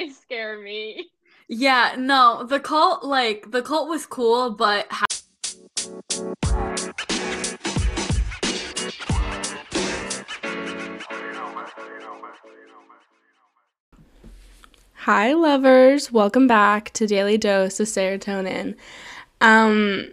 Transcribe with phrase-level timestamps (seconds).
[0.00, 1.10] they scare me.
[1.46, 5.04] Yeah, no, the cult like the cult was cool, but ha-
[14.94, 16.12] Hi, lovers.
[16.12, 18.76] Welcome back to Daily Dose of Serotonin.
[19.40, 20.12] Um,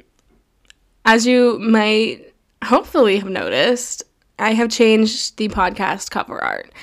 [1.06, 2.34] as you might
[2.64, 4.04] hopefully have noticed,
[4.40, 6.74] I have changed the podcast cover art.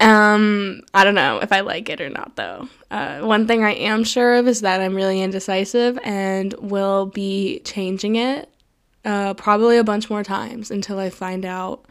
[0.00, 2.68] Um, I don't know if I like it or not, though.
[2.90, 7.60] Uh, one thing I am sure of is that I'm really indecisive and will be
[7.64, 8.48] changing it
[9.04, 11.86] uh, probably a bunch more times until I find out,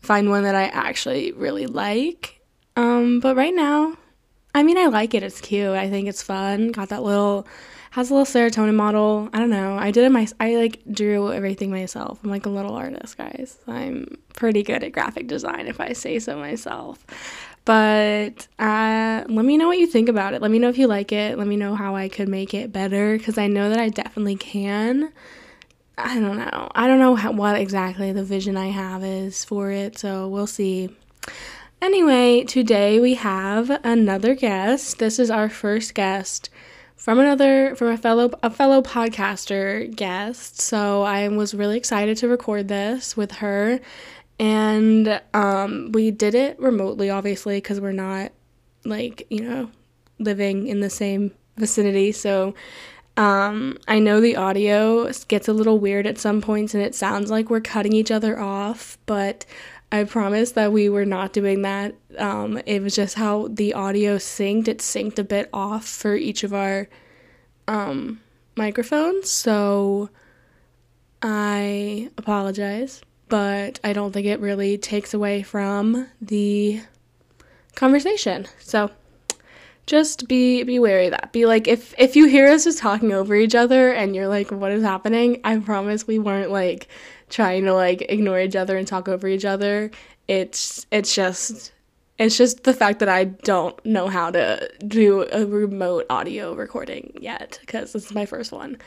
[0.00, 2.40] find one that I actually really like.
[2.76, 3.96] Um, but right now,
[4.54, 5.22] I mean, I like it.
[5.22, 5.70] It's cute.
[5.70, 6.70] I think it's fun.
[6.72, 7.46] Got that little,
[7.94, 9.28] has a little serotonin model.
[9.32, 9.78] I don't know.
[9.78, 12.18] I did it my, I like drew everything myself.
[12.24, 13.56] I'm like a little artist, guys.
[13.68, 17.06] I'm pretty good at graphic design, if I say so myself.
[17.64, 20.42] But uh, let me know what you think about it.
[20.42, 21.38] Let me know if you like it.
[21.38, 24.36] Let me know how I could make it better because I know that I definitely
[24.36, 25.12] can.
[25.96, 26.68] I don't know.
[26.74, 30.48] I don't know how, what exactly the vision I have is for it, so we'll
[30.48, 30.88] see.
[31.80, 34.98] Anyway, today we have another guest.
[34.98, 36.50] This is our first guest
[37.04, 40.58] from another from a fellow a fellow podcaster guest.
[40.58, 43.78] So I was really excited to record this with her
[44.38, 48.32] and um, we did it remotely obviously because we're not
[48.86, 49.70] like, you know,
[50.18, 52.10] living in the same vicinity.
[52.10, 52.54] So
[53.18, 57.30] um, I know the audio gets a little weird at some points and it sounds
[57.30, 59.44] like we're cutting each other off, but
[59.94, 61.94] I promise that we were not doing that.
[62.18, 64.66] Um, it was just how the audio synced.
[64.66, 66.88] It synced a bit off for each of our
[67.68, 68.20] um,
[68.56, 69.30] microphones.
[69.30, 70.10] So
[71.22, 76.80] I apologize, but I don't think it really takes away from the
[77.76, 78.46] conversation.
[78.58, 78.90] So
[79.86, 81.32] just be be wary of that.
[81.32, 84.50] Be like if if you hear us just talking over each other and you're like
[84.50, 85.40] what is happening?
[85.44, 86.88] I promise we weren't like
[87.28, 89.90] trying to like ignore each other and talk over each other.
[90.28, 91.72] It's it's just
[92.18, 97.12] it's just the fact that I don't know how to do a remote audio recording
[97.20, 98.78] yet because this is my first one.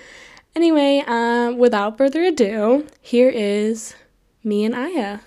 [0.56, 3.96] Anyway, um, without further ado, here is
[4.44, 5.20] me and Aya.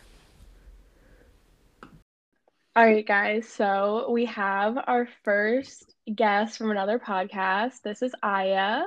[2.75, 3.47] All right, guys.
[3.49, 7.83] So we have our first guest from another podcast.
[7.83, 8.83] This is Aya.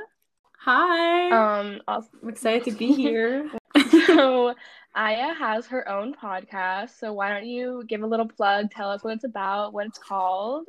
[0.59, 1.29] Hi.
[1.29, 3.51] Um, also, I'm excited to be here.
[4.05, 4.53] so
[4.95, 6.99] Aya has her own podcast.
[6.99, 8.71] So why don't you give a little plug?
[8.71, 10.67] Tell us what it's about, what it's called.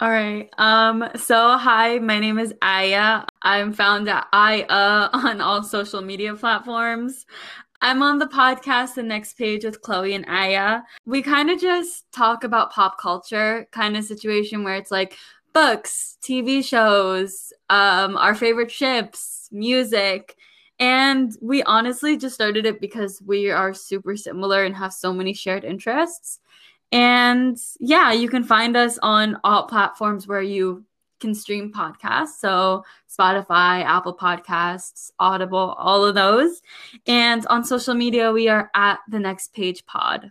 [0.00, 0.48] All right.
[0.58, 3.24] Um, so hi, my name is Aya.
[3.42, 4.64] I'm found at Aya
[5.12, 7.26] on all social media platforms.
[7.80, 10.80] I'm on the podcast The Next Page with Chloe and Aya.
[11.06, 15.16] We kind of just talk about pop culture kind of situation where it's like
[15.52, 20.36] books, TV shows, um, our favorite ships, music.
[20.78, 25.34] And we honestly just started it because we are super similar and have so many
[25.34, 26.40] shared interests.
[26.92, 30.84] And yeah, you can find us on all platforms where you
[31.20, 32.38] can stream podcasts.
[32.38, 36.62] So Spotify, Apple Podcasts, Audible, all of those.
[37.06, 40.30] And on social media, we are at the next page pod.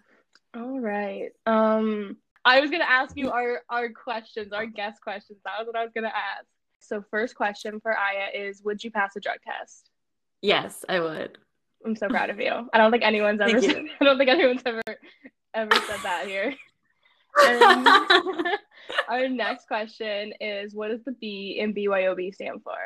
[0.55, 1.29] All right.
[1.45, 5.39] Um, I was gonna ask you our our questions, our guest questions.
[5.43, 6.45] That was what I was gonna ask.
[6.79, 9.89] So first question for Aya is would you pass a drug test?
[10.41, 11.37] Yes, I would.
[11.85, 12.69] I'm so proud of you.
[12.73, 14.81] I don't think anyone's ever said, I don't think anyone's ever
[15.53, 16.53] ever said that here.
[19.09, 22.77] Our next question is what does the B in BYOB stand for?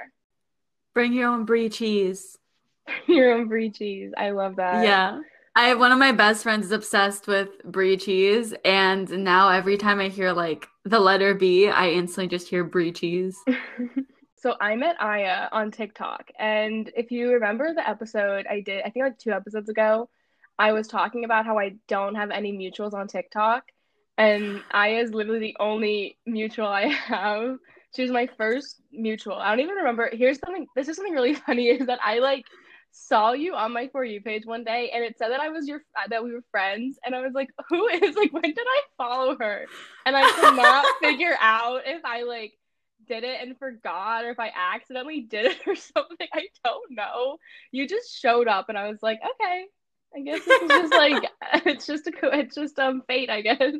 [0.93, 2.37] Bring your own brie cheese.
[3.07, 4.11] Your own brie cheese.
[4.17, 4.83] I love that.
[4.83, 5.21] Yeah.
[5.55, 9.77] I have one of my best friends is obsessed with brie cheese, and now every
[9.77, 13.37] time I hear like the letter B, I instantly just hear brie cheese.
[14.41, 18.89] So I met Aya on TikTok, and if you remember the episode I did, I
[18.89, 20.09] think like two episodes ago,
[20.57, 23.65] I was talking about how I don't have any mutuals on TikTok,
[24.17, 27.57] and Aya is literally the only mutual I have.
[27.95, 29.35] She was my first mutual.
[29.35, 30.09] I don't even remember.
[30.11, 30.65] Here's something.
[30.75, 31.67] This is something really funny.
[31.67, 32.45] Is that I like
[32.91, 35.65] saw you on my for you page one day and it said that I was
[35.67, 38.57] your uh, that we were friends and I was like who is like when did
[38.59, 39.65] I follow her
[40.05, 42.53] and I could not figure out if I like
[43.11, 47.37] did it and forgot or if I accidentally did it or something I don't know.
[47.71, 49.65] You just showed up and I was like okay
[50.15, 51.23] I guess this is just like
[51.65, 53.73] it's just a it's just um fate I guess.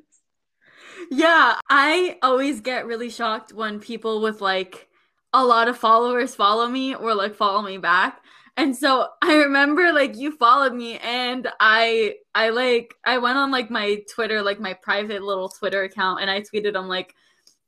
[1.10, 4.89] Yeah I always get really shocked when people with like
[5.33, 8.22] a lot of followers follow me or like follow me back.
[8.57, 13.50] And so I remember like you followed me and I I like I went on
[13.50, 17.16] like my Twitter, like my private little Twitter account and I tweeted I'm like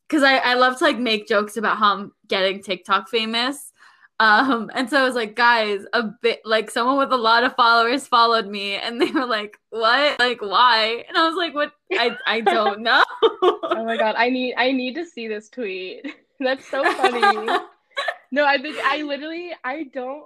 [0.07, 3.71] because I, I love to like make jokes about how I'm getting TikTok famous.
[4.19, 7.55] Um, and so I was like, guys, a bit like someone with a lot of
[7.55, 10.19] followers followed me, and they were like, "What?
[10.19, 11.73] Like, why?" And I was like, "What?
[11.91, 16.05] I I don't know." oh my god, I need I need to see this tweet.
[16.39, 17.19] That's so funny.
[18.31, 20.25] no, I think I literally I don't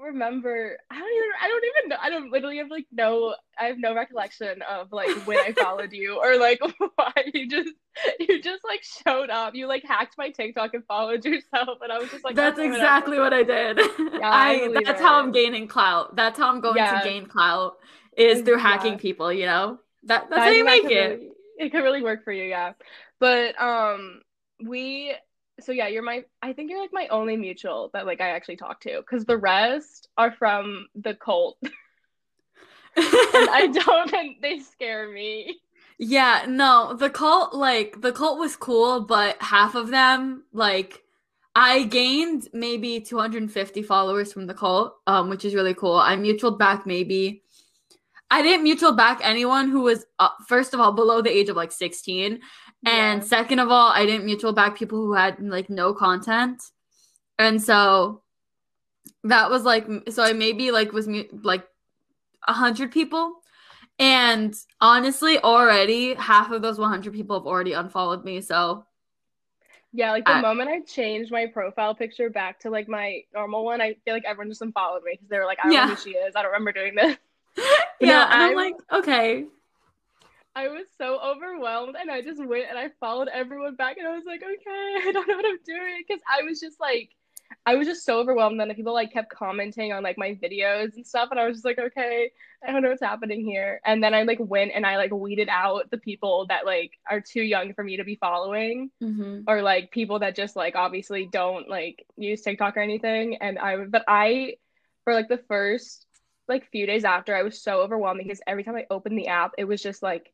[0.00, 3.64] remember I don't even I don't even know I don't literally have like no I
[3.64, 6.60] have no recollection of like when I followed you or like
[6.94, 7.70] why you just
[8.20, 9.54] you just like showed up.
[9.54, 13.18] You like hacked my TikTok and followed yourself and I was just like That's exactly
[13.18, 13.78] what I did.
[13.78, 13.84] Yeah,
[14.22, 15.04] I, I that's it.
[15.04, 16.14] how I'm gaining clout.
[16.16, 17.00] That's how I'm going yeah.
[17.00, 17.78] to gain clout
[18.16, 18.98] is through hacking yeah.
[18.98, 19.78] people, you know?
[20.04, 21.18] That that's how you make it.
[21.18, 22.72] Really, it could really work for you, yeah.
[23.18, 24.22] But um
[24.64, 25.14] we
[25.60, 28.56] so yeah, you're my I think you're like my only mutual that like I actually
[28.56, 31.58] talk to because the rest are from the cult.
[31.62, 31.72] and
[32.96, 35.60] I don't think they scare me.
[35.98, 41.02] Yeah, no, the cult like the cult was cool, but half of them like
[41.54, 45.96] I gained maybe 250 followers from the cult, um, which is really cool.
[45.96, 47.42] I mutual back maybe.
[48.30, 51.56] I didn't mutual back anyone who was uh, first of all below the age of
[51.56, 52.40] like 16,
[52.84, 53.28] and yeah.
[53.28, 56.62] second of all, I didn't mutual back people who had like no content.
[57.38, 58.22] And so
[59.24, 61.08] that was like so I maybe like was
[61.42, 61.66] like
[62.46, 63.34] a hundred people.
[63.98, 68.40] And honestly, already half of those 100 people have already unfollowed me.
[68.40, 68.84] So
[69.92, 73.64] yeah, like the I, moment I changed my profile picture back to like my normal
[73.64, 75.86] one, I feel like everyone just unfollowed me because they were like, I don't yeah.
[75.86, 76.36] know who she is.
[76.36, 77.16] I don't remember doing this.
[78.00, 79.46] yeah, no, I'm like, okay.
[80.58, 84.16] I was so overwhelmed and I just went and I followed everyone back and I
[84.16, 86.02] was like, okay, I don't know what I'm doing.
[86.10, 87.10] Cause I was just like,
[87.64, 88.58] I was just so overwhelmed.
[88.58, 91.28] Then the people like kept commenting on like my videos and stuff.
[91.30, 92.32] And I was just like, okay,
[92.66, 93.80] I don't know what's happening here.
[93.84, 97.20] And then I like went and I like weeded out the people that like are
[97.20, 99.42] too young for me to be following mm-hmm.
[99.46, 103.36] or like people that just like obviously don't like use TikTok or anything.
[103.36, 104.54] And I, but I,
[105.04, 106.04] for like the first
[106.48, 109.52] like few days after, I was so overwhelmed because every time I opened the app,
[109.56, 110.32] it was just like,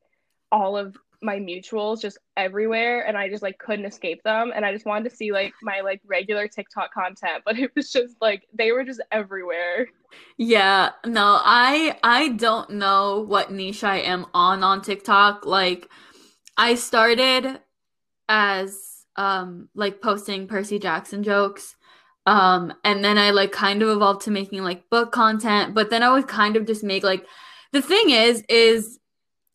[0.54, 4.72] all of my mutuals just everywhere and I just like couldn't escape them and I
[4.72, 8.46] just wanted to see like my like regular TikTok content but it was just like
[8.54, 9.88] they were just everywhere.
[10.36, 15.44] Yeah, no, I I don't know what niche I am on on TikTok.
[15.44, 15.88] Like
[16.56, 17.58] I started
[18.28, 18.78] as
[19.16, 21.74] um like posting Percy Jackson jokes
[22.26, 26.04] um and then I like kind of evolved to making like book content, but then
[26.04, 27.26] I would kind of just make like
[27.72, 29.00] the thing is is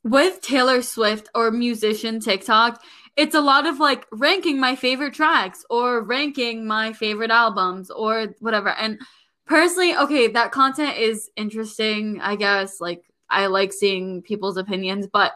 [0.09, 2.81] with Taylor Swift or musician TikTok,
[3.15, 8.27] it's a lot of like ranking my favorite tracks or ranking my favorite albums or
[8.39, 8.69] whatever.
[8.69, 9.00] And
[9.45, 12.79] personally, okay, that content is interesting, I guess.
[12.79, 15.33] Like, I like seeing people's opinions, but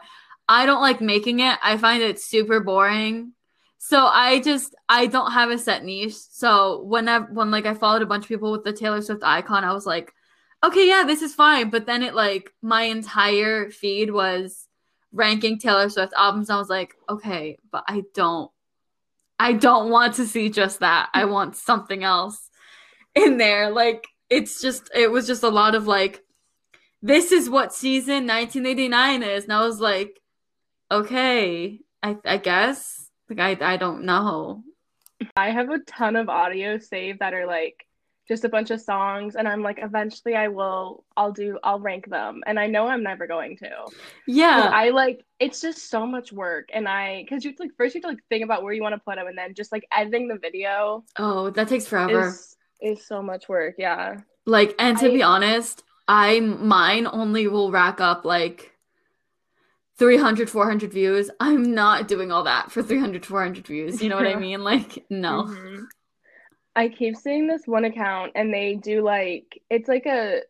[0.48, 1.58] I don't like making it.
[1.62, 3.32] I find it super boring.
[3.78, 6.16] So I just I don't have a set niche.
[6.16, 9.62] So whenever when like I followed a bunch of people with the Taylor Swift icon,
[9.62, 10.12] I was like,
[10.64, 11.70] okay, yeah, this is fine.
[11.70, 14.63] But then it like my entire feed was
[15.14, 16.50] ranking Taylor Swift albums.
[16.50, 18.50] I was like, okay, but I don't,
[19.38, 21.08] I don't want to see just that.
[21.14, 21.30] I mm.
[21.30, 22.50] want something else
[23.14, 23.70] in there.
[23.70, 26.22] Like it's just, it was just a lot of like,
[27.00, 30.20] this is what season 1989 is, and I was like,
[30.90, 33.10] okay, I, I guess.
[33.28, 34.64] Like I, I don't know.
[35.36, 37.86] I have a ton of audio saved that are like
[38.26, 42.08] just a bunch of songs and i'm like eventually i will i'll do i'll rank
[42.08, 43.70] them and i know i'm never going to.
[44.26, 44.70] Yeah.
[44.72, 48.10] I like it's just so much work and i because you like first you have
[48.10, 50.28] to like think about where you want to put them and then just like editing
[50.28, 52.28] the video oh that takes forever.
[52.28, 54.16] is, is so much work yeah.
[54.46, 58.70] Like and to I, be honest i mine only will rack up like
[59.96, 61.30] 300 400 views.
[61.38, 64.64] I'm not doing all that for 300 400 views you know what i mean?
[64.64, 65.44] Like no.
[65.44, 65.84] Mm-hmm.
[66.76, 70.40] I keep seeing this one account and they do like it's like a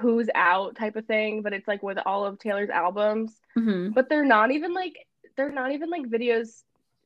[0.00, 3.40] who's out type of thing, but it's like with all of Taylor's albums.
[3.56, 3.92] Mm-hmm.
[3.92, 5.06] But they're not even like
[5.36, 6.62] they're not even like videos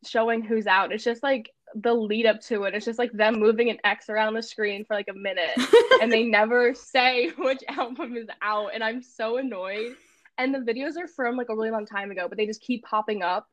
[0.07, 0.93] showing who's out.
[0.93, 2.75] It's just like the lead up to it.
[2.75, 5.59] It's just like them moving an X around the screen for like a minute
[6.02, 9.97] and they never say which album is out and I'm so annoyed.
[10.38, 12.85] And the videos are from like a really long time ago, but they just keep
[12.85, 13.49] popping up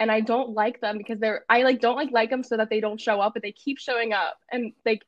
[0.00, 2.70] and I don't like them because they're I like don't like like them so that
[2.70, 4.38] they don't show up, but they keep showing up.
[4.50, 5.02] And like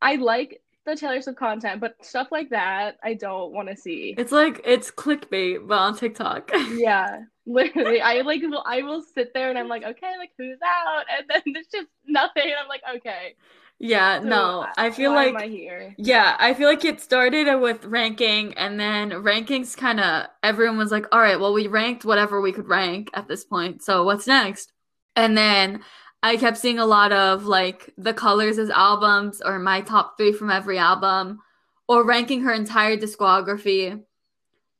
[0.00, 4.14] I like the Taylor Swift content, but stuff like that I don't want to see.
[4.18, 6.50] It's like it's clickbait, but on TikTok.
[6.74, 8.00] yeah, literally.
[8.00, 11.28] I like will I will sit there and I'm like, okay, like who's out, and
[11.28, 13.34] then there's just nothing, and I'm like, okay.
[13.82, 15.50] Yeah, so, no, I feel like I
[15.96, 20.92] yeah, I feel like it started with ranking, and then rankings kind of everyone was
[20.92, 24.28] like, all right, well, we ranked whatever we could rank at this point, so what's
[24.28, 24.72] next?
[25.16, 25.82] And then
[26.22, 30.32] I kept seeing a lot of like the colors as albums or my top three
[30.32, 31.40] from every album
[31.88, 34.00] or ranking her entire discography.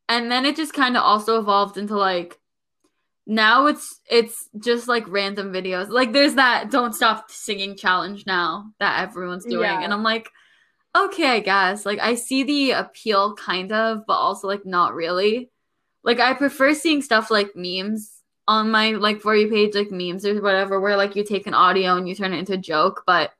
[0.08, 2.38] And then it just kind of also evolved into like
[3.26, 5.88] now it's it's just like random videos.
[5.88, 9.62] Like there's that don't stop singing challenge now that everyone's doing.
[9.62, 9.80] Yeah.
[9.80, 10.28] And I'm like,
[10.96, 11.86] okay, I guess.
[11.86, 15.50] Like I see the appeal kind of, but also like not really.
[16.02, 20.26] Like I prefer seeing stuff like memes on my like for you page, like memes
[20.26, 23.04] or whatever, where like you take an audio and you turn it into a joke,
[23.06, 23.32] but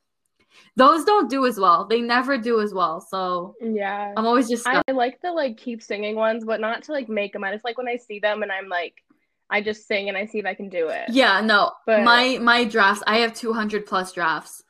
[0.77, 1.87] those don't do as well.
[1.87, 3.01] They never do as well.
[3.01, 4.63] So yeah, I'm always just.
[4.63, 4.85] Stuck.
[4.89, 7.45] I like the like keep singing ones, but not to like make them.
[7.45, 9.03] I just like when I see them and I'm like,
[9.53, 11.11] I just sing and I see if I can do it.
[11.11, 13.03] Yeah, no, but my my drafts.
[13.07, 14.65] I have 200 plus drafts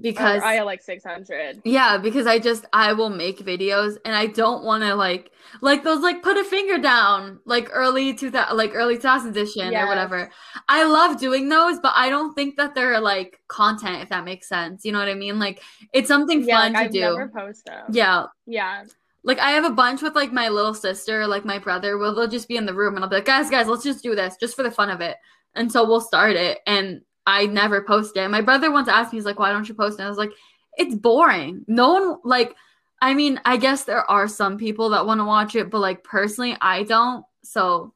[0.00, 1.62] because oh, I have like 600.
[1.64, 5.82] Yeah, because I just I will make videos and I don't want to like like
[5.82, 9.82] those like put a finger down like early 2000 like early 2000 edition yes.
[9.82, 10.30] or whatever.
[10.68, 14.46] I love doing those, but I don't think that they're like content if that makes
[14.46, 14.84] sense.
[14.84, 15.38] You know what I mean?
[15.38, 15.62] Like
[15.94, 17.00] it's something yeah, fun like, to I've do.
[17.00, 17.86] Never post them.
[17.90, 18.26] Yeah.
[18.46, 18.84] Yeah.
[19.26, 21.98] Like I have a bunch with like my little sister, like my brother.
[21.98, 24.02] Will they'll just be in the room and I'll be like, guys, guys, let's just
[24.02, 25.16] do this just for the fun of it.
[25.54, 28.28] And so we'll start it and I never post it.
[28.30, 30.04] My brother once asked me, he's like, why don't you post it?
[30.04, 30.30] I was like,
[30.78, 31.64] it's boring.
[31.66, 32.54] No one like
[33.02, 36.04] I mean, I guess there are some people that want to watch it, but like
[36.04, 37.24] personally, I don't.
[37.42, 37.92] So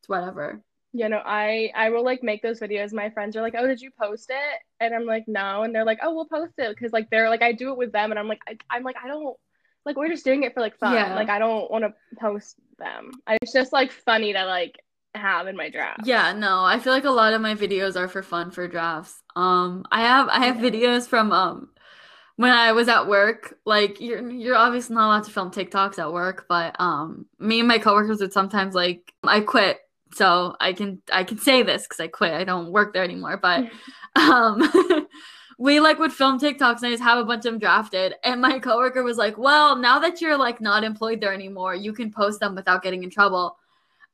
[0.00, 0.62] it's whatever.
[0.92, 2.92] You know, I I will like make those videos.
[2.92, 5.84] My friends are like, "Oh, did you post it?" And I'm like, "No," and they're
[5.84, 8.18] like, "Oh, we'll post it," because like they're like, I do it with them, and
[8.18, 9.36] I'm like, I, I'm like, I don't
[9.86, 10.92] like we're just doing it for like fun.
[10.92, 11.14] Yeah.
[11.14, 13.12] Like I don't want to post them.
[13.28, 14.82] It's just like funny to like
[15.14, 16.00] have in my draft.
[16.04, 19.22] Yeah, no, I feel like a lot of my videos are for fun for drafts.
[19.36, 21.70] Um, I have I have videos from um
[22.34, 23.56] when I was at work.
[23.64, 27.68] Like you're you're obviously not allowed to film TikToks at work, but um, me and
[27.68, 29.78] my coworkers would sometimes like I quit,
[30.12, 32.32] so I can I can say this because I quit.
[32.32, 33.70] I don't work there anymore, but
[34.16, 35.06] um.
[35.58, 38.14] we like would film TikToks and I just have a bunch of them drafted.
[38.24, 41.92] And my coworker was like, Well, now that you're like not employed there anymore, you
[41.92, 43.56] can post them without getting in trouble.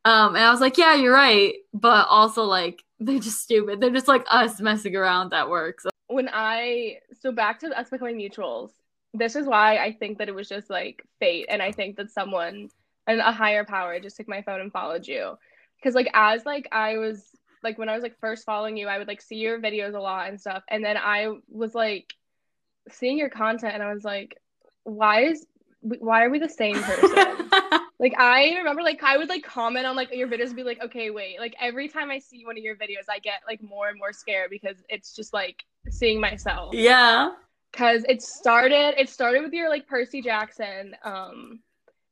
[0.04, 1.54] Um, and I was like, yeah, you're right.
[1.72, 3.80] But also, like, they're just stupid.
[3.80, 5.80] They're just like us messing around at work.
[5.80, 5.90] So.
[6.08, 8.70] When I, so back to us becoming mutuals,
[9.14, 11.46] this is why I think that it was just like fate.
[11.49, 12.70] And I think that someone,
[13.06, 15.37] and a higher power just took my phone and followed you.
[15.82, 17.25] Cause, like, as like I was,
[17.62, 20.00] like, when I was like first following you, I would like see your videos a
[20.00, 20.62] lot and stuff.
[20.69, 22.12] And then I was like
[22.90, 24.38] seeing your content and I was like,
[24.85, 25.47] why is,
[25.81, 27.50] why are we the same person?
[28.02, 30.83] Like I remember like I would like comment on like your videos and be like,
[30.83, 31.38] okay, wait.
[31.38, 34.12] Like every time I see one of your videos, I get like more and more
[34.12, 36.75] scared because it's just like seeing myself.
[36.75, 37.31] Yeah.
[37.73, 41.61] Cause it started it started with your like Percy Jackson um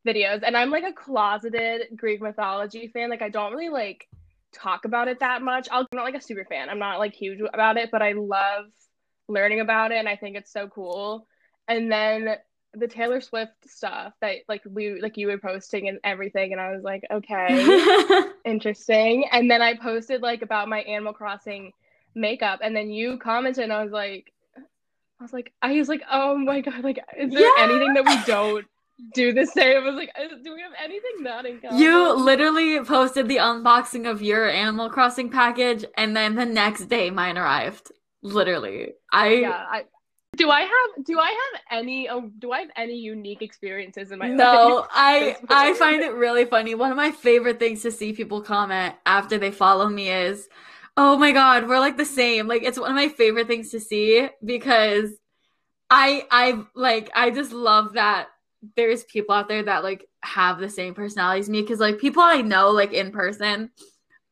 [0.06, 0.44] videos.
[0.44, 3.10] And I'm like a closeted Greek mythology fan.
[3.10, 4.06] Like I don't really like
[4.52, 5.68] talk about it that much.
[5.70, 6.68] i am not like a super fan.
[6.68, 8.66] I'm not like huge about it, but I love
[9.28, 11.26] learning about it and I think it's so cool.
[11.68, 12.36] And then
[12.74, 16.72] the Taylor Swift stuff that like we like you were posting and everything and I
[16.72, 19.24] was like, okay, interesting.
[19.32, 21.72] And then I posted like about my Animal Crossing
[22.14, 26.02] makeup and then you commented and I was like I was like I was like,
[26.10, 27.64] oh my god, like is there yeah.
[27.64, 28.66] anything that we don't
[29.14, 29.82] do the same?
[29.82, 30.10] I was like,
[30.44, 31.78] do we have anything that in common?
[31.78, 37.10] You literally posted the unboxing of your Animal Crossing package and then the next day
[37.10, 37.92] mine arrived.
[38.22, 38.92] Literally.
[39.12, 39.84] I yeah, I
[40.36, 44.18] do I have do I have any uh, do I have any unique experiences in
[44.18, 44.86] my no, life?
[44.92, 46.74] I I find it really funny.
[46.74, 50.48] One of my favorite things to see people comment after they follow me is,
[50.96, 53.80] "Oh my god, we're like the same." Like it's one of my favorite things to
[53.80, 55.10] see because
[55.90, 58.28] I I like I just love that
[58.76, 62.22] there's people out there that like have the same personality as me because like people
[62.22, 63.70] I know like in person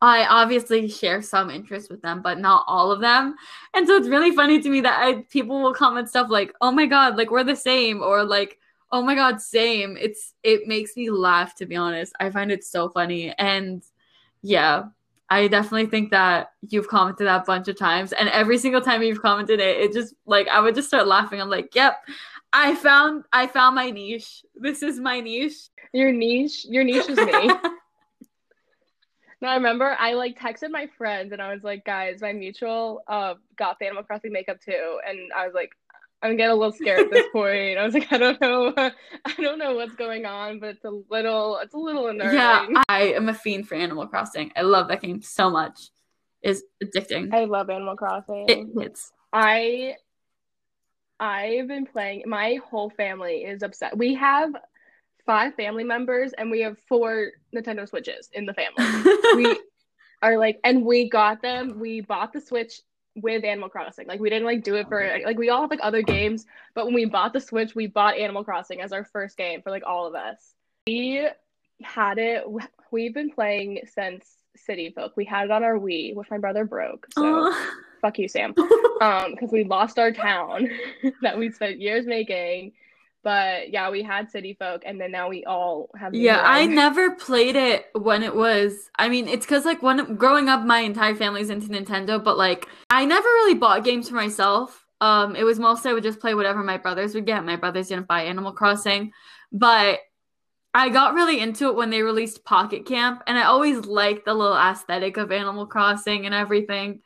[0.00, 3.34] I obviously share some interest with them, but not all of them.
[3.74, 6.70] And so it's really funny to me that I, people will comment stuff like, "Oh
[6.70, 8.58] my god, like we're the same," or like,
[8.92, 12.12] "Oh my god, same." It's it makes me laugh to be honest.
[12.20, 13.82] I find it so funny, and
[14.42, 14.84] yeah,
[15.30, 19.02] I definitely think that you've commented that a bunch of times, and every single time
[19.02, 21.40] you've commented it, it just like I would just start laughing.
[21.40, 21.96] I'm like, "Yep,
[22.52, 24.44] I found I found my niche.
[24.54, 27.50] This is my niche." Your niche, your niche is me.
[29.40, 33.02] No, I remember I like texted my friends and I was like, guys, my mutual
[33.06, 35.70] uh got the Animal Crossing makeup too, and I was like,
[36.22, 37.78] I'm getting a little scared at this point.
[37.78, 40.90] I was like, I don't know, I don't know what's going on, but it's a
[41.08, 42.36] little, it's a little unnerving.
[42.36, 44.50] Yeah, I am a fiend for Animal Crossing.
[44.56, 45.90] I love that game so much.
[46.42, 47.32] It's addicting.
[47.32, 48.46] I love Animal Crossing.
[48.48, 49.12] It hits.
[49.32, 49.94] I
[51.20, 52.24] I've been playing.
[52.26, 53.96] My whole family is upset.
[53.96, 54.52] We have
[55.26, 59.12] five family members and we have four Nintendo Switches in the family.
[59.36, 59.60] we
[60.22, 61.78] are like, and we got them.
[61.78, 62.80] We bought the Switch
[63.22, 64.06] with Animal Crossing.
[64.06, 66.86] Like we didn't like do it for like we all have like other games, but
[66.86, 69.82] when we bought the Switch, we bought Animal Crossing as our first game for like
[69.86, 70.54] all of us.
[70.86, 71.26] We
[71.82, 72.44] had it.
[72.90, 75.16] We've been playing since City Folk.
[75.16, 77.06] We had it on our Wii, which my brother broke.
[77.12, 77.52] So
[78.00, 78.54] fuck you, Sam.
[79.00, 80.68] um, because we lost our town
[81.22, 82.72] that we spent years making.
[83.24, 86.14] But yeah, we had City Folk, and then now we all have.
[86.14, 88.90] Yeah, I never played it when it was.
[88.96, 92.68] I mean, it's because like when growing up, my entire family's into Nintendo, but like
[92.90, 94.84] I never really bought games for myself.
[95.00, 97.44] Um, it was mostly I would just play whatever my brothers would get.
[97.44, 99.12] My brothers didn't buy Animal Crossing,
[99.52, 99.98] but
[100.74, 104.34] I got really into it when they released Pocket Camp, and I always liked the
[104.34, 107.00] little aesthetic of Animal Crossing and everything.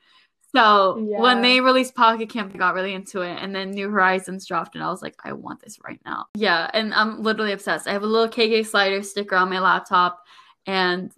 [0.54, 1.21] So yeah.
[1.21, 4.75] when they released Pocket Camp, I got really into it, and then New Horizons dropped,
[4.75, 6.26] and I was like, I want this right now.
[6.35, 7.88] Yeah, and I'm literally obsessed.
[7.88, 10.23] I have a little KK Slider sticker on my laptop,
[10.66, 11.11] and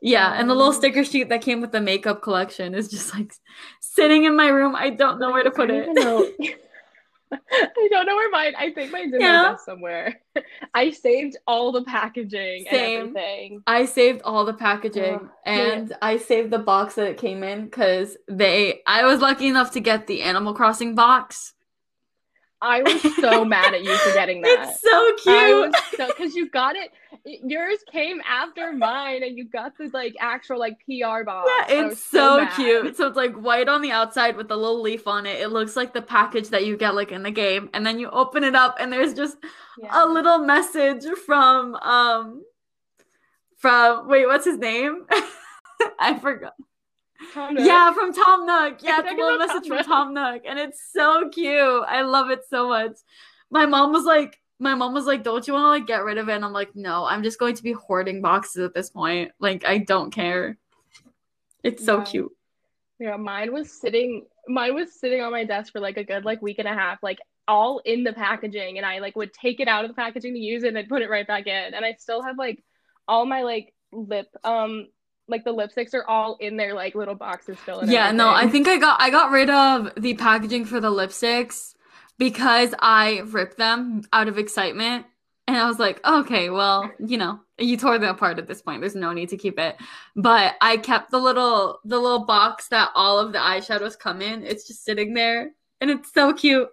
[0.00, 3.32] yeah, and the little sticker sheet that came with the makeup collection is just like
[3.80, 4.76] sitting in my room.
[4.76, 6.60] I don't know where to put it.
[7.32, 8.54] I don't know where mine.
[8.56, 9.42] I think mine's in yeah.
[9.42, 10.20] my desk somewhere.
[10.74, 13.00] I saved all the packaging Same.
[13.00, 13.62] and everything.
[13.66, 15.96] I saved all the packaging oh, and yeah.
[16.02, 18.80] I saved the box that it came in because they.
[18.86, 21.54] I was lucky enough to get the Animal Crossing box.
[22.66, 24.68] I was so mad at you for getting that.
[24.68, 25.76] It's so cute.
[25.96, 26.90] so because you got it,
[27.24, 31.48] yours came after mine, and you got the like actual like PR box.
[31.68, 32.96] Yeah, it's so, so cute.
[32.96, 35.40] So it's like white on the outside with a little leaf on it.
[35.40, 38.10] It looks like the package that you get like in the game, and then you
[38.10, 39.36] open it up, and there's just
[39.78, 40.04] yeah.
[40.04, 42.42] a little message from um
[43.56, 45.06] from wait, what's his name?
[45.98, 46.54] I forgot.
[47.34, 48.78] Yeah, from Tom Nook.
[48.82, 50.42] Yeah, it's a little message Tom from Tom Nook.
[50.46, 51.84] And it's so cute.
[51.86, 52.96] I love it so much.
[53.50, 56.18] My mom was like, my mom was like, Don't you want to like get rid
[56.18, 56.34] of it?
[56.34, 59.32] And I'm like, No, I'm just going to be hoarding boxes at this point.
[59.38, 60.58] Like, I don't care.
[61.62, 62.04] It's so yeah.
[62.04, 62.32] cute.
[62.98, 66.40] Yeah, mine was sitting mine was sitting on my desk for like a good like
[66.40, 67.18] week and a half, like
[67.48, 68.76] all in the packaging.
[68.78, 70.86] And I like would take it out of the packaging to use it and then
[70.86, 71.74] put it right back in.
[71.74, 72.62] And I still have like
[73.08, 74.88] all my like lip um
[75.28, 77.84] like the lipsticks are all in their like little boxes still.
[77.84, 78.16] yeah, everything.
[78.18, 81.74] no, I think I got I got rid of the packaging for the lipsticks
[82.18, 85.06] because I ripped them out of excitement.
[85.48, 88.80] And I was like, okay, well, you know, you tore them apart at this point.
[88.80, 89.76] There's no need to keep it.
[90.16, 94.44] But I kept the little the little box that all of the eyeshadows come in.
[94.44, 96.68] It's just sitting there and it's so cute.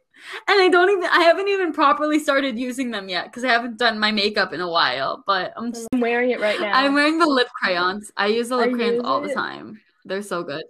[0.48, 3.78] And I don't even I haven't even properly started using them yet because I haven't
[3.78, 5.24] done my makeup in a while.
[5.26, 6.74] But I'm, just, I'm wearing it right now.
[6.74, 8.12] I'm wearing the lip crayons.
[8.16, 9.28] I use the lip I crayons all it.
[9.28, 9.82] the time.
[10.06, 10.64] They're so good.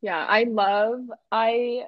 [0.00, 1.00] Yeah, I love
[1.32, 1.84] I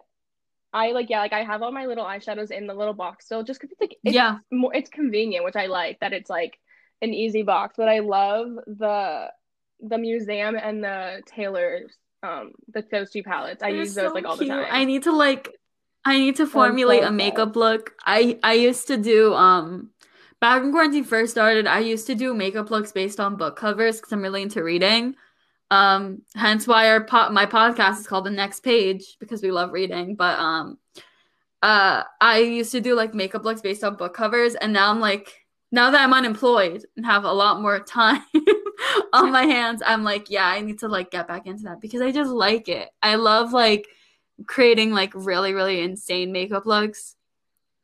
[0.72, 3.42] I like yeah, like I have all my little eyeshadows in the little box still
[3.42, 6.58] just because it's like it's yeah more it's convenient, which I like that it's like
[7.02, 7.74] an easy box.
[7.76, 9.28] But I love the
[9.80, 11.92] the museum and the Taylor's
[12.22, 13.62] um the those two palettes.
[13.62, 14.48] I They're use those so like all cute.
[14.48, 14.66] the time.
[14.70, 15.54] I need to like
[16.06, 17.92] I need to formulate so a makeup look.
[18.06, 19.90] I I used to do um
[20.40, 23.96] back when quarantine first started, I used to do makeup looks based on book covers
[23.96, 25.16] because I'm really into reading.
[25.72, 29.72] Um, hence why our po- my podcast is called The Next Page because we love
[29.72, 30.14] reading.
[30.14, 30.78] But um,
[31.60, 35.00] uh, I used to do like makeup looks based on book covers, and now I'm
[35.00, 35.32] like,
[35.72, 38.22] now that I'm unemployed and have a lot more time
[39.12, 42.00] on my hands, I'm like, yeah, I need to like get back into that because
[42.00, 42.90] I just like it.
[43.02, 43.88] I love like
[44.46, 47.16] creating like really really insane makeup looks.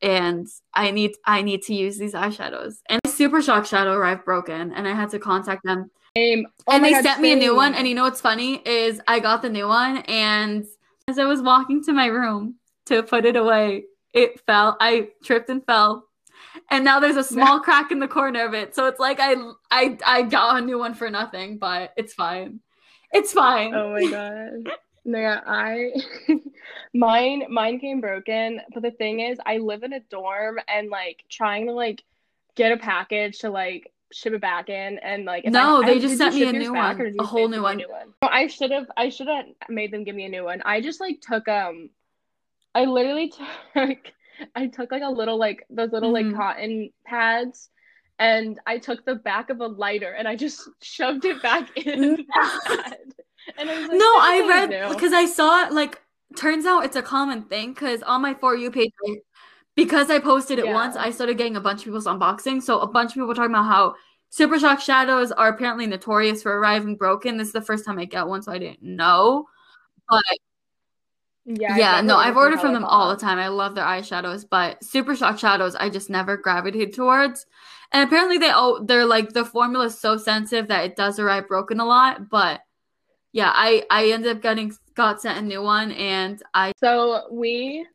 [0.01, 2.77] And i need i need to use these eyeshadows.
[2.89, 5.91] And super shock shadow arrived broken and i had to contact them.
[6.17, 7.23] Oh and they God, sent same.
[7.23, 9.99] me a new one and you know what's funny is i got the new one
[10.09, 10.67] and
[11.09, 15.49] as i was walking to my room to put it away it fell i tripped
[15.49, 16.07] and fell.
[16.71, 19.37] And now there's a small crack in the corner of it so it's like i
[19.71, 22.61] i i got a new one for nothing but it's fine.
[23.13, 23.75] It's fine.
[23.75, 24.73] Oh my god
[25.05, 25.93] no, yeah, I
[26.95, 31.25] mine mine came broken, but the thing is I live in a dorm and like
[31.29, 32.03] trying to like
[32.55, 35.99] get a package to like ship it back in and like No, I, they I,
[35.99, 37.15] just sent me a new one.
[37.19, 37.79] A whole new one.
[37.79, 38.13] new one.
[38.23, 40.63] I should have I should have made them give me a new one.
[40.65, 41.91] I just like took um
[42.75, 43.33] I literally
[43.75, 43.99] took
[44.55, 46.31] I took like a little like those little mm-hmm.
[46.31, 47.71] like cotton pads
[48.19, 52.27] and I took the back of a lighter and I just shoved it back in.
[53.59, 55.73] And I was like, no, I read because I saw it.
[55.73, 56.01] Like,
[56.37, 58.93] turns out it's a common thing because on my for you page,
[59.75, 60.75] because I posted it yeah.
[60.75, 62.63] once, I started getting a bunch of people's unboxing.
[62.63, 63.95] So a bunch of people were talking about how
[64.31, 67.37] Super Shock shadows are apparently notorious for arriving broken.
[67.37, 69.47] This is the first time I get one, so I didn't know.
[70.09, 70.23] But
[71.45, 73.39] yeah, yeah, no, I've ordered from them all the time.
[73.39, 77.47] I love their eyeshadows, but Super Shock shadows I just never gravitated towards.
[77.93, 81.49] And apparently they oh they're like the formula is so sensitive that it does arrive
[81.49, 82.61] broken a lot, but
[83.33, 87.87] yeah, I I ended up getting got sent a new one, and I So we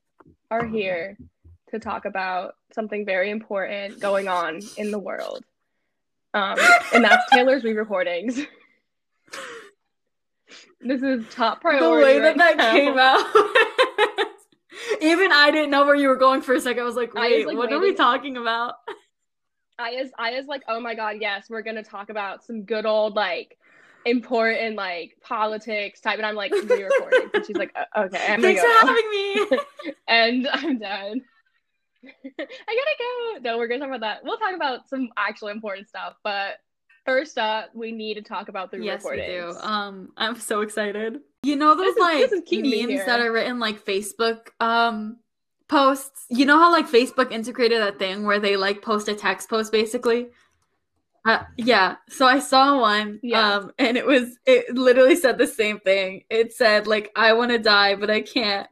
[0.50, 1.18] are here
[1.70, 5.44] to talk about something very important going on in the world.
[6.34, 6.58] Um,
[6.94, 8.40] and that's Taylor's re-recordings.
[10.82, 11.86] this is top priority.
[11.86, 12.72] the way that right that now.
[12.72, 13.26] came out.
[15.02, 16.82] Even I didn't know where you were going for a second.
[16.82, 18.76] I was like, I was, wait, like, what are we talking about?
[19.80, 22.86] I is I is like, oh my god, yes, we're gonna talk about some good
[22.86, 23.58] old like
[24.08, 28.54] important like politics type, and I'm like re-recording, and she's like, "Uh, okay, I'm gonna
[28.54, 29.94] Thanks go for now." having me.
[30.08, 31.22] and I'm done.
[32.06, 33.40] I gotta go.
[33.42, 34.24] No, we're gonna talk about that.
[34.24, 36.58] We'll talk about some actual important stuff, but
[37.06, 39.54] first up, we need to talk about the yes, we do.
[39.62, 41.20] Um, I'm so excited.
[41.44, 45.18] You know those is- like memes that are written like Facebook um
[45.68, 46.26] posts.
[46.30, 49.72] You know how like Facebook integrated that thing where they like post a text post
[49.72, 50.28] basically.
[51.28, 53.56] Uh, yeah, so I saw one, Yeah.
[53.56, 56.24] um, and it was it literally said the same thing.
[56.30, 58.68] It said like I want to die, but I can't,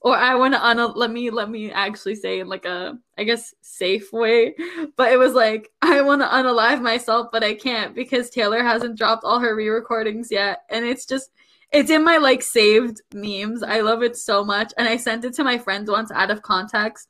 [0.00, 3.24] or I want to un- let me let me actually say in like a I
[3.24, 4.54] guess safe way,
[4.96, 8.96] but it was like I want to unalive myself, but I can't because Taylor hasn't
[8.96, 11.30] dropped all her re-recordings yet, and it's just
[11.72, 13.64] it's in my like saved memes.
[13.64, 16.42] I love it so much, and I sent it to my friend once out of
[16.42, 17.08] context,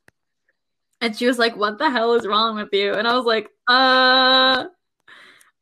[1.03, 3.51] and she was like, "What the hell is wrong with you?" And I was like,
[3.68, 4.68] "Uh."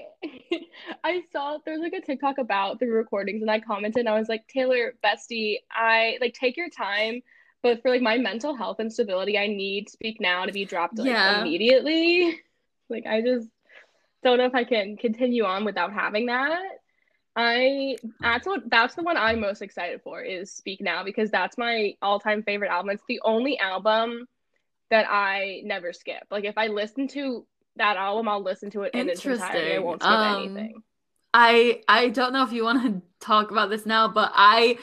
[1.05, 4.29] I saw there's like a TikTok about the recordings, and I commented, and I was
[4.29, 7.23] like, Taylor, bestie, I like take your time,
[7.63, 10.99] but for like my mental health and stability, I need Speak Now to be dropped
[10.99, 11.41] like Yeah.
[11.41, 12.39] immediately.
[12.93, 13.47] Like I just
[14.25, 16.80] don't know if I can continue on without having that.
[17.37, 21.57] I that's what that's the one I'm most excited for is Speak Now because that's
[21.57, 22.91] my all-time favorite album.
[22.91, 24.27] It's the only album
[24.91, 26.25] that I never skip.
[26.31, 29.77] Like if I listen to that album, I'll listen to it in its entirety.
[29.77, 30.83] I won't skip Um, anything.
[31.33, 34.79] I I don't know if you want to talk about this now, but I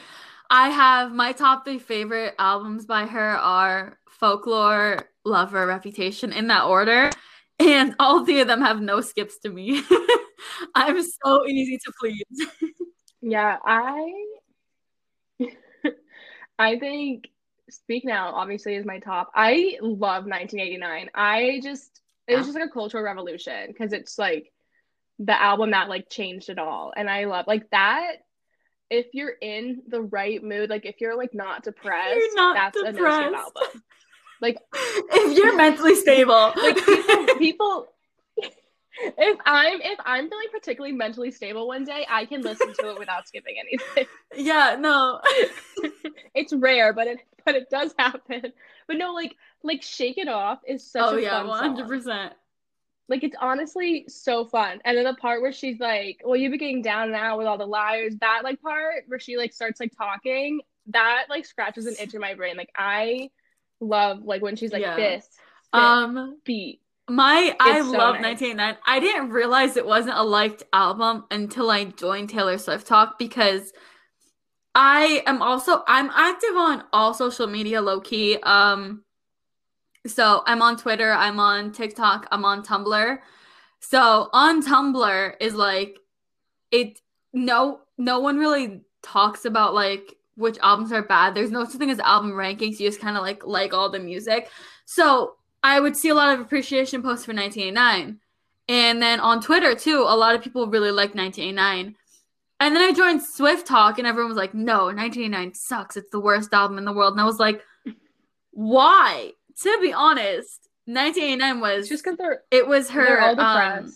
[0.50, 6.64] I have my top three favorite albums by her are Folklore, Lover, Reputation in that
[6.64, 7.10] order,
[7.60, 9.82] and all three of them have no skips to me.
[10.74, 12.46] I'm so easy to please.
[13.20, 14.12] Yeah, I
[16.58, 17.28] I think
[17.70, 19.30] Speak Now obviously is my top.
[19.34, 21.10] I love 1989.
[21.14, 22.46] I just it was Yeah.
[22.52, 24.52] just like a cultural revolution because it's like
[25.18, 26.92] the album that like changed it all.
[26.96, 28.16] And I love like that
[28.90, 32.84] if you're in the right mood, like if you're like not depressed, not that's a
[32.84, 33.34] no depressed.
[33.34, 33.82] album.
[34.40, 37.86] Like if you're mentally stable, like people people
[39.00, 42.98] if I'm if I'm feeling particularly mentally stable one day, I can listen to it
[42.98, 44.06] without skipping anything.
[44.34, 45.20] yeah, no.
[46.34, 48.52] it's rare, but it but it does happen.
[48.86, 51.88] But no, like like Shake It Off is such oh a yeah, fun one hundred
[51.88, 51.88] song.
[51.88, 52.32] percent.
[53.08, 54.80] Like it's honestly so fun.
[54.84, 57.46] And then the part where she's like, "Well, you've been getting down and out with
[57.46, 61.86] all the liars," that like part where she like starts like talking, that like scratches
[61.86, 62.56] an itch in my brain.
[62.56, 63.30] Like I
[63.80, 64.96] love like when she's like Yeah.
[64.96, 65.38] this, this
[65.72, 66.80] Um, beat.
[67.08, 68.40] My I so love nice.
[68.40, 68.76] 1989.
[68.86, 73.72] I didn't realize it wasn't a liked album until I joined Taylor Swift Talk because
[74.74, 78.38] I am also I'm active on all social media low key.
[78.42, 79.04] Um
[80.06, 83.18] so I'm on Twitter, I'm on TikTok, I'm on Tumblr.
[83.80, 85.98] So on Tumblr is like
[86.70, 87.00] it
[87.32, 91.34] no no one really talks about like which albums are bad.
[91.34, 92.78] There's no such thing as album rankings.
[92.78, 94.50] You just kind of like like all the music.
[94.84, 98.20] So I would see a lot of appreciation posts for 1989.
[98.68, 101.96] And then on Twitter too, a lot of people really like 1989.
[102.60, 105.96] And then I joined Swift Talk and everyone was like, no, 1989 sucks.
[105.96, 107.12] It's the worst album in the world.
[107.14, 107.62] And I was like,
[108.50, 109.32] why?
[109.62, 112.18] To be honest, 1989 was just because
[112.50, 113.92] it was her um.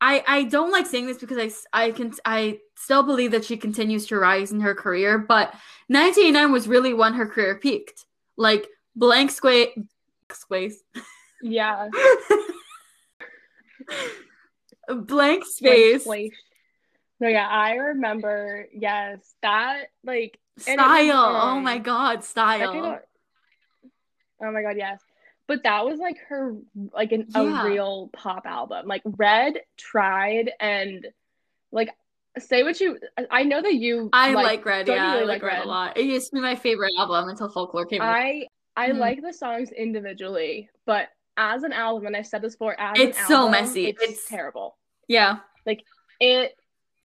[0.00, 3.56] I I don't like saying this because I I can I still believe that she
[3.56, 5.52] continues to rise in her career, but
[5.88, 8.06] 1989 was really when her career peaked.
[8.36, 8.66] Like
[8.96, 9.66] blank square
[10.32, 10.82] space
[11.42, 11.88] yeah.
[14.88, 16.32] blank space place.
[17.20, 18.66] No, yeah, I remember.
[18.72, 20.78] Yes, that like style.
[20.78, 23.00] was, oh my um, god, I think style.
[24.42, 25.00] Oh my god, yes.
[25.48, 26.56] But that was like her
[26.92, 27.62] like an, Yeah.
[27.62, 28.86] a real pop album.
[28.86, 31.06] Like Red tried and
[31.70, 31.90] like
[32.38, 32.98] say what you
[33.30, 34.86] I know that you I like, Red.
[34.86, 35.66] don't Yeah, I really like like Red, Red?
[35.66, 35.96] a lot.
[35.98, 38.14] It used to be my favorite album until Folklore came out.
[38.14, 38.98] I I Mhm.
[38.98, 43.26] like the songs individually, but as an album, and I've said this before, as It's
[43.28, 43.86] so album, messy.
[43.88, 44.76] It's, It's- terrible.
[45.08, 45.82] Yeah, Like
[46.20, 46.56] It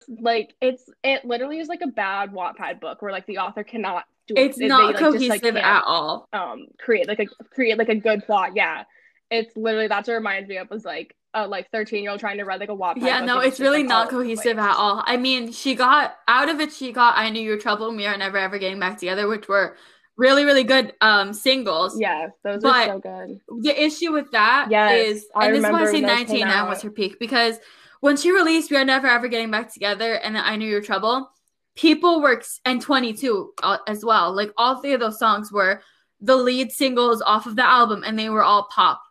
[0.07, 4.03] like it's it literally is like a bad Wattpad book where like the author cannot
[4.27, 4.39] do it.
[4.39, 6.27] it's not they, like, just, cohesive like, can't- at all.
[6.33, 8.83] um create like a create like a good plot yeah
[9.31, 12.19] it's literally that's what it reminds me of was like a like 13 year old
[12.19, 12.97] trying to write like a WAP.
[12.97, 15.03] Yeah, no, it's, really like, not cohesive at all.
[15.05, 16.71] I mean, she got out of it.
[16.71, 19.27] She got "I Knew You Were Trouble" and "We Are Never Ever Getting Back Together,"
[19.27, 19.75] which were
[20.17, 21.99] really really good um singles.
[21.99, 23.39] Yeah, those but so good.
[23.61, 26.89] The issue with that yes, is, and this is why I say 1989 was her
[26.89, 27.59] peak because
[27.99, 30.81] when she released "We Are Never Ever Getting Back Together" and "I Knew You Were
[30.81, 31.29] Trouble,"
[31.75, 34.33] people were and 22 uh, as well.
[34.33, 35.81] Like all three of those songs were
[36.21, 39.01] the lead singles off of the album, and they were all pop.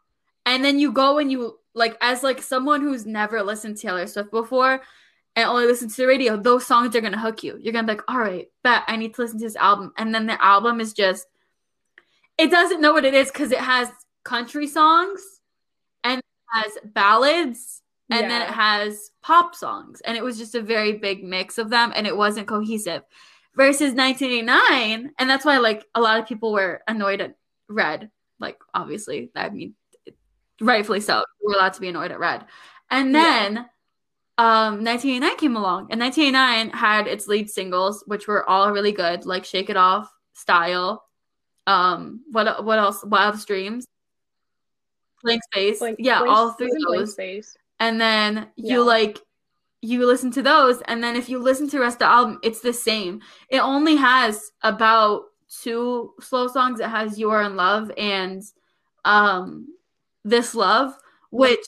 [0.46, 4.06] And then you go and you like as like someone who's never listened to Taylor
[4.06, 4.80] Swift before
[5.36, 7.58] and only listen to the radio, those songs are gonna hook you.
[7.60, 9.92] You're gonna be like, all right, bet I need to listen to this album.
[9.98, 11.26] And then the album is just
[12.38, 13.88] it doesn't know what it is because it has
[14.24, 15.22] country songs
[16.02, 16.20] and
[16.52, 18.28] has ballads and yeah.
[18.28, 20.00] then it has pop songs.
[20.00, 23.02] And it was just a very big mix of them and it wasn't cohesive.
[23.56, 27.36] Versus 1989, and that's why like a lot of people were annoyed at
[27.68, 28.10] Red.
[28.40, 29.76] Like obviously, I mean,
[30.60, 31.24] rightfully so.
[31.42, 32.44] We're allowed to be annoyed at Red.
[32.90, 34.66] And then yeah.
[34.66, 39.26] um 1989 came along and 1989 had its lead singles which were all really good
[39.26, 41.04] like Shake It Off, Style,
[41.66, 43.04] um what what else?
[43.04, 43.86] Wildest Dreams,
[45.22, 45.78] Blank Space.
[45.78, 47.56] Blank, yeah, blank, all three of those.
[47.80, 48.74] And then yeah.
[48.74, 49.18] you like
[49.80, 52.38] you listen to those and then if you listen to the rest of the album
[52.42, 53.20] it's the same.
[53.48, 55.24] It only has about
[55.62, 56.80] two slow songs.
[56.80, 58.42] It has You Are in Love and
[59.04, 59.68] um
[60.24, 60.94] this Love,
[61.30, 61.64] which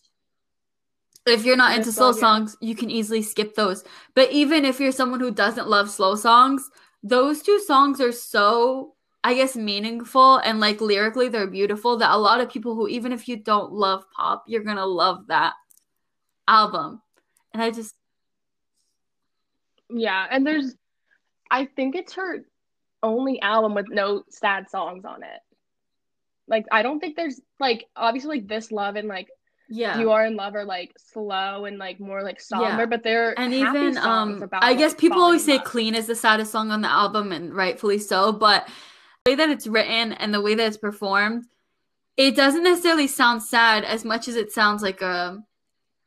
[1.27, 3.85] if you're not into slow songs, you can easily skip those.
[4.15, 6.71] But even if you're someone who doesn't love slow songs,
[7.03, 12.17] those two songs are so I guess meaningful and like lyrically they're beautiful that a
[12.17, 15.55] lot of people who even if you don't love pop, you're going to love that
[16.47, 17.03] album.
[17.53, 17.97] And I just
[19.91, 20.77] Yeah, and there's
[21.51, 22.45] I think it's her
[23.03, 25.41] only album with no sad songs on it.
[26.49, 29.29] Like I don't think there's like obviously like this love and like
[29.69, 32.87] yeah you are in love are like slow and like more like somber yeah.
[32.87, 36.15] but they're and even um about, i guess like, people always say clean is the
[36.15, 38.69] saddest song on the album and rightfully so but
[39.25, 41.47] the way that it's written and the way that it's performed
[42.17, 45.43] it doesn't necessarily sound sad as much as it sounds like a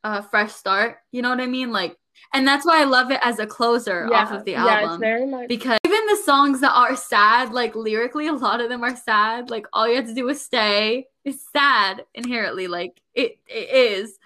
[0.06, 1.98] a fresh start you know what i mean like
[2.34, 4.74] and that's why I love it as a closer yeah, off of the album.
[4.74, 5.79] Yeah, it's very much because
[6.10, 9.50] the songs that are sad, like lyrically, a lot of them are sad.
[9.50, 11.08] Like all you have to do is stay.
[11.24, 14.18] It's sad inherently, like it, it is.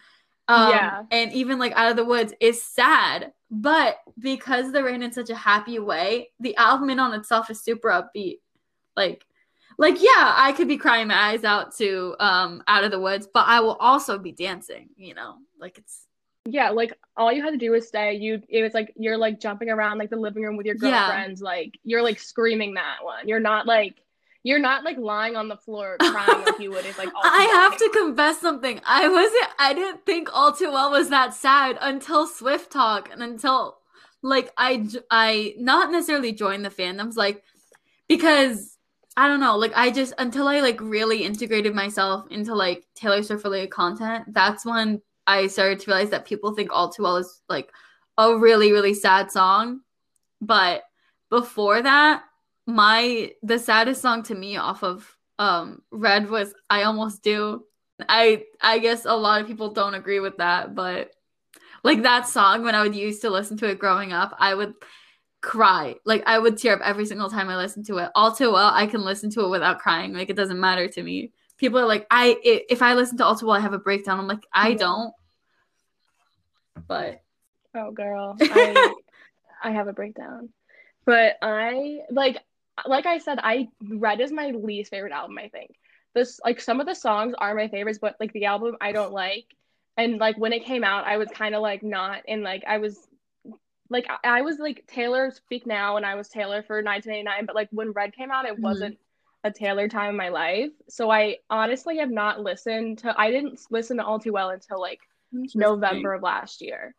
[0.48, 1.04] Um, yeah.
[1.12, 5.30] And even like Out of the Woods is sad, but because they're written in such
[5.30, 8.39] a happy way, the album in on itself is super upbeat.
[8.96, 9.26] Like,
[9.78, 13.28] like yeah, I could be crying my eyes out to um Out of the Woods,
[13.34, 14.89] but I will also be dancing.
[14.96, 16.03] You know, like it's
[16.45, 18.15] yeah, like all you had to do was stay.
[18.15, 21.41] You it was like you're like jumping around like the living room with your girlfriends,
[21.41, 21.45] yeah.
[21.45, 23.27] like you're like screaming that one.
[23.27, 23.95] You're not like
[24.43, 27.77] you're not like lying on the floor crying like you would if like I have
[27.77, 28.82] to confess something.
[28.86, 33.23] I wasn't I didn't think all too well was that sad until Swift Talk and
[33.23, 33.77] until
[34.21, 37.41] like I I not necessarily joined the fandoms like
[38.10, 38.77] because
[39.15, 43.23] I don't know, like I just until I like really integrated myself into like Taylor
[43.23, 47.17] Swift related content, that's when I started to realize that people think All Too Well
[47.17, 47.71] is like
[48.17, 49.81] a really, really sad song.
[50.41, 50.83] But
[51.29, 52.23] before that,
[52.65, 57.65] my the saddest song to me off of um Red was I Almost Do.
[58.07, 61.12] I I guess a lot of people don't agree with that, but
[61.83, 64.73] like that song when I would used to listen to it growing up, I would
[65.41, 65.95] cry.
[66.05, 68.09] Like I would tear up every single time I listened to it.
[68.15, 70.13] All too well, I can listen to it without crying.
[70.13, 71.31] Like it doesn't matter to me
[71.63, 74.19] people are like, I if I listen to All Too Well, I have a breakdown.
[74.19, 75.13] I'm like, I don't.
[76.88, 77.21] But
[77.73, 78.93] oh, girl, I
[79.63, 80.49] I have a breakdown.
[81.06, 82.38] But I like
[82.86, 85.38] like I said, I Red is my least favorite album.
[85.38, 85.71] I think
[86.13, 89.13] this like some of the songs are my favorites, but like the album I don't
[89.13, 89.45] like.
[89.95, 92.80] And like when it came out, I was kind of like not and like I
[92.80, 92.99] was
[93.89, 97.56] like I, I was like Taylor Speak Now and I was Taylor for 1989, but
[97.56, 98.63] like when Red came out, it mm-hmm.
[98.63, 98.97] wasn't
[99.43, 100.71] a Taylor time in my life.
[100.89, 104.79] So I honestly have not listened to I didn't listen to All Too Well until
[104.79, 105.01] like
[105.32, 106.95] November of last year.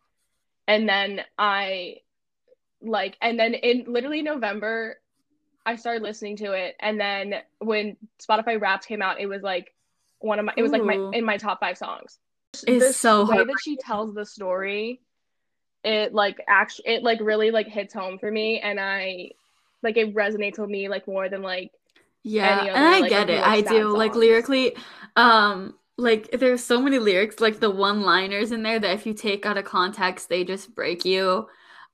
[0.69, 1.99] And then I
[2.83, 4.99] like and then in literally November
[5.65, 9.73] I started listening to it and then when Spotify Wrapped came out it was like
[10.19, 10.77] one of my it was Ooh.
[10.77, 12.19] like my in my top 5 songs.
[12.67, 15.01] It's so the way that she tells the story
[15.83, 19.31] it like actually it like really like hits home for me and I
[19.83, 21.73] like it resonates with me like more than like
[22.25, 23.99] yeah and i like, get it i do songs.
[23.99, 24.77] like lyrically
[25.17, 29.15] um like there's so many lyrics like the one liners in there that if you
[29.15, 31.47] take out of context they just break you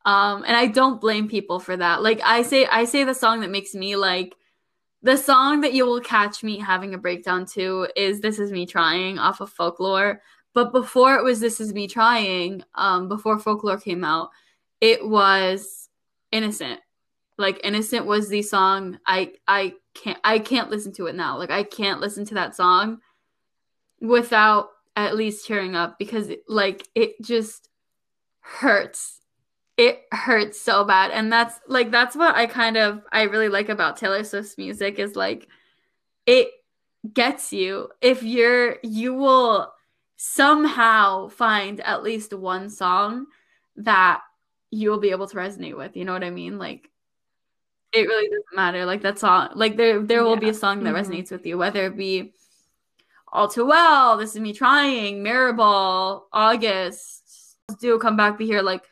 [0.06, 3.40] um and i don't blame people for that like i say i say the song
[3.40, 4.36] that makes me like
[5.02, 8.66] the song that you will catch me having a breakdown to is This Is Me
[8.66, 10.20] Trying off of Folklore.
[10.52, 14.30] But before it was This Is Me Trying, um, before Folklore came out,
[14.80, 15.88] it was
[16.32, 16.80] Innocent.
[17.38, 21.38] Like Innocent was the song I I can't I can't listen to it now.
[21.38, 23.00] Like I can't listen to that song
[24.00, 27.68] without at least tearing up because like it just
[28.40, 29.20] hurts.
[29.76, 31.10] It hurts so bad.
[31.10, 34.98] And that's like that's what I kind of I really like about Taylor Swift's music
[34.98, 35.48] is like
[36.26, 36.48] it
[37.12, 37.88] gets you.
[38.00, 39.72] If you're you will
[40.16, 43.26] somehow find at least one song
[43.76, 44.20] that
[44.70, 45.96] you will be able to resonate with.
[45.96, 46.58] You know what I mean?
[46.58, 46.90] Like
[47.92, 48.84] it really doesn't matter.
[48.84, 50.40] Like that song, like there there will yeah.
[50.40, 51.12] be a song that mm-hmm.
[51.12, 52.32] resonates with you, whether it be
[53.32, 58.84] all too well, this is me trying, Mirrorball, August, do come back, be here, like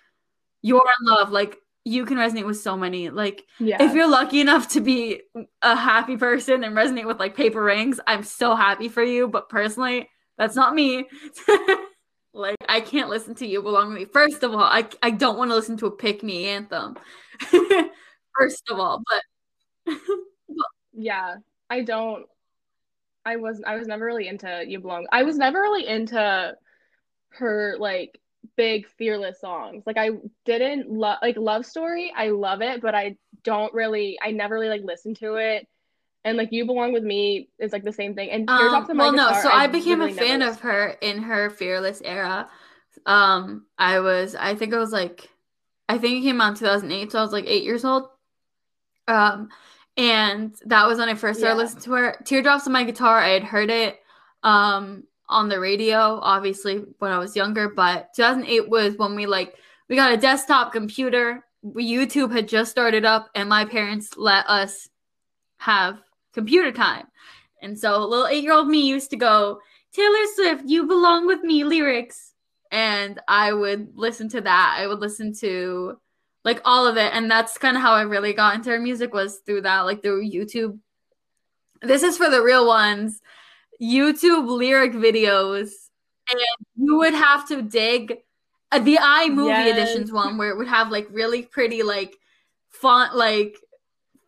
[0.63, 3.11] you're in love, like you can resonate with so many.
[3.11, 3.81] Like yes.
[3.81, 5.23] if you're lucky enough to be
[5.63, 9.29] a happy person and resonate with like paper rings, I'm so happy for you.
[9.29, 11.07] But personally, that's not me.
[12.33, 14.05] like I can't listen to you belong with me.
[14.05, 16.97] First of all, I I don't want to listen to a pick me anthem.
[18.38, 19.03] First of all,
[19.87, 19.96] but
[20.92, 21.37] yeah,
[21.68, 22.27] I don't
[23.29, 25.07] I was I was never really into You Belong.
[25.12, 26.57] I was never really into
[27.31, 28.18] her like
[28.57, 29.85] big fearless songs.
[29.87, 30.11] Like I
[30.46, 32.12] didn't love like Love Story.
[32.16, 35.66] I love it, but I don't really I never really like listen to it.
[36.24, 38.31] And like You Belong with Me is like the same thing.
[38.31, 40.61] And Tears um, Off the Well, guitar, no, so I, I became a fan of
[40.61, 42.48] her in her fearless era.
[43.05, 45.29] Um, I was I think I was like
[45.88, 48.09] I think it came out in 2008, so I was like eight years old.
[49.09, 49.49] Um,
[49.97, 51.62] and that was when I first started yeah.
[51.62, 52.16] listening to her.
[52.25, 54.01] Teardrops on my guitar, I had heard it
[54.44, 59.57] um on the radio, obviously when I was younger, but 2008 was when we like
[59.88, 61.44] we got a desktop computer.
[61.64, 64.88] YouTube had just started up, and my parents let us
[65.59, 65.99] have
[66.33, 67.07] computer time.
[67.62, 69.61] And so little eight year old me used to go,
[69.92, 72.35] Taylor Swift, you belong with me lyrics.
[72.71, 74.77] And I would listen to that.
[74.79, 75.99] I would listen to
[76.44, 77.12] like all of it.
[77.14, 80.03] And that's kind of how i really got into her music was through that like
[80.03, 80.79] through youtube.
[81.83, 83.20] This is for the real ones.
[83.81, 85.70] Youtube lyric videos.
[86.31, 86.40] And
[86.77, 88.18] you would have to dig
[88.70, 89.77] uh, the iMovie yes.
[89.77, 92.16] editions one where it would have like really pretty like
[92.68, 93.57] font like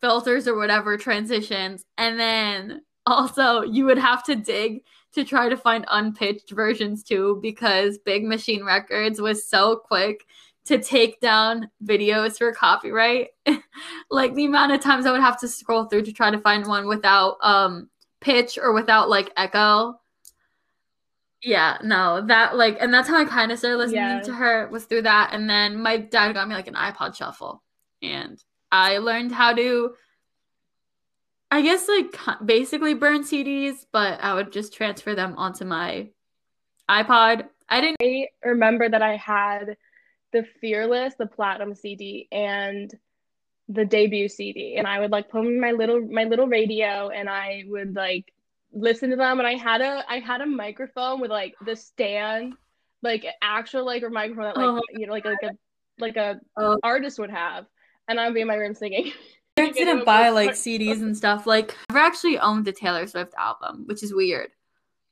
[0.00, 1.84] filters or whatever transitions.
[1.98, 7.38] And then also you would have to dig to try to find unpitched versions too
[7.42, 10.24] because big machine records was so quick
[10.70, 13.28] to take down videos for copyright.
[14.10, 16.66] like the amount of times I would have to scroll through to try to find
[16.66, 20.00] one without um pitch or without like echo.
[21.42, 24.20] Yeah, no, that like and that's how I kind of started listening yeah.
[24.22, 27.62] to her was through that and then my dad got me like an iPod shuffle
[28.02, 29.94] and I learned how to
[31.50, 36.08] I guess like basically burn CDs, but I would just transfer them onto my
[36.88, 37.48] iPod.
[37.68, 39.76] I didn't I remember that I had
[40.32, 42.92] the Fearless, the Platinum CD, and
[43.68, 44.76] the debut CD.
[44.76, 48.32] And I would like put in my little my little radio and I would like
[48.72, 52.54] listen to them and I had a I had a microphone with like the stand,
[53.02, 55.50] like actual like a microphone that like oh you know like like a
[55.98, 56.78] like a oh.
[56.82, 57.66] artist would have.
[58.08, 59.12] And I would be in my room singing.
[59.56, 61.46] I didn't buy like CDs and stuff.
[61.46, 64.50] Like I've actually owned a Taylor Swift album, which is weird.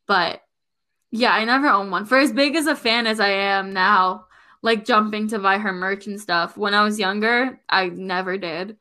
[0.07, 0.43] But
[1.11, 2.07] yeah, I never owned one.
[2.07, 4.27] For as big as a fan as I am now,
[4.63, 6.57] like jumping to buy her merch and stuff.
[6.57, 8.77] When I was younger, I never did.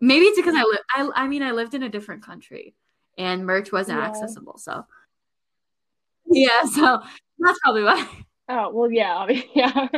[0.00, 0.80] Maybe it's because I live.
[0.94, 2.74] I I mean, I lived in a different country,
[3.16, 4.08] and merch wasn't yeah.
[4.08, 4.58] accessible.
[4.58, 4.86] So
[6.26, 7.00] yeah, so
[7.38, 8.06] that's probably why.
[8.48, 9.88] Oh well, yeah, yeah.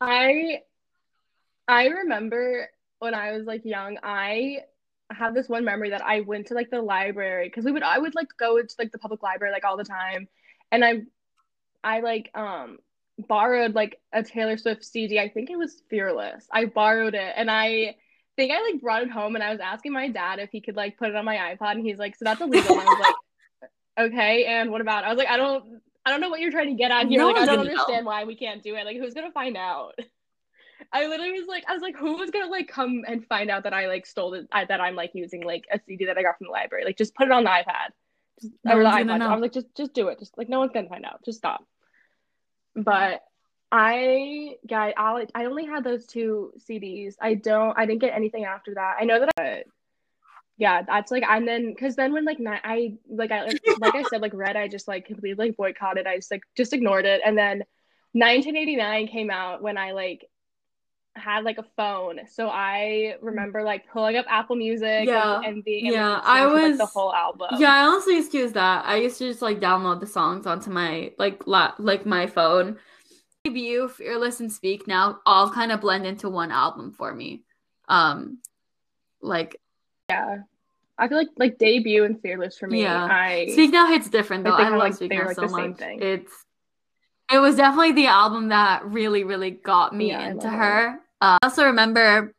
[0.00, 0.60] I
[1.68, 4.60] I remember when I was like young, I
[5.10, 7.98] have this one memory that I went to like the library because we would I
[7.98, 10.28] would like go to like the public library like all the time,
[10.70, 11.02] and I
[11.82, 12.78] I like um
[13.26, 15.18] borrowed like a Taylor Swift CD.
[15.18, 16.46] I think it was Fearless.
[16.52, 17.96] I borrowed it and I
[18.36, 20.76] think I like brought it home and I was asking my dad if he could
[20.76, 22.78] like put it on my iPod and he's like, so that's illegal.
[22.78, 23.70] and I was like,
[24.12, 25.04] okay, and what about?
[25.04, 27.18] I was like, I don't I don't know what you're trying to get at here.
[27.18, 28.10] No like I don't understand know.
[28.10, 28.84] why we can't do it.
[28.84, 29.98] Like who's gonna find out?
[30.92, 33.64] I literally was like, I was like, who was gonna like come and find out
[33.64, 36.38] that I like stole it that I'm like using like a CD that I got
[36.38, 36.84] from the library?
[36.84, 37.90] Like just put it on the iPad.
[38.40, 39.20] Just, no or the iPod.
[39.20, 40.18] I was like, just just do it.
[40.18, 41.24] Just like no one's gonna find out.
[41.24, 41.64] Just stop.
[42.74, 43.22] But
[43.72, 47.14] I got I I only had those two CDs.
[47.20, 48.96] I don't I didn't get anything after that.
[49.00, 49.64] I know that I
[50.56, 53.46] yeah, that's like and then because then when like not, I like I
[53.80, 56.06] like I said like Red I just like completely like boycotted.
[56.06, 57.22] I just like just ignored it.
[57.24, 57.64] And then
[58.12, 60.26] 1989 came out when I like
[61.20, 65.36] had like a phone, so I remember like pulling up Apple Music Yeah.
[65.36, 67.48] and, and being able Yeah, to I listen to, like, was- the whole album.
[67.58, 68.84] Yeah, I honestly used to use that.
[68.86, 72.78] I used to just like download the songs onto my like la- like my phone.
[73.44, 77.42] Debut, Fearless, and Speak now all kind of blend into one album for me.
[77.88, 78.38] Um,
[79.22, 79.56] like
[80.10, 80.38] yeah.
[80.98, 82.82] I feel like like debut and fearless for me.
[82.82, 83.08] Yeah.
[83.10, 84.50] I Speak Now hits different though.
[84.52, 85.78] I love like, Speak Now like, so the same much.
[85.78, 86.02] thing.
[86.02, 86.32] It's
[87.32, 90.98] it was definitely the album that really really got me Yeah, into her.
[91.20, 92.34] Uh, I also remember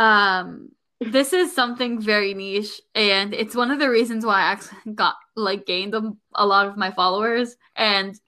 [0.00, 0.70] um
[1.00, 5.14] this is something very niche and it's one of the reasons why I actually got
[5.36, 8.18] like gained a, a lot of my followers and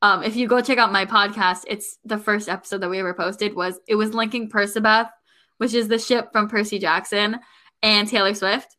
[0.00, 3.14] um if you go check out my podcast it's the first episode that we ever
[3.14, 5.10] posted was it was linking Percabeth
[5.58, 7.38] which is the ship from Percy Jackson
[7.82, 8.76] and Taylor Swift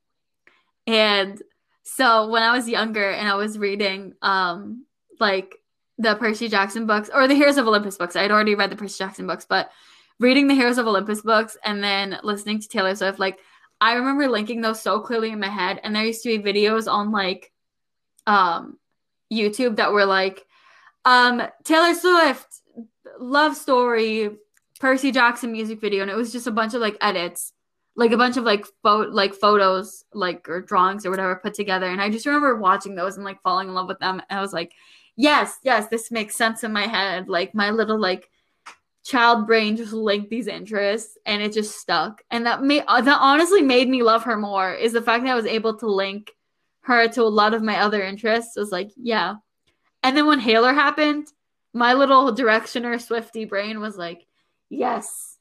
[0.87, 1.41] and
[1.83, 4.85] so when I was younger and I was reading um
[5.19, 5.55] like
[5.97, 8.15] the Percy Jackson books or the Heroes of Olympus books.
[8.15, 9.71] I'd already read the Percy Jackson books, but
[10.19, 13.39] reading the Heroes of Olympus books and then listening to Taylor Swift, like
[13.81, 15.79] I remember linking those so clearly in my head.
[15.83, 17.51] And there used to be videos on like
[18.27, 18.77] um
[19.31, 20.45] YouTube that were like
[21.03, 22.61] um Taylor Swift
[23.19, 24.29] love story
[24.79, 26.01] Percy Jackson music video.
[26.01, 27.53] And it was just a bunch of like edits
[27.95, 31.87] like a bunch of like pho- like photos like or drawings or whatever put together.
[31.87, 34.21] And I just remember watching those and like falling in love with them.
[34.29, 34.73] And I was like
[35.17, 37.29] yes yes this makes sense in my head.
[37.29, 38.29] Like my little like
[39.05, 42.23] child brain just linked these interests and it just stuck.
[42.31, 45.31] And that made uh, that honestly made me love her more is the fact that
[45.31, 46.31] I was able to link
[46.81, 48.57] her to a lot of my other interests.
[48.57, 49.35] Was like yeah.
[50.03, 51.27] And then when Haylor happened
[51.71, 54.25] my little directioner Swifty brain was like
[54.69, 55.37] yes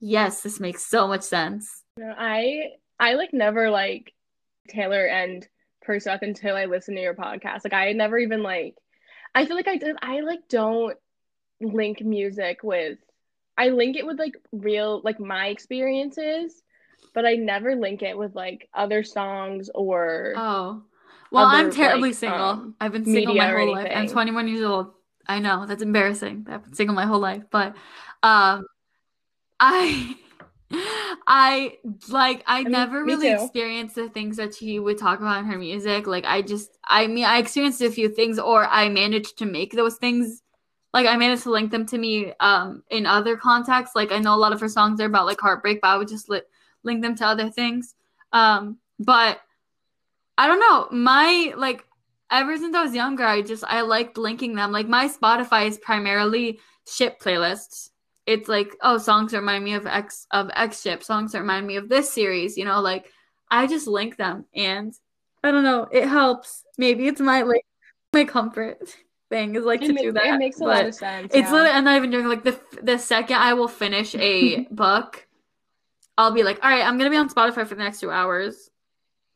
[0.00, 1.82] yes this makes so much sense.
[1.98, 4.12] I I like never like
[4.68, 5.46] Taylor and
[5.86, 7.60] Perseth until I listened to your podcast.
[7.64, 8.76] Like I never even like
[9.34, 10.96] I feel like I did I like don't
[11.64, 12.98] link music with
[13.56, 16.62] I link it with like real like my experiences,
[17.14, 20.82] but I never link it with like other songs or Oh.
[21.30, 22.38] Well, I'm terribly like, single.
[22.38, 23.90] um, I've been single my whole life.
[23.94, 24.92] I'm 21 years old.
[25.26, 26.46] I know, that's embarrassing.
[26.48, 27.74] I've been single my whole life, but
[28.22, 28.64] um
[29.58, 30.16] I
[31.26, 33.44] I like I, mean, never really too.
[33.44, 36.06] experienced the things that she would talk about in her music.
[36.06, 39.72] Like I just I mean I experienced a few things or I managed to make
[39.72, 40.42] those things
[40.94, 43.96] like I managed to link them to me um in other contexts.
[43.96, 46.08] Like I know a lot of her songs are about like heartbreak, but I would
[46.08, 46.40] just li-
[46.84, 47.94] link them to other things.
[48.32, 49.40] Um but
[50.38, 50.88] I don't know.
[50.96, 51.84] My like
[52.30, 54.70] ever since I was younger, I just I liked linking them.
[54.70, 57.90] Like my Spotify is primarily ship playlists.
[58.26, 61.88] It's like, oh, songs remind me of X of X ship, songs remind me of
[61.88, 63.10] this series, you know, like
[63.50, 64.94] I just link them and
[65.42, 66.64] I don't know, it helps.
[66.78, 67.66] Maybe it's my like
[68.12, 68.78] my comfort
[69.34, 70.24] thing is like it, to ma- do that.
[70.26, 71.32] it makes a lot of sense.
[71.34, 71.52] it's yeah.
[71.52, 75.26] literally I'm not even doing like the the second I will finish a book,
[76.16, 78.70] I'll be like, all right, I'm gonna be on Spotify for the next two hours,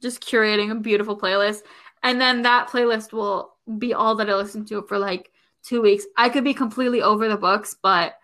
[0.01, 1.63] just curating a beautiful playlist,
[2.03, 5.33] and then that playlist will be all that I listen to for like
[5.65, 6.05] two weeks.
[6.17, 8.15] I could be completely over the books, but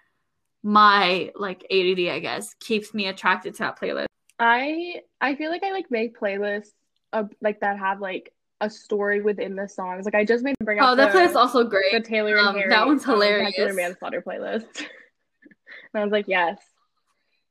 [0.63, 4.07] my like ADD, I guess, keeps me attracted to that playlist.
[4.39, 6.73] I I feel like I like make playlists
[7.13, 10.05] of like that have like a story within the songs.
[10.05, 11.93] Like I just made bring up Oh, that the, playlist also great.
[11.93, 12.01] the.
[12.01, 12.71] Taylor and Um, Harry.
[12.71, 13.75] that one's hilarious.
[13.75, 14.79] Manslaughter playlist.
[14.79, 16.59] and I was like, yes,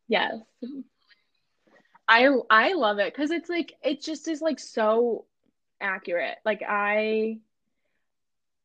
[0.07, 0.35] yes.
[2.07, 5.25] I I love it because it's like it just is like so
[5.81, 6.37] accurate.
[6.45, 7.39] Like I.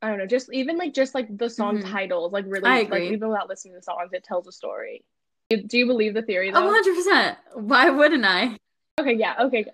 [0.01, 1.91] I don't know, just even like just like the song Mhm.
[1.91, 5.05] titles, like really, I like even without listening to the songs, it tells a story.
[5.51, 7.39] Do, you believe the theory A hundred percent.
[7.55, 8.59] Why wouldn't I?
[9.01, 9.65] Okay, yeah, okay.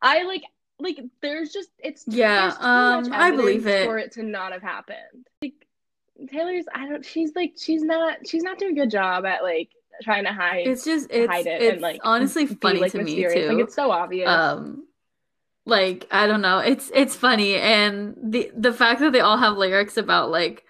[0.00, 0.44] I like
[0.78, 3.86] like there's just it's Yeah, too um, much I believe it.
[3.86, 5.26] for it to not have happened.
[5.42, 5.54] Like
[6.30, 9.70] Taylor's I don't she's like she's not she's not doing a good job at like
[10.02, 12.92] trying to hide It's just it's hide it it's and like honestly be, funny like,
[12.92, 13.48] to me too.
[13.48, 14.28] Like it's so obvious.
[14.28, 14.86] um
[15.64, 19.56] like i don't know it's it's funny and the the fact that they all have
[19.56, 20.64] lyrics about like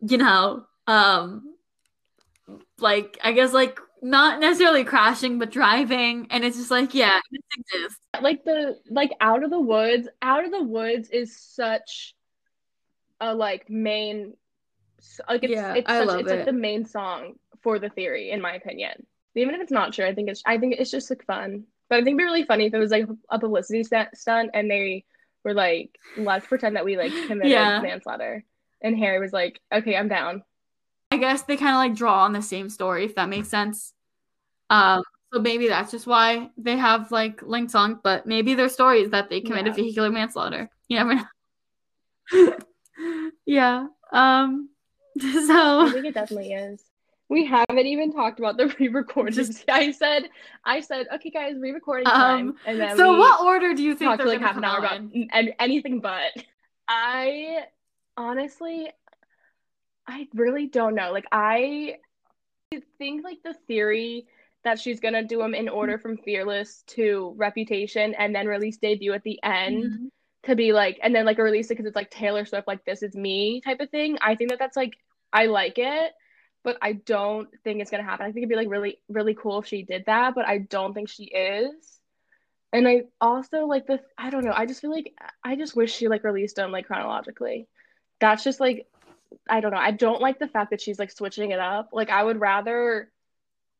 [0.00, 1.54] you know um
[2.78, 7.40] like i guess like not necessarily crashing but driving and it's just like yeah this
[7.58, 8.00] exists.
[8.20, 12.14] Like the like out of the woods out of the woods is such
[13.20, 14.34] a like main
[15.28, 18.30] like it's Yeah, it's I such love it's like the main song for the theory
[18.30, 19.06] in my opinion.
[19.34, 21.64] Even if it's not true i think it's i think it's just like fun.
[21.88, 24.50] But i think it'd be really funny if it was like a publicity stu- stunt
[24.54, 25.04] and they
[25.44, 27.80] were like let's pretend that we like committed Yeah.
[27.80, 28.44] manslaughter.
[28.80, 30.42] And harry was like okay i'm down
[31.10, 33.92] i guess they kind of like draw on the same story if that makes sense
[34.70, 35.02] um
[35.32, 39.10] so maybe that's just why they have like linked songs but maybe their story is
[39.10, 39.82] that they committed Yeah.
[39.82, 41.24] vehicular manslaughter you never know
[43.46, 44.68] yeah um
[45.22, 46.82] i so think it definitely is
[47.30, 49.36] We haven't even talked about the re-recordings.
[49.36, 50.30] Just- I said,
[50.64, 54.08] I said, okay, guys, re-recording time, Um, and then So what order do you think
[54.08, 56.32] talked they're for like half an hour out about and anything but.
[56.88, 57.64] I
[58.16, 58.88] honestly,
[60.08, 61.12] I really don't know.
[61.12, 61.96] Like, I
[62.98, 64.26] think like the theory
[64.64, 69.12] that she's gonna do them in order from Fearless to Reputation, and then release debut
[69.12, 69.84] at the end.
[69.84, 70.10] Mhm.
[70.44, 73.02] to be like and then like release it because it's like Taylor Swift like this
[73.02, 74.16] is me type of thing.
[74.22, 74.96] I think that that's like
[75.32, 76.12] I like it,
[76.62, 78.24] but I don't think it's gonna happen.
[78.24, 80.94] I think it'd be like really really cool if she did that, but I don't
[80.94, 82.00] think she is.
[82.72, 84.54] And I also like the I don't know.
[84.54, 85.12] I just feel like
[85.44, 87.66] I just wish she like released them like chronologically.
[88.20, 88.86] That's just like
[89.48, 89.78] I don't know.
[89.78, 91.90] I don't like the fact that she's like switching it up.
[91.92, 93.10] Like I would rather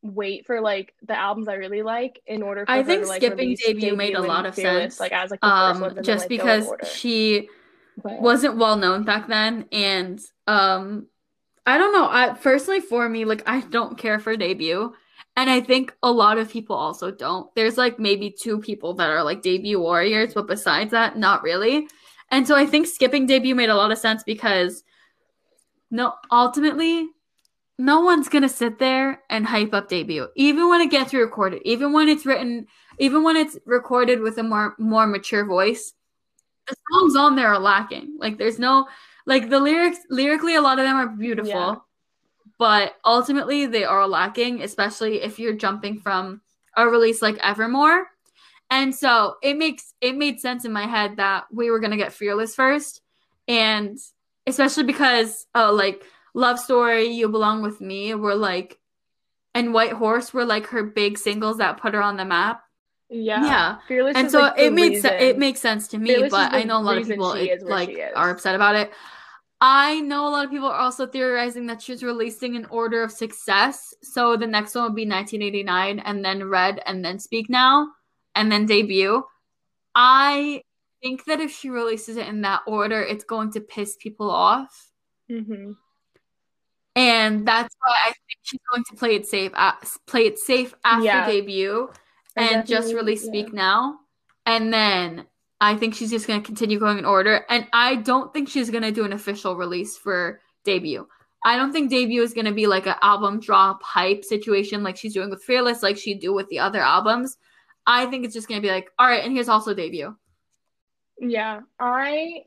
[0.01, 3.21] wait for like the albums I really like in order for I think to, like,
[3.21, 4.99] skipping release debut made a lot of Fearless, sense.
[4.99, 7.49] Like as like Um, then, just like, because she
[8.01, 11.07] But- wasn't well known back then, and um,
[11.65, 12.07] I don't know.
[12.09, 14.93] I personally, for me, like I don't care for debut,
[15.35, 17.53] and I think a lot of people also don't.
[17.55, 21.87] There's like maybe two people that are like debut warriors, but besides that, not really.
[22.31, 24.83] And so I think skipping debut made a lot of sense because
[25.91, 27.09] no, ultimately,
[27.77, 31.93] no one's gonna sit there and hype up debut, even when it gets recorded, even
[31.93, 32.67] when it's written,
[32.99, 35.93] even when it's recorded with a more more mature voice.
[36.67, 38.17] The songs on there are lacking.
[38.19, 38.87] Like there's no
[39.25, 41.75] like the lyrics lyrically a lot of them are beautiful, Yeah.
[42.57, 46.41] but ultimately they are lacking, especially if you're jumping from
[46.75, 48.07] a release like Evermore.
[48.71, 52.13] And so it makes it made sense in my head that we were gonna get
[52.13, 53.01] Fearless first,
[53.47, 53.97] and
[54.49, 58.77] especially because uh like Love Story, You Belong with Me were like,
[59.55, 62.61] and White Horse were like her big singles that put her on the map.
[63.09, 63.43] Yeah.
[63.43, 63.77] Yeah.
[63.87, 66.63] Fearless and so like, it made se- it makes sense to me, Fearless but I
[66.63, 68.91] know a lot of people it, like are upset about it.
[69.61, 73.11] I know a lot of people are also theorizing that she's releasing an order of
[73.11, 73.93] success.
[74.01, 77.89] So the next one would be 1989, and then Red, and then Speak Now,
[78.35, 79.23] and then debut.
[79.95, 80.63] I
[81.01, 84.91] think that if she releases it in that order, it's going to piss people off.
[85.29, 85.75] Mhm.
[86.95, 89.73] And that's why I think she's going to play it safe, uh,
[90.05, 91.25] play it safe after Yeah.
[91.25, 91.89] debut,
[92.35, 93.29] and just release yeah.
[93.29, 93.99] Speak Now,
[94.45, 95.25] and then
[95.61, 97.45] I think she's just going to continue going in order.
[97.49, 101.07] And I don't think she's going to do an official release for debut.
[101.45, 104.97] I don't think debut is going to be like an album drop hype situation like
[104.97, 107.37] she's doing with Fearless, like she do with the other albums.
[107.85, 110.15] I think it's just going to be like, all right, and here's also debut.
[111.19, 111.61] Yeah.
[111.79, 112.43] I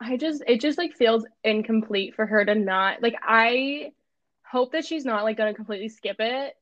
[0.00, 3.92] I just it just like feels incomplete for her to not like I
[4.42, 6.54] hope that she's not like gonna completely skip it.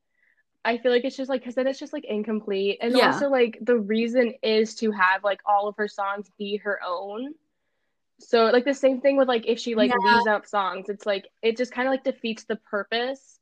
[0.63, 2.77] I feel like it's just like because then it's just like incomplete.
[2.81, 3.07] And Yeah.
[3.07, 7.33] also like the reason is to have like all of her songs be her own.
[8.19, 10.13] So like the same thing with like if she like Yeah.
[10.13, 13.39] leaves out songs, it's like it just kind of like defeats the purpose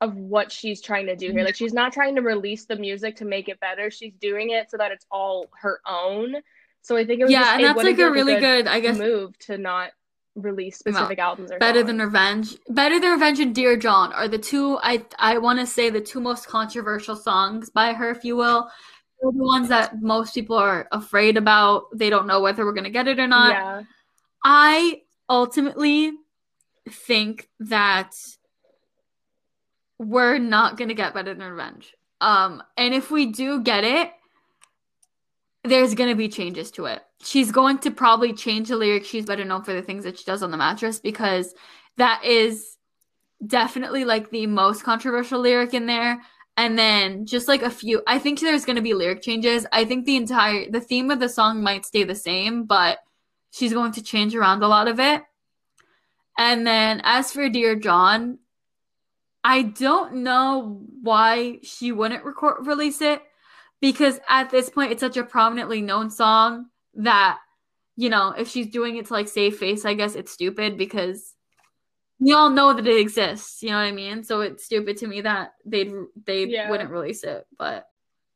[0.00, 1.36] of what she's trying to do here.
[1.36, 1.44] Mm-hmm.
[1.46, 3.90] Like she's not trying to release the music to make it better.
[3.90, 6.36] She's doing it so that it's all her own.
[6.84, 8.98] So I think it was Yeah, just, and that's like a really good, I guess,
[8.98, 9.92] move to not
[10.34, 11.86] release specific albums or Better songs.
[11.86, 12.56] than Revenge.
[12.68, 16.02] Better than Revenge and Dear John are the two I I want to say the
[16.02, 18.70] two most controversial songs by her, if you will.
[19.22, 21.84] They're the ones that most people are afraid about.
[21.94, 23.54] They don't know whether we're gonna get it or not.
[23.54, 23.82] yeah.
[24.44, 26.12] I ultimately
[26.90, 28.12] think that
[29.98, 31.94] we're not gonna get better than Revenge.
[32.20, 34.10] Um, and if we do get it,
[35.64, 37.02] there's gonna be changes to it.
[37.22, 39.08] She's going to probably change the lyrics.
[39.08, 41.54] She's better known for the things that she does on the mattress because
[41.96, 42.76] that is
[43.46, 46.20] definitely like the most controversial lyric in there.
[46.56, 49.66] And then just like a few, I think there's gonna be lyric changes.
[49.72, 52.98] I think the entire the theme of the song might stay the same, but
[53.50, 55.22] she's going to change around a lot of it.
[56.36, 58.38] And then as for Dear John,
[59.42, 63.22] I don't know why she wouldn't record release it
[63.84, 67.38] because at this point it's such a prominently known song that
[67.96, 71.34] you know if she's doing it to like save face, I guess it's stupid because
[72.18, 73.62] we all know that it exists.
[73.62, 74.24] You know what I mean?
[74.24, 75.92] So it's stupid to me that they'd
[76.24, 76.70] they Yeah.
[76.70, 77.46] wouldn't release it.
[77.58, 77.86] But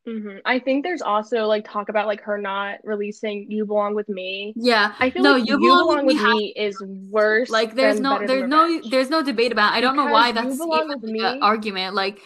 [0.06, 4.10] hmm I think there's also like talk about like her not releasing "You Belong with
[4.10, 6.82] Me." yeah, I feel No, like You "You Belong Belong, With with Me Me" is
[7.10, 7.48] worse.
[7.50, 9.78] like there's no there's no there's no debate about it.
[9.78, 12.20] I don't know why that's even like a Me- argument like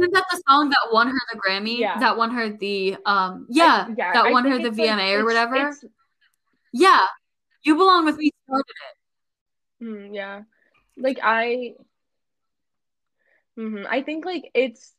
[0.00, 1.98] isn't that the song that won her the Grammy Yeah.
[2.00, 4.88] that won her the um yeah, I- yeah, that I won her the it's, like,
[4.88, 5.84] VMA or whatever it's-
[6.72, 7.06] yeah
[7.62, 8.96] you belong with me started it
[9.84, 10.42] Mm, yeah.
[10.98, 11.74] Like I
[13.56, 14.92] hmm I think like it's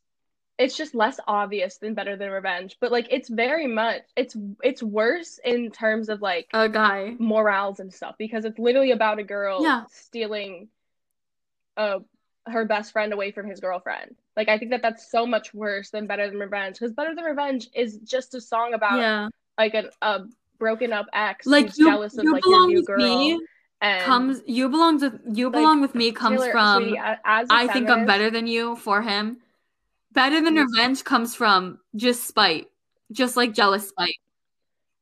[0.58, 4.82] it's just less obvious than Better Than Revenge, but like it's very much it's it's
[4.82, 9.24] worse in terms of like a guy morals and stuff because it's literally about a
[9.24, 9.84] girl Yeah.
[9.90, 10.68] stealing
[11.76, 12.00] uh
[12.46, 14.16] her best friend away from his girlfriend.
[14.36, 17.24] Like I think that that's so much worse than Better Than Revenge because Better Than
[17.24, 19.28] Revenge is just a song about yeah.
[19.58, 20.24] like a, a
[20.58, 22.98] broken up ex Like who's you, jealous of like your new girl.
[22.98, 23.40] me
[23.80, 24.40] and comes.
[24.46, 26.82] You belongs with you like, belong with me comes Taylor, from.
[26.82, 29.38] sweetie, a- as a I think I'm better than you for him.
[30.12, 32.66] Better than revenge comes from just spite,
[33.12, 34.16] just like jealous spite.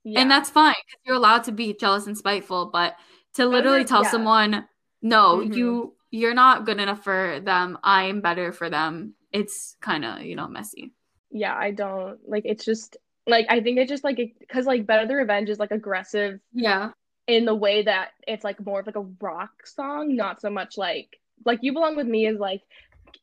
[0.05, 0.21] Yeah.
[0.21, 0.75] And that's fine
[1.05, 2.97] you're allowed to be jealous and spiteful, but
[3.35, 4.11] to literally tell yeah.
[4.11, 4.69] someone,
[5.03, 5.55] no, Mhm.
[5.57, 7.79] you you're not good enough for them.
[7.83, 9.15] I am better for them.
[9.33, 10.93] It's kind of you know messy.
[11.31, 12.97] yeah, I don't like it's just
[13.27, 16.91] like I think it's just like because like Better the Revenge is like aggressive Yeah,
[17.29, 20.77] in the way that it's like more of like a rock song, not so much
[20.77, 22.63] like like You Belong With Me is like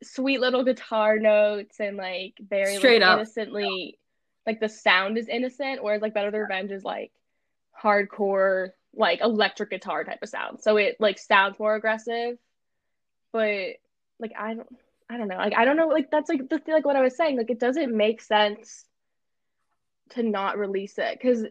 [0.03, 3.17] sweet little guitar notes and like very like, Straight up.
[3.19, 3.97] innocently
[4.45, 7.11] like the sound is innocent, whereas like Better the Revenge is like
[7.81, 10.59] hardcore like electric guitar type of sound.
[10.61, 12.37] So it like sounds more aggressive.
[13.37, 13.75] But
[14.19, 14.67] like I don't
[15.11, 15.37] I don't know.
[15.37, 17.37] Like I don't know like that's like the like what I was saying.
[17.37, 18.85] Like it doesn't make sense
[20.11, 21.45] to not release it because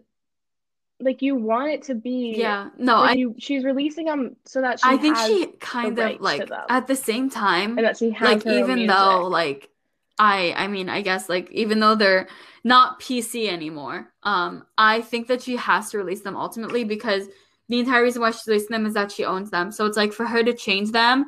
[0.99, 2.70] like you want it to be yeah.
[2.76, 6.20] No, like I you she's releasing them so that she I think she kind of
[6.20, 9.70] like at the same time and that she like even though like
[10.18, 12.26] i i mean i guess like even though they're
[12.64, 17.28] not pc anymore um i think that she has to release them ultimately because
[17.68, 20.14] the entire reason why she's releasing them is that she owns them so it's like
[20.14, 21.26] for her to change them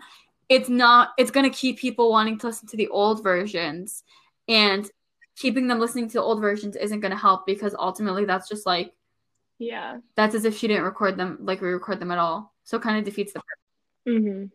[0.48, 4.02] it's not it's going to keep people wanting to listen to the old versions
[4.48, 4.90] and
[5.36, 8.66] keeping them listening to the old versions isn't going to help because ultimately that's just
[8.66, 8.92] like
[9.58, 9.98] yeah.
[10.14, 12.54] that's as if she didn't record them like re-record them at all.
[12.64, 13.40] So it kind of defeats the
[14.08, 14.46] mm-hmm.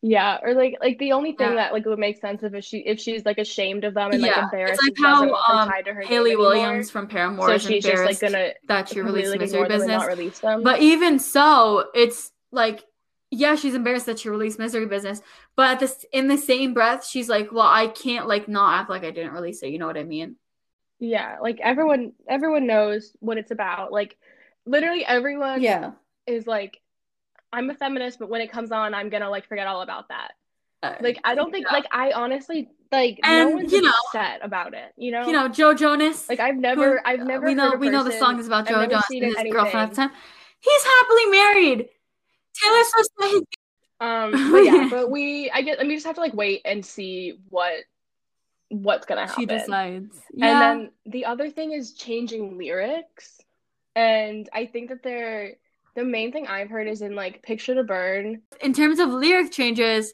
[0.00, 1.54] Yeah or like like the only thing Yeah.
[1.54, 4.36] that like would make sense if she if she's like ashamed of them and like
[4.36, 7.62] embarrassed it's like how, um, tied to her name hayley williams from paramore so is
[7.62, 10.00] she's just like gonna that she released misery ignore them and business.
[10.00, 10.62] not release them.
[10.62, 12.84] But even so, it's like,
[13.30, 15.20] yeah, she's embarrassed that she released Misery Business,
[15.56, 18.90] but at this in the same breath, she's like, well, I can't like not act
[18.90, 19.68] like I didn't release it.
[19.68, 20.36] You know what I mean?
[21.00, 24.16] yeah like everyone everyone knows what it's about like
[24.66, 25.92] literally everyone Yeah.
[26.26, 26.80] is like
[27.52, 30.32] i'm a feminist but when it comes on i'm gonna like forget all about that
[30.82, 31.72] Uh, like i don't think Yeah.
[31.72, 35.32] like i honestly like no And, one's you know- upset about it you know you
[35.32, 36.28] know, Joe Jonas.
[36.28, 38.48] like i've who- never i've never we know heard a we know the song is
[38.48, 40.10] about Joe Jonas and it his girlfriend at the time.
[40.58, 41.88] He's happily married.
[42.54, 43.42] Taylor Swift met his
[44.00, 46.62] Um, but yeah, but we, I get, I mean, we just have to like wait
[46.64, 47.84] and see what,
[48.68, 49.40] what's gonna happen.
[49.42, 50.20] she decides.
[50.32, 50.46] Yeah.
[50.46, 53.40] And then the other thing is changing lyrics,
[53.96, 55.54] and I think that they're
[55.94, 59.50] the main thing I've heard is in like "Picture to Burn." in terms of lyric
[59.50, 60.12] changes,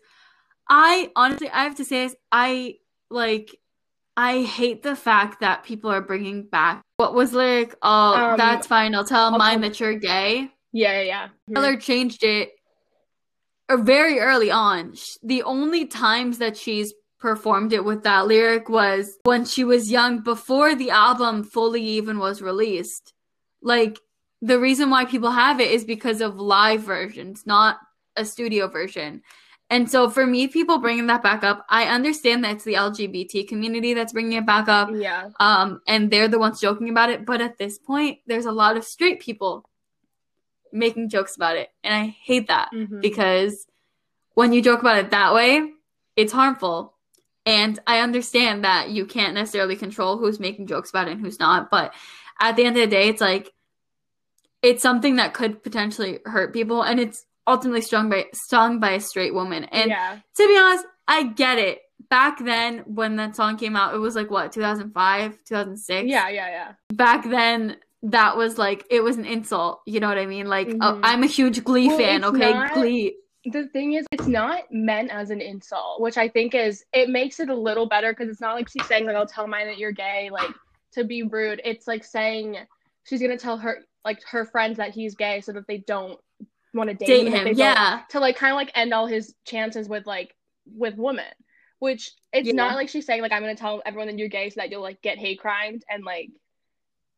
[0.68, 2.76] I honestly I have to say this, I
[3.10, 3.54] like
[4.16, 7.74] I hate the fact that people are bringing back what was lyric.
[7.82, 8.94] Oh, Um, that's fine.
[8.94, 10.50] I'll tell I'll mine tell- that you're gay.
[10.74, 11.54] Yeah, yeah, yeah.
[11.54, 12.50] Taylor changed it
[13.68, 14.94] uh, very early on.
[15.22, 20.20] The only times that she's performed it with that lyric was when she was young
[20.22, 23.14] before the album fully even was released.
[23.62, 24.00] Like
[24.42, 27.78] the reason why people have it is because of live versions, not
[28.16, 29.22] a studio version.
[29.70, 33.46] And so for me, people bringing that back up, I understand that it's the LGBT
[33.46, 37.24] community that's bringing it back up yeah, um and they're the ones joking about it
[37.24, 39.64] but at this point there's a lot of straight people
[40.74, 43.00] making jokes about it and i hate that Mhm.
[43.00, 43.66] because
[44.34, 45.70] when you joke about it that way
[46.16, 46.94] it's harmful
[47.46, 51.38] and i understand that you can't necessarily control who's making jokes about it and who's
[51.38, 51.94] not but
[52.40, 53.50] at the end of the day it's like
[54.62, 59.00] it's something that could potentially hurt people and it's ultimately strung by sung by a
[59.00, 61.80] straight woman and yeah, to be honest, I get it.
[62.08, 66.08] Back then, when that song came out, it was like what, 2005, 2006?
[66.08, 66.72] yeah, yeah, yeah.
[66.94, 69.80] Back then, that was like, it was an insult.
[69.86, 70.46] You know what I mean?
[70.46, 71.00] Like, oh, Mhm.
[71.02, 72.52] I'm a huge Glee Well, fan, okay?
[72.52, 73.16] not- Glee.
[73.46, 77.40] The thing is, it's not meant as an insult, which I think is it makes
[77.40, 79.76] it a little better because it's not like she's saying like I'll tell mine that
[79.76, 80.50] you're gay, like
[80.92, 81.60] to be rude.
[81.62, 82.56] It's like saying
[83.04, 86.18] she's gonna tell her like her friends that he's gay so that they don't
[86.72, 88.00] want to date, Date him, him, yeah.
[88.10, 90.34] to like kind of like end all his chances with like
[90.74, 91.24] with women.
[91.80, 92.54] Which it's Yeah.
[92.54, 94.80] not like she's saying like I'm gonna tell everyone that you're gay so that you'll
[94.80, 96.30] like get hate crimed and like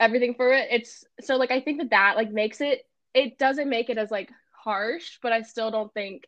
[0.01, 0.69] everything for it.
[0.71, 2.83] It's so like I think that that like makes it
[3.15, 6.25] it doesn't make it as like harsh, but I still don't think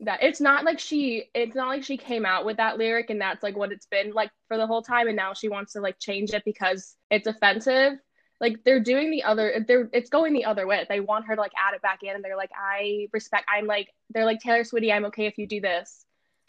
[0.00, 3.20] that it's not like she it's not like she came out with that lyric and
[3.20, 5.80] that's like what it's been like for the whole time and now she wants to
[5.80, 7.94] like change it because it's offensive.
[8.40, 10.86] Like they're doing the other they're it's going the other way.
[10.88, 13.66] They want her to like add it back in and they're like I respect I'm
[13.66, 16.06] like they're like Taylor Swift, I'm okay if you do this.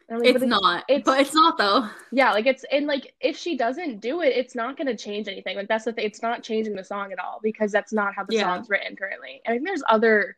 [0.09, 0.83] Like, It's not.
[0.89, 1.89] it's- but it's not, though.
[2.11, 5.55] yeah, like it's and like if she doesn't do it, it's not gonna change anything.
[5.55, 6.05] Like that's the thing.
[6.05, 8.41] It's not changing the song at all because that's not how the Yeah.
[8.41, 9.41] song's written currently.
[9.45, 10.37] And I think there's other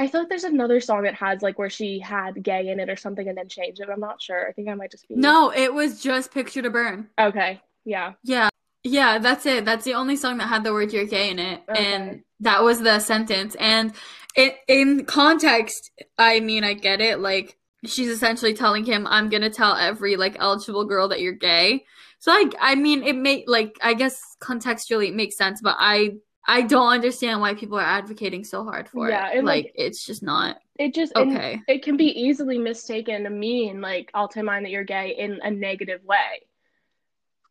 [0.00, 2.88] I feel like there's another song that has like where she had gay in it
[2.88, 3.88] or something and then changed it.
[3.92, 4.48] I'm not sure.
[4.48, 7.08] I think I might just be No, it was just Picture to Burn.
[7.18, 7.60] Okay.
[7.84, 8.12] Yeah.
[8.22, 8.48] Yeah.
[8.84, 9.64] Yeah, that's it.
[9.64, 11.62] That's the only song that had the word you're gay in it.
[11.68, 11.84] Okay.
[11.94, 13.56] And that was the sentence.
[13.56, 13.92] And
[14.36, 17.18] it in context, I mean I get it.
[17.18, 21.84] Like she's essentially telling him, I'm gonna tell every like eligible girl that you're gay.
[22.18, 26.16] So I I mean it may like I guess contextually it makes sense, but I
[26.50, 29.36] I don't understand why people are advocating so hard for Yeah, it.
[29.38, 31.60] and, Like, like, it's just not It just okay.
[31.68, 35.40] it can be easily mistaken to mean like I'll tell mine that you're gay in
[35.42, 36.42] a negative way.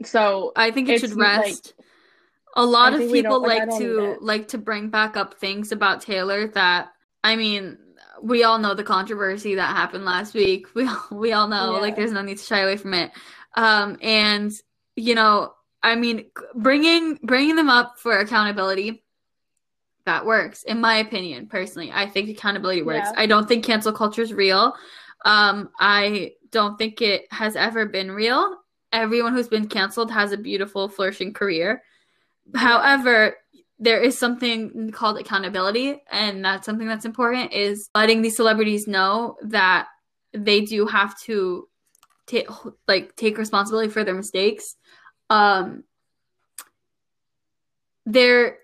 [0.03, 1.73] So I think it should like- rest.
[2.55, 6.47] a lot of people like, like to like to bring back up things about Taylor
[6.49, 6.89] that
[7.23, 7.77] I mean,
[8.21, 10.67] we all know the controversy that happened last week.
[10.75, 13.11] We all, we all know like there's no need to shy away from it.
[13.55, 14.51] Um and
[14.95, 15.53] you know,
[15.83, 19.03] I mean, bringing bringing them up for accountability
[20.05, 21.91] that works in my opinion personally.
[21.93, 23.09] I think accountability works.
[23.13, 23.21] Yeah.
[23.21, 24.75] I don't think cancel culture is real.
[25.25, 28.57] Um I don't think it has ever been real.
[28.93, 31.83] Everyone who's been canceled has a beautiful flourishing career.
[32.55, 33.35] However,
[33.79, 39.37] there is something called accountability, and that's something that's important is letting these celebrities know
[39.43, 39.87] that
[40.33, 41.67] they do have to
[42.25, 42.47] take
[42.87, 44.75] like take responsibility for their mistakes.
[45.29, 45.83] Um
[48.05, 48.57] there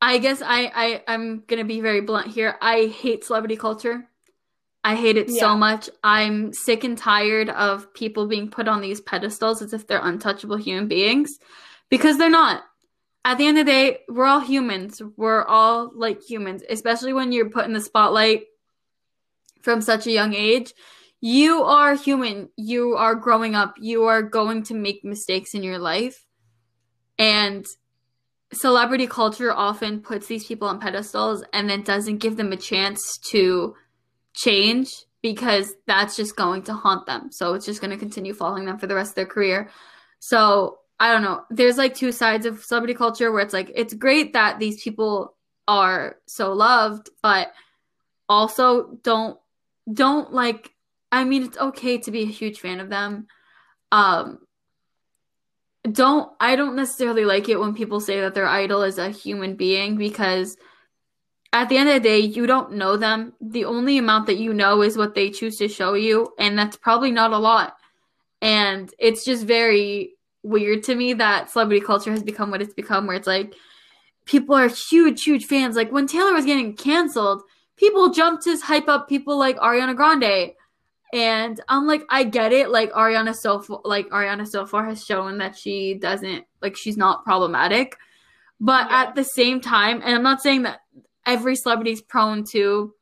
[0.00, 2.56] I guess I, I I'm gonna be very blunt here.
[2.60, 4.08] I hate celebrity culture.
[4.84, 5.40] I hate it Yeah.
[5.40, 5.90] so much.
[6.02, 10.56] I'm sick and tired of people being put on these pedestals as if they're untouchable
[10.56, 11.38] human beings
[11.90, 12.62] because they're not.
[13.24, 15.02] At the end of the day, we're all humans.
[15.16, 18.44] We're all like humans, especially when you're put in the spotlight
[19.60, 20.72] from such a young age.
[21.20, 22.48] You are human.
[22.56, 23.74] You are growing up.
[23.78, 26.24] You are going to make mistakes in your life.
[27.18, 27.66] And
[28.52, 33.18] celebrity culture often puts these people on pedestals and then doesn't give them a chance
[33.30, 33.74] to
[34.34, 34.90] change
[35.20, 37.30] because that's just going to haunt them.
[37.32, 39.70] So it's just going to continue following them for the rest of their career.
[40.20, 41.44] So I don't know.
[41.50, 45.36] There's like two sides of celebrity culture where it's like it's great that these people
[45.68, 47.52] are so loved, but
[48.28, 49.38] also don't
[49.92, 50.72] don't like
[51.12, 53.26] I mean it's okay to be a huge fan of them.
[53.92, 54.40] Um
[55.90, 59.54] don't I don't necessarily like it when people say that their idol is a human
[59.54, 60.56] being because
[61.52, 63.32] at the end of the day, you don't know them.
[63.40, 66.76] The only amount that you know is what they choose to show you, and that's
[66.76, 67.74] probably not a lot.
[68.42, 70.17] And it's just very
[70.48, 73.54] weird to me that celebrity culture has become what it's become, where it's like
[74.24, 75.76] people are huge, huge fans.
[75.76, 77.42] Like when Taylor was getting canceled,
[77.76, 80.52] people jumped to hype up people like Ariana Grande.
[81.12, 82.70] And I'm like, I get it.
[82.70, 86.96] Like Ariana so f- like Ariana so far has shown that she doesn't like she's
[86.96, 87.96] not problematic.
[88.60, 89.02] But Yeah.
[89.02, 90.80] at the same time, and I'm not saying that
[91.24, 92.92] every celebrity is prone to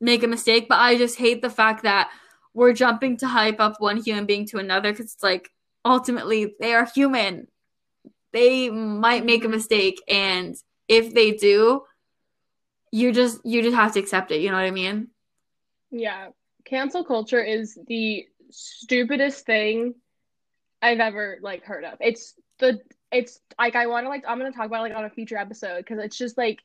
[0.00, 2.10] make a mistake, but I just hate the fact that
[2.54, 5.50] we're jumping to hype up one human being to another because it's like
[5.84, 7.48] ultimately they are human.
[8.32, 9.56] They might make a mm-hmm.
[9.56, 10.54] mistake, and
[10.88, 11.82] if they do,
[12.90, 14.40] you just you just have to accept it.
[14.40, 15.08] You know what I mean?
[15.90, 16.28] Yeah.
[16.64, 19.94] Cancel culture is the stupidest thing
[20.80, 21.94] I've ever like heard of.
[22.00, 22.80] It's the
[23.10, 25.10] it's like I want to like I'm going to talk about it, like on a
[25.10, 26.60] future episode because it's just like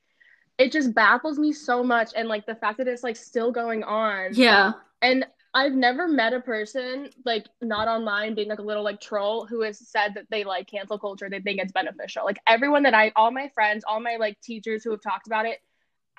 [0.57, 3.83] it just baffles me so much and like the fact that it's like still going
[3.83, 4.31] on.
[4.33, 4.73] Yeah.
[5.01, 5.25] And
[5.57, 9.63] I've never met a person like not online being like a little like troll who
[9.63, 12.25] has said that they like cancel culture, they think it's beneficial.
[12.25, 15.47] Like everyone that I all my friends, all my like teachers who have talked about
[15.47, 15.57] it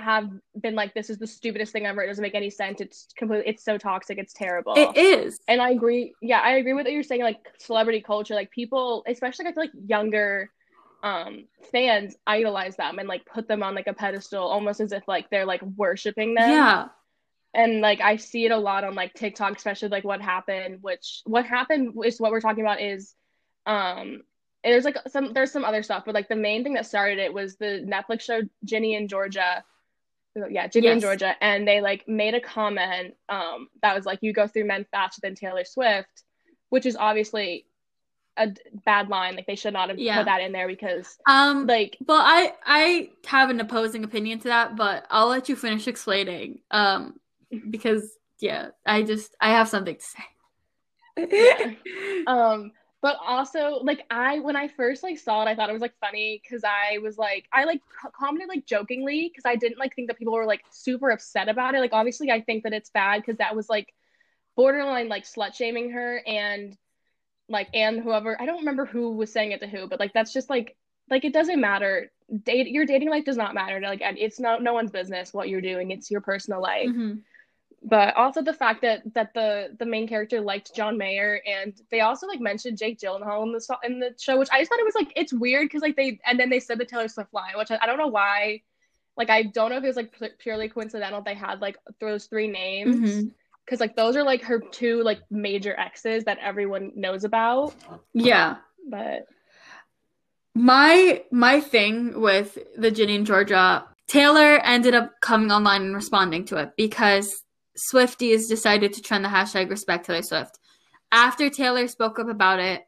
[0.00, 0.28] have
[0.60, 2.02] been like this is the stupidest thing ever.
[2.02, 2.80] It doesn't make any sense.
[2.80, 4.74] It's completely it's so toxic, it's terrible.
[4.74, 5.38] It is.
[5.46, 6.16] And I agree.
[6.20, 7.22] Yeah, I agree with what you're saying.
[7.22, 10.50] Like celebrity culture, like people, especially like, I feel like younger
[11.04, 15.06] um fans idolize them and like put them on like a pedestal almost as if
[15.06, 16.88] like they're like worshiping them Yeah.
[17.58, 21.22] And like I see it a lot on like TikTok, especially like what happened, which
[21.26, 23.14] what happened is what we're talking about is
[23.66, 24.22] um
[24.62, 27.34] there's like some there's some other stuff, but like the main thing that started it
[27.34, 29.64] was the Netflix show Ginny and Georgia.
[30.50, 34.32] Yeah, Ginny and Georgia, and they like made a comment um that was like you
[34.32, 36.22] go through men faster than Taylor Swift,
[36.68, 37.66] which is obviously
[38.36, 38.54] a
[38.84, 39.34] bad line.
[39.34, 40.18] Like they should not have Yeah.
[40.18, 44.48] put that in there because Um like Well, I I have an opposing opinion to
[44.48, 46.60] that, but I'll let you finish explaining.
[46.70, 47.18] Um,
[47.70, 50.24] because yeah, I just I have something to say.
[52.26, 55.82] Um, but also like I when I first like saw it, I thought it was
[55.82, 57.80] like funny because I was like I like
[58.12, 61.74] commented like jokingly because I didn't like think that people were like super upset about
[61.74, 61.80] it.
[61.80, 63.94] Like obviously I think that it's bad because that was like
[64.56, 66.76] borderline like slut shaming her and
[67.48, 70.32] like and whoever I don't remember who was saying it to who, but like that's
[70.32, 70.76] just like
[71.08, 72.10] like it doesn't matter
[72.42, 73.80] date your dating life does not matter.
[73.80, 75.92] Like it's not no one's business what you're doing.
[75.92, 76.88] It's your personal life.
[76.88, 77.22] Mhm.
[77.82, 82.00] But also the fact that that the the main character liked John Mayer and they
[82.00, 84.84] also like mentioned Jake Gyllenhaal in the in the show, which I just thought it
[84.84, 87.52] was like it's weird because like they and then they said the Taylor Swift line,
[87.56, 88.62] which I, I don't know why.
[89.16, 92.26] Like I don't know if it was like pu- purely coincidental they had like those
[92.26, 93.28] three names mm-hmm.
[93.64, 97.74] because like those are like her two like major exes that everyone knows about.
[98.12, 98.56] Yeah.
[98.88, 99.26] But
[100.54, 106.44] My my thing with the Ginny and Georgia, Taylor ended up coming online and responding
[106.46, 107.44] to it because
[107.92, 110.58] Swifties decided to trend the hashtag respect Taylor Swift.
[111.12, 112.82] After Taylor spoke up about it,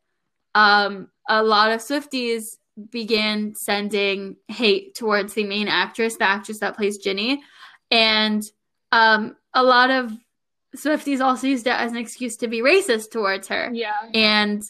[0.54, 2.42] um, a lot of Swifties
[2.90, 7.42] began sending hate towards the main actress, the actress that plays Ginny,
[7.90, 8.42] and
[8.92, 10.12] um, a lot of
[10.76, 13.70] Swifties also used it as an excuse to be racist towards her.
[13.72, 14.62] yeah, And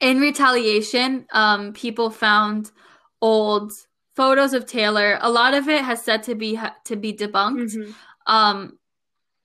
[0.00, 2.70] in retaliation, um, people found
[3.22, 3.72] old
[4.16, 5.18] photos of Taylor.
[5.20, 7.76] A lot of it has said to be to be debunked.
[7.76, 7.94] Mhm.
[8.26, 8.78] Um,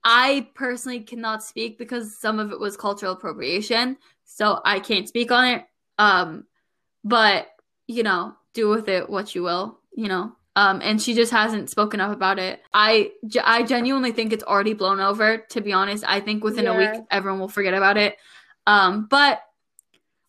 [0.06, 5.32] I personally cannot speak because some of it was cultural appropriation, so I can't speak
[5.32, 5.66] on it.
[5.98, 6.46] Um,
[7.04, 7.48] but
[7.88, 9.80] you know, do with it what you will.
[9.94, 10.36] You know.
[10.58, 12.62] Um, and she just hasn't spoken up about it.
[12.74, 13.12] I,
[13.44, 15.40] I genuinely think it's already blown over.
[15.50, 18.16] To be honest, I think within a week everyone will forget about it.
[18.66, 19.42] Um, but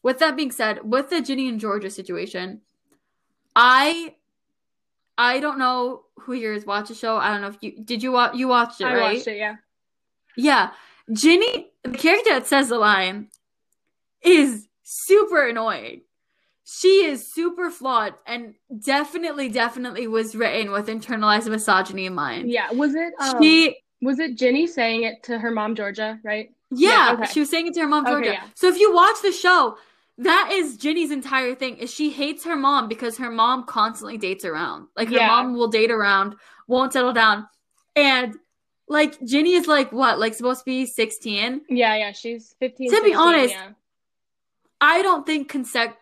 [0.03, 2.63] with that being said, with the Ginny and Georgia situation,
[3.55, 4.15] I
[5.17, 7.17] I don't know who here has watched the show.
[7.17, 9.15] I don't know if you did you watch you watched it, I right?
[9.15, 9.39] watched it.
[9.39, 9.57] Yeah,
[10.37, 10.71] Yeah.
[11.13, 13.29] Ginny, the character that says the line,
[14.23, 16.03] is super annoying.
[16.65, 22.51] She is super flawed and definitely, definitely was written with internalized misogyny in mind.
[22.51, 22.73] yeah.
[22.73, 23.13] Was it?
[23.21, 26.19] Um, She was it Ginny saying it to her mom Georgia?
[26.25, 26.51] Right.
[26.73, 27.33] Yeah, Yeah, okay.
[27.33, 28.31] she was saying it to her mom Okay, Georgia.
[28.33, 28.43] yeah.
[28.55, 29.79] So if you watch the show,
[30.19, 31.77] that is Ginny's entire thing.
[31.77, 34.89] Is she hates her mom because her mom constantly dates around.
[34.97, 35.29] Like her Yeah.
[35.29, 36.35] mom will date around,
[36.67, 37.47] won't settle down,
[37.95, 38.35] and
[38.89, 41.63] like Ginny is like what, like supposed to be sixteen.
[41.69, 42.13] Yeah, yeah.
[42.13, 42.91] She's fifteen.
[42.95, 43.71] To be honest, yeah.
[44.81, 45.95] I don't think consec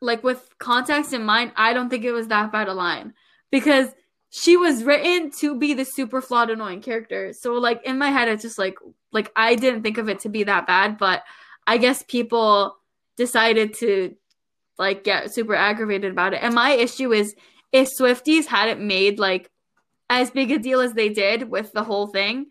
[0.00, 3.14] like with context in mind, I don't think it was that bad a line
[3.50, 3.88] because
[4.30, 7.32] she was written to be the super flawed, annoying character.
[7.32, 8.76] So like in my head, it's just like
[9.12, 11.22] like I didn't think of it to be that bad, but
[11.66, 12.76] I guess people
[13.16, 14.16] decided to
[14.78, 16.42] like get super aggravated about it.
[16.42, 17.34] And my issue is
[17.72, 19.50] if Swifties hadn't made like
[20.20, 22.46] as big a deal as they did with the whole thing,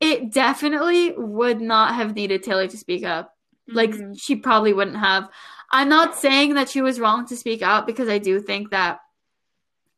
[0.00, 3.34] it definitely would not have needed Taylor to speak up.
[3.66, 4.20] Like Mhm.
[4.20, 5.28] she probably wouldn't have.
[5.70, 9.00] I'm not saying that she was wrong to speak out because I do think that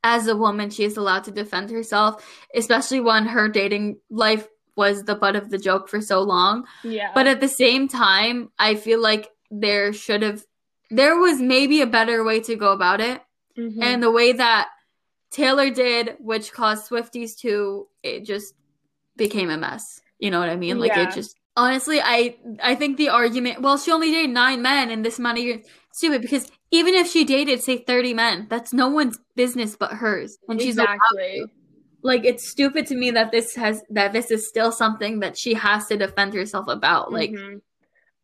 [0.02, 2.24] as a woman she is allowed to defend herself,
[2.54, 6.66] especially when her dating life was the butt of the joke for so long.
[6.82, 7.10] yeah.
[7.14, 10.44] But at the same time, I feel like there should have
[10.92, 13.22] there was maybe a better way to go about it.
[13.56, 13.80] Mhm.
[13.80, 14.70] And the way that
[15.30, 18.54] Taylor did, which caused Swifties to, it just
[19.16, 20.00] became a mess.
[20.18, 20.78] You know what I mean?
[20.78, 21.08] Like Yeah.
[21.08, 23.62] it just honestly, I I think the argument.
[23.62, 25.66] Well, she only dated nine men in this amount of years.
[25.92, 30.38] Stupid because even if she dated say thirty men, that's no one's business but hers,
[30.48, 31.44] and she's exactly.
[32.02, 35.54] Like it's stupid to me that this has that this is still something that she
[35.54, 37.12] has to defend herself about.
[37.12, 37.60] Like Mhm.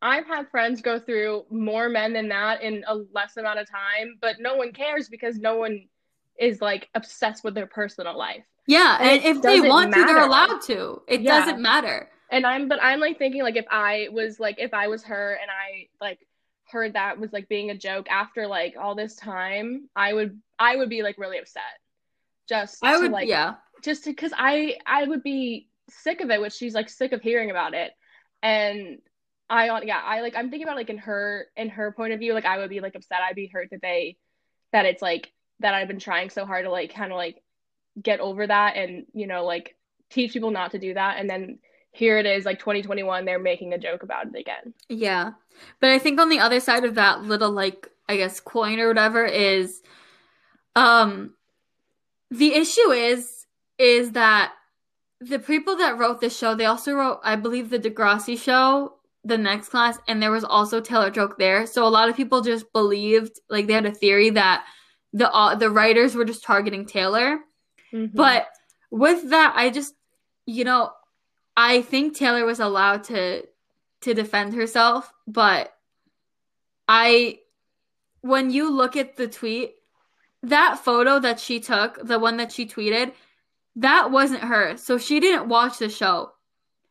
[0.02, 4.18] I've had friends go through more men than that in a less amount of time,
[4.20, 5.88] but no one cares because no one
[6.38, 8.46] is like obsessed with their personal life.
[8.66, 11.02] yeah, And and if they want to, they're allowed to.
[11.06, 11.30] It Yeah.
[11.40, 12.10] doesn't matter.
[12.30, 15.38] And I'm but I'm like thinking like if I was like if I was her
[15.40, 16.18] and I like
[16.70, 20.76] heard that was like being a joke after like all this time, I would I
[20.76, 21.62] would be like really upset.
[22.48, 23.54] Just I to, would, like yeah.
[23.82, 27.50] just because I I would be sick of it, which she's like sick of hearing
[27.50, 27.92] about it,
[28.42, 28.98] and
[29.48, 32.20] I on yeah I like I'm thinking about like in her in her point of
[32.20, 33.20] view, like I would be like upset.
[33.22, 34.16] I'd be hurt that they
[34.72, 37.42] that it's like that I've been trying so hard to like kind of like
[38.02, 39.74] get over that and you know like
[40.10, 41.58] teach people not to do that, and then
[41.96, 44.74] here it is like 2021 they're making a joke about it again.
[44.88, 45.32] Yeah.
[45.80, 48.88] But I think on the other side of that little like I guess coin or
[48.88, 49.82] whatever is
[50.74, 51.32] um
[52.30, 53.46] the issue is
[53.78, 54.52] is that
[55.20, 59.38] the people that wrote this show, they also wrote I believe the Degrassi show, the
[59.38, 61.66] next class, and there was also Taylor joke there.
[61.66, 64.66] So a lot of people just believed like they had a theory that
[65.16, 67.38] the uh, the writers were just targeting Taylor.
[67.92, 68.10] Mhm.
[68.14, 68.48] But
[68.90, 69.94] with that, I just,
[70.44, 70.90] you know,
[71.56, 73.46] I think Taylor was allowed to
[74.02, 75.72] to defend herself, but
[76.88, 77.38] I
[78.20, 79.74] when you look at the tweet,
[80.42, 83.12] that photo that she took, the one that she tweeted,
[83.76, 84.76] that wasn't her.
[84.76, 86.32] So she didn't watch the show.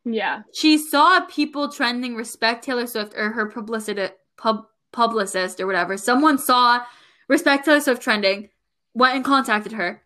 [0.04, 4.08] yeah, She saw people trending respect Taylor Swift or her publicity
[4.38, 5.96] pub, publicist or whatever.
[5.98, 6.82] Someone saw
[7.28, 8.50] respect Swift trending.
[8.94, 10.02] went and contacted her,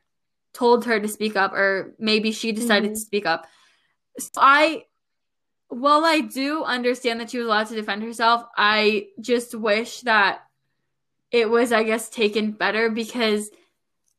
[0.52, 2.94] told her to speak up, or maybe she decided Mhm.
[2.94, 3.46] to speak up.
[4.18, 4.86] So I,
[5.68, 10.40] while I do understand that she was allowed to defend herself, I just wish that
[11.30, 13.50] it was, I guess, taken better because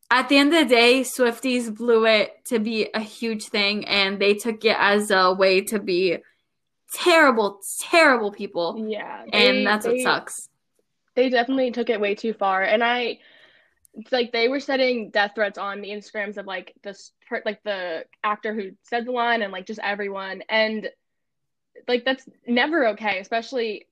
[0.09, 4.19] at the end of the day, Swifties blew it to be a huge thing and
[4.19, 6.17] they took it as a way to be
[6.93, 8.85] terrible, terrible people.
[8.87, 9.23] Yeah.
[9.33, 10.47] And they- that's what sucks.
[11.15, 12.63] They definitely took it way too far.
[12.63, 13.19] And I
[13.93, 17.11] it's like they were setting death threats on the Instagrams of like this
[17.45, 20.89] like the actor who said the line and like just everyone and
[21.87, 23.87] like that's never okay, especially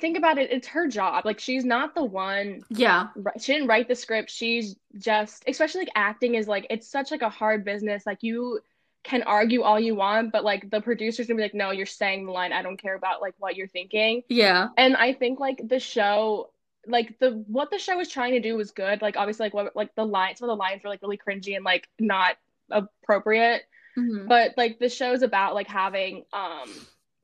[0.00, 1.24] think about it, it's her job.
[1.24, 3.08] Like she's not the one Yeah.
[3.40, 4.30] she didn't write the script.
[4.30, 8.06] She's just especially like acting is like it's such like a hard business.
[8.06, 8.60] Like you
[9.02, 12.26] can argue all you want, but like the producer's gonna be like, no, you're saying
[12.26, 12.52] the line.
[12.52, 14.22] I don't care about like what you're thinking.
[14.28, 14.68] Yeah.
[14.76, 16.50] And I think like the show,
[16.86, 19.02] like the what the show was trying to do was good.
[19.02, 21.56] Like obviously like what like the lines, some of the lines were like really cringy
[21.56, 22.36] and like not
[22.70, 23.62] appropriate.
[23.96, 24.28] Mhm.
[24.28, 26.70] But like the show's about like having um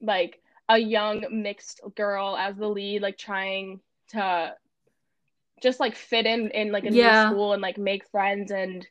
[0.01, 3.81] like a young mixed girl as the lead, like trying
[4.11, 4.55] to
[5.63, 7.11] just like fit in in like a Yeah.
[7.11, 8.87] new school and like make friends and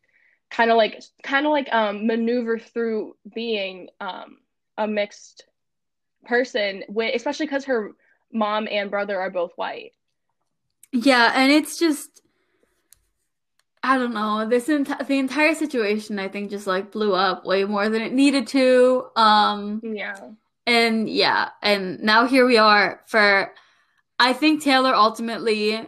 [0.49, 4.37] kind of like kind of like um maneuver through being um
[4.77, 5.45] a mixed
[6.25, 7.91] person with especially because her
[8.31, 9.93] mom and brother are both white.
[10.95, 12.21] Yeah, and it's just
[13.83, 14.47] I don't know.
[14.47, 18.13] This enti- the entire situation I think just like blew up way more than it
[18.13, 19.05] needed to.
[19.15, 20.15] Um Yeah.
[20.65, 23.53] and yeah, and now here we are for
[24.17, 25.87] I think Taylor ultimately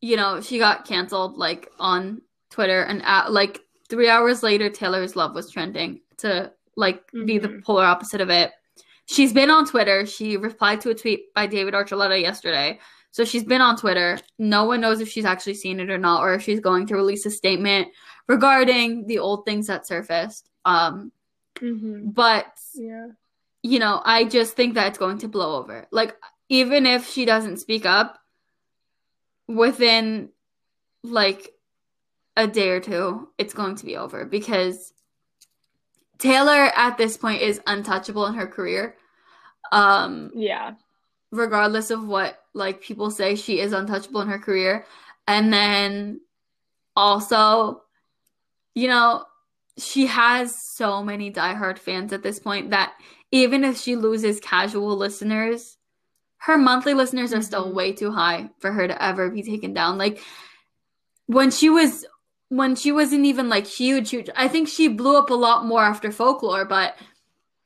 [0.00, 5.16] you know, she got canceled like on Twitter and at, like 3 hours later Taylor's
[5.16, 7.64] love was trending to like be the Mhm.
[7.64, 8.52] polar opposite of it.
[9.06, 10.06] She's been on Twitter.
[10.06, 12.78] She replied to a tweet by David Archuleta yesterday.
[13.18, 14.16] So she's been on Twitter.
[14.38, 16.94] No one knows if she's actually seen it or not, or if she's going to
[16.94, 17.88] release a statement
[18.28, 20.48] regarding the old things that surfaced.
[20.64, 21.10] Um,
[21.56, 22.10] Mm-hmm.
[22.10, 23.08] but Yeah.
[23.64, 25.88] you know, I just think that it's going to blow over.
[25.90, 26.14] Like,
[26.48, 28.20] even if she doesn't speak up
[29.48, 30.28] within
[31.02, 31.50] like
[32.36, 34.92] a day or two, it's going to be over because
[36.18, 38.94] Taylor at this point is untouchable in her career.
[39.72, 40.74] Um, Yeah.
[41.30, 44.84] Regardless of what like people say she is untouchable in her career
[45.26, 46.20] and then
[46.96, 47.82] also
[48.74, 49.24] you know
[49.76, 52.92] she has so many diehard fans at this point that
[53.30, 55.76] even if she loses casual listeners
[56.38, 57.74] her monthly listeners are still Mhm.
[57.74, 60.22] way too high for her to ever be taken down like
[61.26, 62.06] when she was
[62.48, 65.82] when she wasn't even like huge huge i think she blew up a lot more
[65.82, 66.96] after folklore but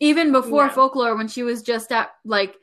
[0.00, 0.72] even before Yeah.
[0.72, 2.56] folklore when she was just at like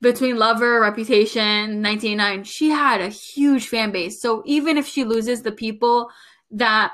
[0.00, 4.20] between Lover, Reputation, 1989, she had a huge fan base.
[4.20, 6.10] So even if she loses the people
[6.52, 6.92] that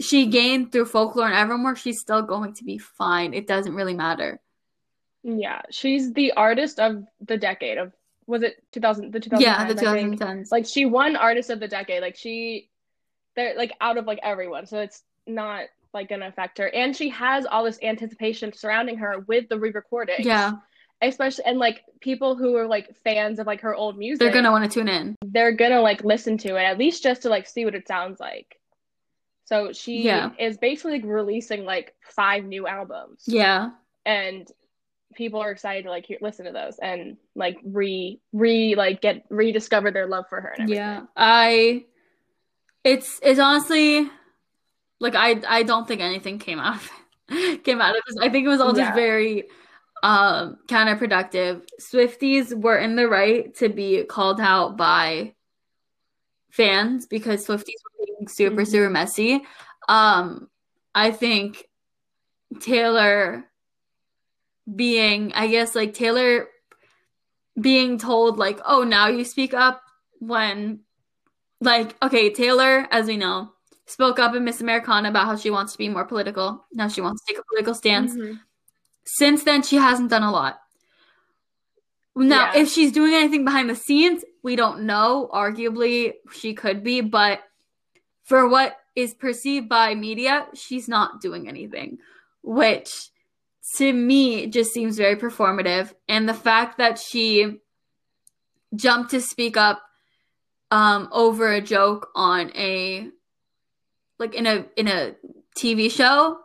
[0.00, 3.34] she gained through Folklore and Evermore, she's still going to be fine.
[3.34, 4.40] It doesn't really matter.
[5.22, 5.62] Yeah.
[5.70, 7.92] She's the artist of the decade of
[8.26, 10.52] was it 2000 the 2010s yeah, the I 2010s.
[10.52, 12.02] Like she won artist of the decade.
[12.02, 12.70] Like she
[13.34, 14.66] they're like out of like everyone.
[14.66, 16.68] So it's not like gonna affect her.
[16.68, 20.26] And she has all this anticipation surrounding her with the re-recordings.
[20.26, 20.52] yeah,
[21.00, 24.18] Especially and like people who are like fans of like her old music.
[24.18, 25.14] they're to want to tune in.
[25.24, 28.18] they're gonna like listen to it at least just to like see what it sounds
[28.18, 28.58] like.
[29.44, 30.30] So she Yeah.
[30.38, 33.70] is basically like, releasing like five new albums, Yeah.
[34.04, 34.46] and
[35.14, 39.24] people are excited to like hear, listen to those and like re re like get
[39.30, 40.84] rediscover their love for her and everything.
[40.84, 41.02] Yeah.
[41.16, 41.84] I
[42.84, 44.08] it's it's honestly
[45.00, 46.80] like I I don't think anything came out
[47.64, 48.16] came out of this.
[48.20, 48.94] I think it was all just Yeah.
[48.94, 49.44] very
[50.02, 51.62] um counterproductive.
[51.80, 55.34] Swifties were in the right to be called out by
[56.50, 58.66] fans because Swifties were being super Mhm.
[58.68, 59.42] super messy.
[59.88, 60.48] Um
[60.94, 61.68] I think
[62.60, 63.44] Taylor
[64.74, 66.48] being I guess like Taylor
[67.60, 69.82] being told like, "Oh, now you speak up,"
[70.20, 70.80] when
[71.60, 73.52] like okay, Taylor, as we know,
[73.86, 76.66] spoke up in Miss Americana about how she wants to be more political.
[76.72, 78.14] Now she wants to take a political stance.
[78.14, 78.40] Mhm.
[79.16, 80.60] Since then, she hasn't done a lot.
[82.14, 82.60] Now, Yeah.
[82.62, 85.30] if she's doing anything behind the scenes, we don't know.
[85.32, 87.40] Arguably, she could be, but
[88.24, 91.98] for what is perceived by media, she's not doing anything,
[92.42, 93.10] which
[93.76, 95.94] to me just seems very performative.
[96.08, 97.60] And the fact that she
[98.74, 99.80] jumped to speak up
[100.70, 103.08] um, over a joke on a
[104.18, 105.14] like in a in a
[105.56, 106.40] TV show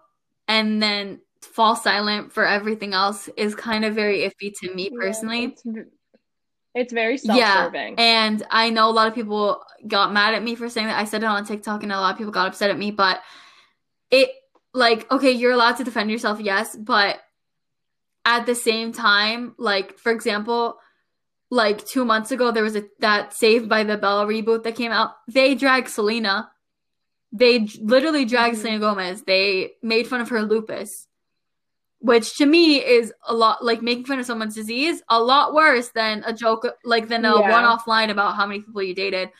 [0.48, 1.20] and then
[1.54, 5.44] fall silent for everything else is kind of very iffy to me Yeah, personally.
[5.46, 5.64] it's
[6.76, 7.96] It's very Yeah, self-serving.
[8.00, 11.00] and I know a lot of people got mad at me for saying that.
[11.00, 12.90] I said it on TikTok, and a lot of people got upset at me.
[12.90, 13.22] But
[14.10, 14.32] it,
[14.74, 17.20] like, okay, you're allowed to defend yourself, yes, but
[18.26, 20.80] at the same time, like, for example,
[21.52, 24.92] like two months ago, there was a that Saved by the Bell reboot that came
[24.92, 25.12] out.
[25.28, 26.50] They dragged Selena.
[27.32, 28.62] They literally dragged Mhm.
[28.62, 29.22] Selena Gomez.
[29.24, 31.08] They made fun of her lupus,
[32.04, 35.88] which to me is a lot like making fun of someone's disease, a lot worse
[35.96, 37.50] than a joke, like than a Yeah.
[37.50, 39.32] one-off line about how many people you dated.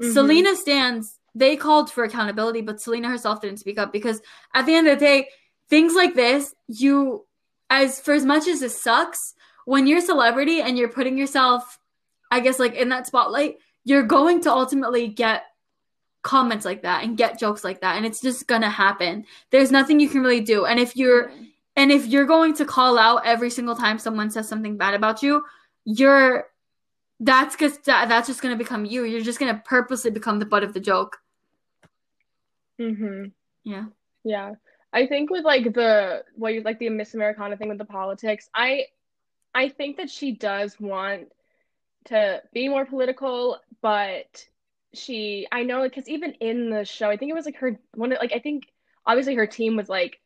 [0.00, 0.14] Mhm.
[0.14, 1.18] Selena stands.
[1.34, 4.22] They called for accountability, but Selena herself didn't speak up because
[4.54, 5.28] at the end of the day,
[5.68, 7.26] things like this, you,
[7.68, 9.34] as for as much as it sucks,
[9.66, 11.78] when you're a celebrity and you're putting yourself,
[12.30, 15.44] I guess, like in that spotlight, you're going to ultimately get
[16.26, 19.24] comments like that and get jokes like that, and it's just gonna happen.
[19.50, 21.30] There's nothing you can really do, and if you're
[21.76, 25.22] and if you're going to call out every single time someone says something bad about
[25.22, 25.44] you,
[25.84, 26.46] you're
[27.20, 29.04] that's just that, that's just to become you.
[29.04, 31.18] You're just to purposely become the butt of the joke.
[32.80, 33.26] mm-hmm
[33.64, 33.84] Yeah.
[34.24, 34.54] Yeah.
[34.92, 38.48] I think with like the what you like the Miss Americana thing with the politics,
[38.54, 38.86] I
[39.54, 41.32] I think that she does want
[42.06, 44.46] to be more political, but
[44.96, 48.12] she I know because even in the show, I think it was like her one
[48.12, 48.64] of like I think
[49.06, 50.20] obviously her team was like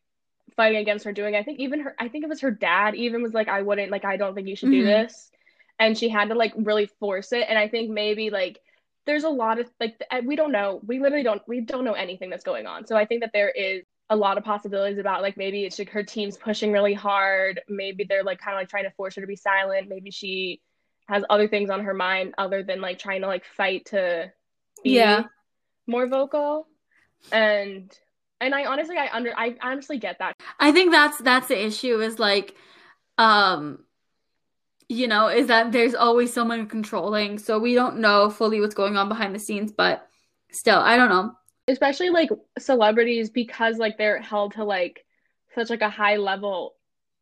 [0.55, 1.35] fighting against her doing.
[1.35, 3.91] I think even her I think it was her dad even was like I wouldn't
[3.91, 4.85] like I don't think you should do Mhm.
[4.85, 5.31] this.
[5.79, 8.59] And she had to like really force it and I think maybe like
[9.05, 9.95] there's a lot of like
[10.25, 13.05] we don't know we literally don't we don't know anything that's going on so i
[13.05, 16.37] think that there is a lot of possibilities about like maybe it's like her team's
[16.37, 19.35] pushing really hard maybe they're like kind of like trying to force her to be
[19.35, 20.61] silent maybe she
[21.07, 24.31] has other things on her mind other than like trying to like fight to
[24.83, 25.23] be Yeah.
[25.87, 26.67] more vocal
[27.31, 27.91] and
[28.41, 31.99] and i honestly i under i honestly get that I think that's that's the issue
[32.01, 32.55] is like
[33.17, 33.85] um
[34.89, 37.37] you know, is that there's always someone controlling.
[37.39, 40.05] So we don't know fully what's going on behind the scenes, but
[40.51, 41.33] still, I don't know.
[41.67, 42.29] especially like
[42.59, 45.05] celebrities because like they're held to like
[45.55, 46.75] such like a high level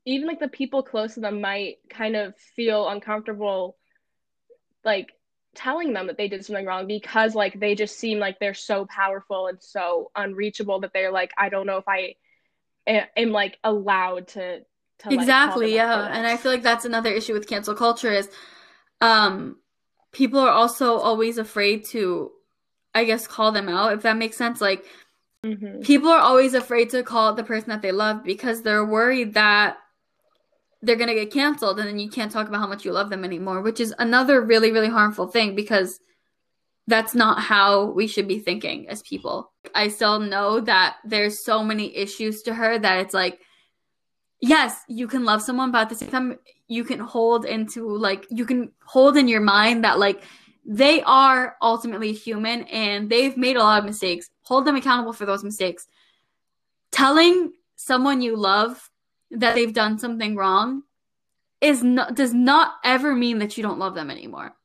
[0.05, 3.77] even like the people close to them might kind of feel uncomfortable
[4.83, 5.09] like
[5.59, 8.85] telling them that they did something wrong because like they just seem like they're so
[8.85, 12.15] powerful and so unreachable that they're like I don't know if I
[12.87, 14.61] am like allowed to
[14.99, 16.09] to Exactly, out yeah.
[16.13, 18.29] And I feel like that's another issue with cancel culture is
[19.01, 19.57] um
[20.11, 22.31] people are also always afraid to
[22.95, 24.61] I guess call them out if that makes sense.
[24.61, 24.85] Like
[25.45, 25.83] Mhm.
[25.83, 29.33] people are always afraid to call out the person that they love because they're worried
[29.33, 29.77] that
[30.81, 33.09] they're going to get canceled and then you can't talk about how much you love
[33.09, 35.99] them anymore, which is another really really harmful thing because
[36.87, 39.51] that's not how we should be thinking as people.
[39.75, 43.39] I still know that there's so many issues to her that it's like
[44.41, 48.25] yes, you can love someone but at the same time you can hold into like
[48.29, 50.23] you can hold in your mind that like
[50.65, 54.29] they are ultimately human and they've made a lot of mistakes.
[54.43, 55.87] Hold them accountable for those mistakes.
[56.91, 58.89] Telling someone you love
[59.31, 60.83] that they've done something wrong
[61.61, 64.55] is not does not ever mean that you don't love them anymore.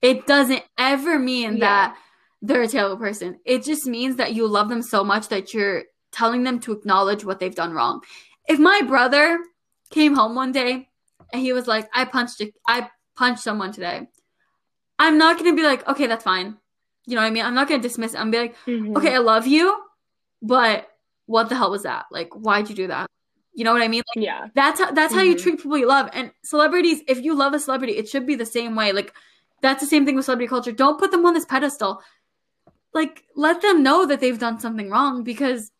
[0.00, 1.60] It doesn't ever mean Yeah.
[1.60, 1.96] that
[2.42, 3.38] they're a terrible person.
[3.44, 7.24] It just means that you love them so much that you're telling them to acknowledge
[7.24, 8.02] what they've done wrong.
[8.48, 9.38] If my brother
[9.90, 10.88] came home one day
[11.32, 14.08] and he was like, "I punched a, I punched someone today,"
[14.98, 16.58] I'm not gonna be like, "Okay, that's fine."
[17.06, 17.44] You know what I mean?
[17.44, 18.18] I'm not gonna dismiss it.
[18.20, 18.96] I'm gonna be like, Mhm.
[18.96, 19.80] "Okay, I love you,
[20.42, 20.88] but
[21.26, 22.06] what the hell was that?
[22.10, 23.06] Like, why'd you do that?"
[23.54, 24.02] You know what I mean?
[24.16, 25.42] Like, yeah that's how that's how you Mhm.
[25.42, 26.08] treat people you love.
[26.12, 28.92] And celebrities, if you love a celebrity, it should be the same way.
[28.92, 29.12] Like
[29.60, 30.72] that's the same thing with celebrity culture.
[30.72, 32.02] Don't put them on this pedestal.
[32.94, 35.70] Like let them know that they've done something wrong because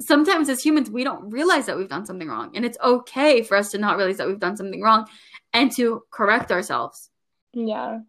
[0.00, 2.52] sometimes as humans we don't realize that we've done something wrong.
[2.54, 5.06] And it's okay for us to not realize that we've done something wrong
[5.52, 7.10] and to correct ourselves.
[7.52, 8.00] Yeah.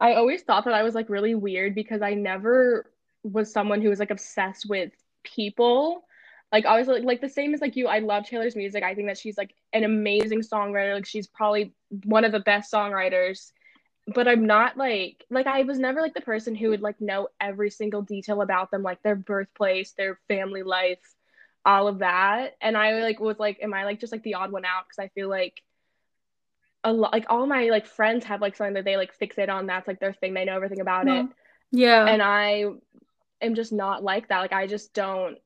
[0.00, 2.92] I always thought that I was like really weird because I never
[3.24, 4.92] was someone who was like obsessed with
[5.24, 6.04] people.
[6.50, 8.82] Like I was like, like the same as like you, I love Taylor's music.
[8.82, 10.94] I think that she's like an amazing songwriter.
[10.94, 11.72] Like she's probably
[12.04, 13.52] one of the best songwriters.
[14.14, 17.28] But I'm not like like I was never like the person who would like know
[17.38, 21.14] every single detail about them, like their birthplace, their family life,
[21.66, 22.56] all of that.
[22.62, 24.84] And I like was like, am I like just like the odd one out?
[24.88, 25.62] Because I feel like
[26.84, 29.66] a lot like all my like friends have like something that they like fixate on
[29.66, 31.26] that's like their thing they know everything about it
[31.72, 32.06] Yeah.
[32.06, 32.66] and i
[33.42, 35.38] am just not like that like i just don't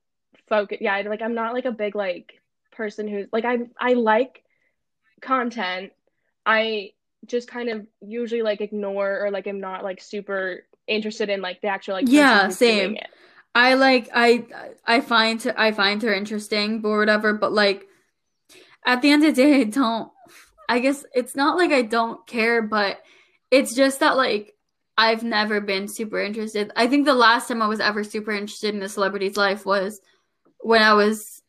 [0.53, 2.35] focus yeah like i'm not like a big like
[2.73, 4.43] person who's like i i like
[5.23, 5.91] content
[6.45, 6.91] i
[7.27, 11.61] just kind of usually like ignore or like i'm not like super interested in like
[11.63, 12.99] the actual like Yeah, same.
[13.55, 14.45] I like I
[14.87, 17.87] I find I find her interesting or whatever, but like
[18.85, 20.11] at the end of the day, I don't
[20.69, 23.01] I guess it's not like I don't care, but
[23.51, 24.55] it's just that like
[24.99, 26.71] I've never been super interested.
[26.77, 30.01] I think the last time I was ever super interested in a celebrity's life was
[30.63, 31.43] when I was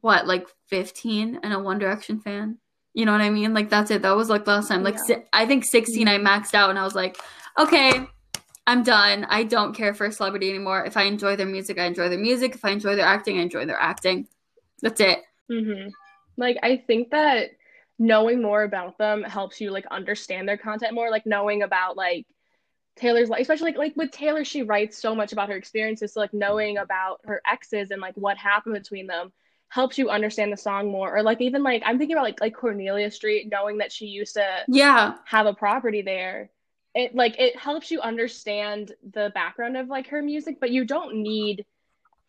[0.00, 2.58] what, like 15 and a One Direction fan.
[2.94, 3.54] You know what I mean?
[3.54, 4.02] Like that's it.
[4.02, 4.82] That was like last time.
[4.82, 5.04] Like Yeah.
[5.04, 7.18] si- I think 16 I maxed out and I was like,
[7.58, 8.04] okay,
[8.66, 9.26] I'm done.
[9.28, 10.84] I don't care for a celebrity anymore.
[10.84, 12.54] If I enjoy their music, I enjoy their music.
[12.54, 14.26] If I enjoy their acting, I enjoy their acting.
[14.82, 15.20] That's it.
[15.48, 15.88] hmm
[16.36, 17.50] Like I think that
[17.98, 21.10] knowing more about them helps you like understand their content more.
[21.10, 22.26] Like knowing about like
[22.96, 26.12] Taylor's life, especially like like with Taylor, she writes so much about her experiences.
[26.14, 29.32] So like knowing about her exes and like what happened between them
[29.68, 31.16] helps you understand the song more.
[31.16, 34.34] Or like even like I'm thinking about like like Cornelia Street, knowing that she used
[34.34, 35.14] to Yeah.
[35.24, 36.50] have a property there.
[36.94, 41.16] It like it helps you understand the background of like her music, but you don't
[41.22, 41.64] need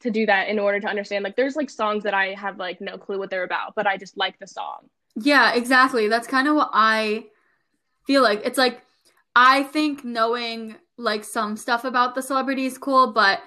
[0.02, 1.24] to do that in order to understand.
[1.24, 3.98] Like there's like songs that I have like no clue what they're about, but I
[3.98, 4.90] just like the song.
[5.16, 6.08] Yeah, exactly.
[6.08, 7.26] That's kind of what I
[8.08, 8.42] feel like.
[8.46, 8.82] It's like
[9.36, 13.42] I think knowing like some stuff about the celebrity is cool, but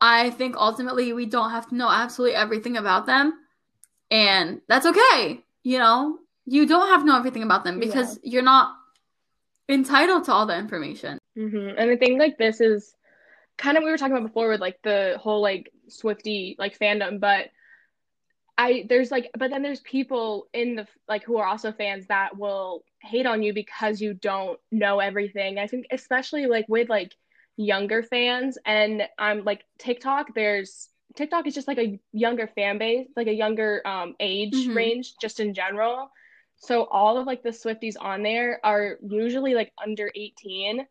[0.00, 3.34] I think ultimately we don't have to know absolutely everything about them.
[4.10, 5.44] And that's okay.
[5.62, 8.74] You know, you don't have to know everything about them because you're not
[9.68, 11.18] entitled to all the information.
[11.36, 12.94] hmm And I think like this is
[13.58, 17.20] kind of we were talking about before with like the whole like Swifty like fandom,
[17.20, 17.50] but
[18.56, 22.36] I there's like but then there's people in the like who are also fans that
[22.36, 25.58] will hate on you because you don't know everything.
[25.58, 27.14] I think especially like with like
[27.56, 33.08] younger fans and I'm like TikTok there's TikTok is just like a younger fan base,
[33.16, 34.74] like a younger um age Mhm.
[34.76, 36.10] range just in general.
[36.56, 40.86] So all of like the Swifties on there are usually like under 18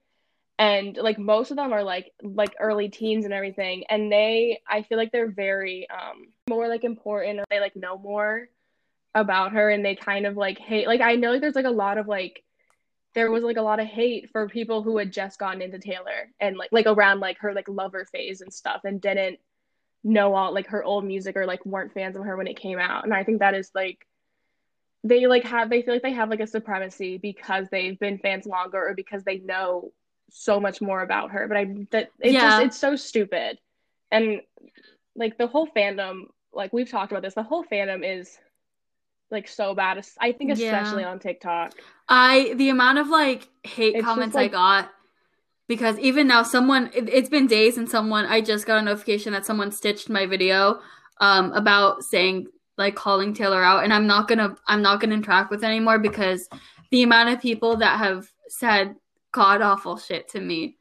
[0.57, 4.81] and like most of them are like like early teens and everything and they I
[4.83, 8.49] feel like they're very um more like important or they like know more
[9.15, 11.71] about her and they kind of like hate like I know like there's like a
[11.71, 12.43] lot of like
[13.15, 16.29] there was like a lot of hate for people who had just gotten into Taylor
[16.39, 19.39] and like like around like her like lover phase and stuff and didn't
[20.03, 22.79] know all like her old music or like weren't fans of her when it came
[22.79, 23.03] out.
[23.03, 24.05] And I think that is like
[25.03, 28.45] they like have they feel like they have like a supremacy because they've been fans
[28.45, 29.91] longer or because they know
[30.29, 31.47] so much more about her.
[31.47, 32.41] But I that it Yeah.
[32.41, 33.57] just it's so stupid.
[34.11, 34.41] And
[35.15, 38.37] like the whole fandom like we've talked about this the whole fandom is
[39.31, 40.79] like so bad I think Yeah.
[40.79, 41.73] especially on TikTok
[42.07, 44.89] I the amount of like hate It's just, comments like- I got
[45.67, 49.33] because even now someone it, it's been days and someone I just got a notification
[49.33, 50.79] that someone stitched my video
[51.19, 52.47] um about saying
[52.77, 55.63] like calling Taylor out and I'm not going to I'm not going to interact with
[55.63, 56.47] it anymore because
[56.91, 58.95] the amount of people that have said
[59.31, 60.77] god awful shit to me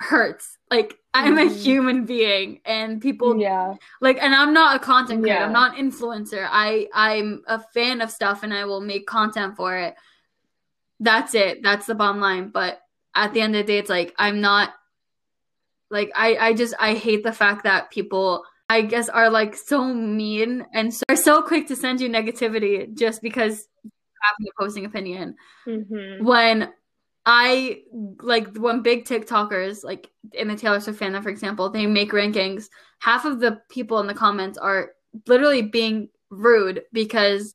[0.00, 0.56] hurts.
[0.70, 1.56] Like I'm a Mhm.
[1.62, 3.74] human being and people yeah.
[4.00, 5.40] like and i'm not a content creator.
[5.40, 5.46] Yeah.
[5.46, 6.46] i'm not an influencer.
[6.50, 9.94] I i'm a fan of stuff and i will make content for it.
[11.00, 11.62] That's it.
[11.62, 12.50] That's the bottom line.
[12.50, 12.80] But
[13.14, 14.70] at the end of the day it's like i'm not
[15.90, 19.82] like i i just i hate the fact that people i guess are like so
[19.92, 23.90] mean and so, are so quick to send you negativity just because you
[24.22, 25.34] have an opposing opinion.
[25.64, 26.72] Hmm when
[27.32, 27.82] I
[28.22, 32.68] like when big TikTokers, like in the Taylor Swift fandom, for example, they make rankings.
[32.98, 34.90] Half of the people in the comments are
[35.28, 37.54] literally being rude because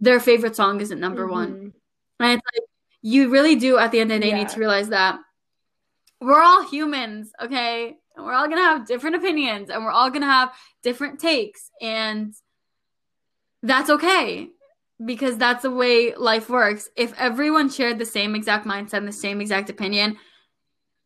[0.00, 1.52] their favorite song isn't number one.
[1.52, 1.72] Mhm.
[2.20, 2.68] And it's like
[3.02, 5.20] you really do at the end of the day need to realize that
[6.18, 7.98] we're all humans, okay?
[8.16, 12.34] And we're all gonna have different opinions and we're all gonna have different takes, and
[13.62, 14.48] that's okay
[15.04, 16.88] because that's the way life works.
[16.96, 20.16] If everyone shared the same exact mindset and the same exact opinion,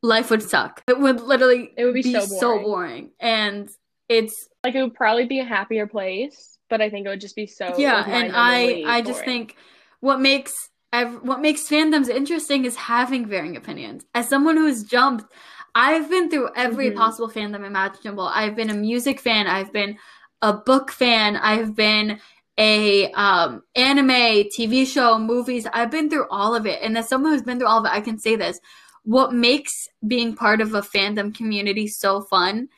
[0.03, 0.83] life would suck.
[0.89, 2.63] It would literally It would be so so boring.
[2.65, 3.11] boring.
[3.21, 3.69] And
[4.09, 7.37] it's like it would probably be a happier place but I think it would just
[7.37, 9.25] be so yeah and i i just boring.
[9.25, 9.57] think
[10.01, 10.53] what makes
[10.93, 15.25] ev- what makes fandoms interesting is having varying opinions as someone who's jumped
[15.75, 16.97] i've been through every Mhm.
[16.97, 19.97] possible fandom imaginable i've been a music fan i've been
[20.43, 22.21] a book fan i've been
[22.59, 27.33] a um anime tv show movies i've been through all of it and as someone
[27.33, 28.61] who's been through all of it i can say this
[29.03, 32.69] what makes being part of a fandom community so fun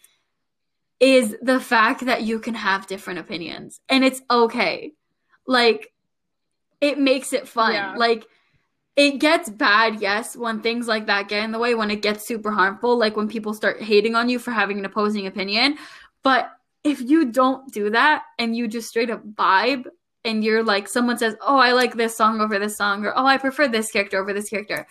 [1.01, 4.93] is the fact that you can have different opinions and it's okay.
[5.47, 5.93] Like
[6.81, 7.75] it makes it fun.
[7.75, 7.95] Yeah.
[7.97, 8.27] Like
[8.97, 12.27] it gets bad, yes, when things like that get in the way, when it gets
[12.27, 15.79] super harmful, like when people start hating on you for having an opposing opinion.
[16.25, 16.51] But
[16.89, 19.85] if you don't do that and you just straight up vibe
[20.25, 23.27] and you're like someone says, "Oh, I like this song over this song," or "Oh,
[23.27, 24.87] I prefer this character over this character,"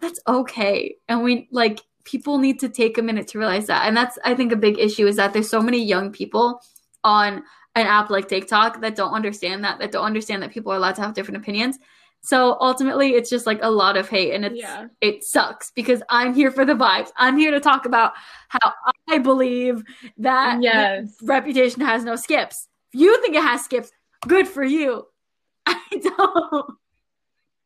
[0.00, 0.96] that's okay.
[1.08, 3.86] And we like people need to take a minute to realize that.
[3.86, 6.60] And that's I think a big issue is that there's so many young people
[7.04, 7.42] on
[7.74, 10.94] an app like TikTok that don't understand that, that don't understand that people are allowed
[10.96, 11.78] to have different opinions.
[12.26, 14.88] So ultimately, it's just like a lot of hate, and it's Yeah.
[15.00, 17.10] it sucks because I'm here for the vibes.
[17.16, 18.14] I'm here to talk about
[18.48, 18.72] how
[19.08, 19.84] I believe
[20.18, 21.14] that Yes.
[21.22, 22.66] Reputation has no skips.
[22.92, 23.92] If you think it has skips,
[24.26, 25.06] good for you.
[25.66, 26.74] I don't.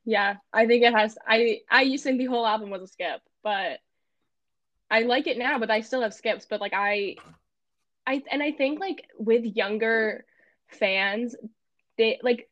[0.04, 1.16] Yeah, I think it has.
[1.26, 3.78] I I used to think the whole album was a skip, but
[4.90, 5.58] I like it now.
[5.58, 6.46] But I still have skips.
[6.50, 7.16] But like I,
[8.06, 10.26] I and I think like with younger
[10.68, 11.34] fans,
[11.96, 12.46] they like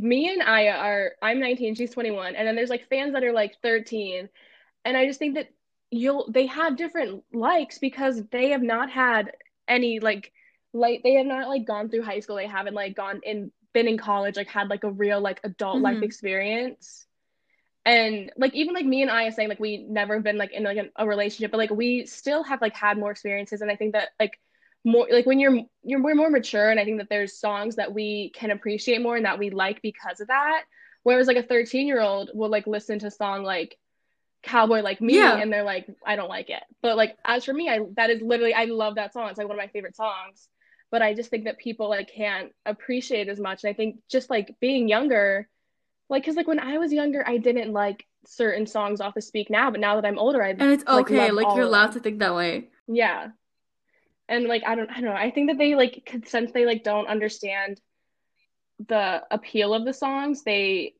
[0.00, 1.12] me and Aya are.
[1.22, 4.28] I'm 19, she's 21, and then there's like fans that are like 13,
[4.84, 5.48] and I just think that
[5.90, 9.32] you'll they have different likes because they have not had
[9.68, 10.32] any like
[10.72, 12.36] like they have not like gone through high school.
[12.36, 15.82] They haven't like gone in been in college like had like a real like adult
[15.82, 16.02] life Mhm.
[16.02, 17.06] experience
[17.84, 20.62] and like even like me and I are saying like we never been like in
[20.64, 23.76] like a, a relationship but like we still have like had more experiences and I
[23.76, 24.38] think that like
[24.84, 27.92] more like when you're you're we're more mature and I think that there's songs that
[27.94, 30.64] we can appreciate more and that we like because of that
[31.04, 33.76] whereas like a 13 year old will like listen to a song like
[34.42, 35.36] cowboy like me Yeah.
[35.36, 38.22] and they're like I don't like it but like as for me I that is
[38.22, 40.48] literally I love that song it's like one of my favorite songs
[40.90, 43.64] but I just think that people like can't appreciate it as much.
[43.64, 45.48] And I think just like being younger,
[46.10, 49.48] like because like when I was younger, I didn't like certain songs off of Speak
[49.48, 51.30] Now, but now that I'm older, I And it's like, okay.
[51.30, 52.68] Like, you're allowed to think that way.
[52.88, 53.28] yeah.
[54.28, 55.12] And like I don't I don't know.
[55.14, 57.80] I think that they like could- since they like don't understand
[58.88, 60.94] the appeal of the songs, they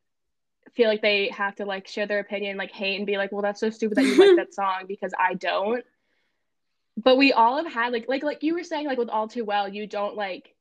[0.74, 3.43] feel like they have to like share their opinion, like hate and be like, well,
[3.43, 5.85] that's so stupid that you like that song because I don't.
[6.97, 9.44] But we all have had like like like you were saying like with All Too
[9.44, 10.55] Well, you don't like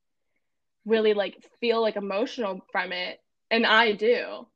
[0.86, 3.20] really like feel like emotional from it,
[3.50, 4.48] and I do.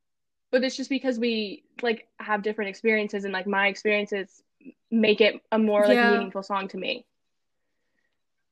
[0.52, 4.42] But it's just because we like have different experiences and like my experiences
[4.90, 6.12] make it a more like Yeah.
[6.12, 7.06] meaningful song to me.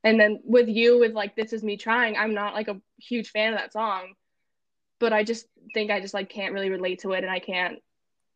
[0.04, 3.30] And then with you with like This Is Me Trying, I'm not like a huge
[3.32, 4.14] fan of that song,
[5.00, 7.80] but I just think I just like can't really relate to it and I can't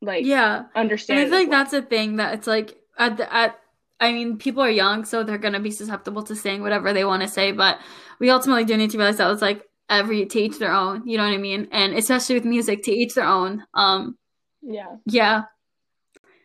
[0.01, 0.57] like Yeah.
[0.57, 3.59] And understand I it feel like that's a thing that it's like at the at
[3.99, 7.23] I mean, people are young, so they're gonna be susceptible to saying whatever they want
[7.23, 7.79] to say, but
[8.19, 11.17] we ultimately do need to realize that it's like every to each their own, you
[11.17, 11.67] know what I mean?
[11.71, 13.63] And especially with music, to each their own.
[13.73, 14.17] Um,
[14.61, 14.97] yeah.
[15.05, 15.43] yeah.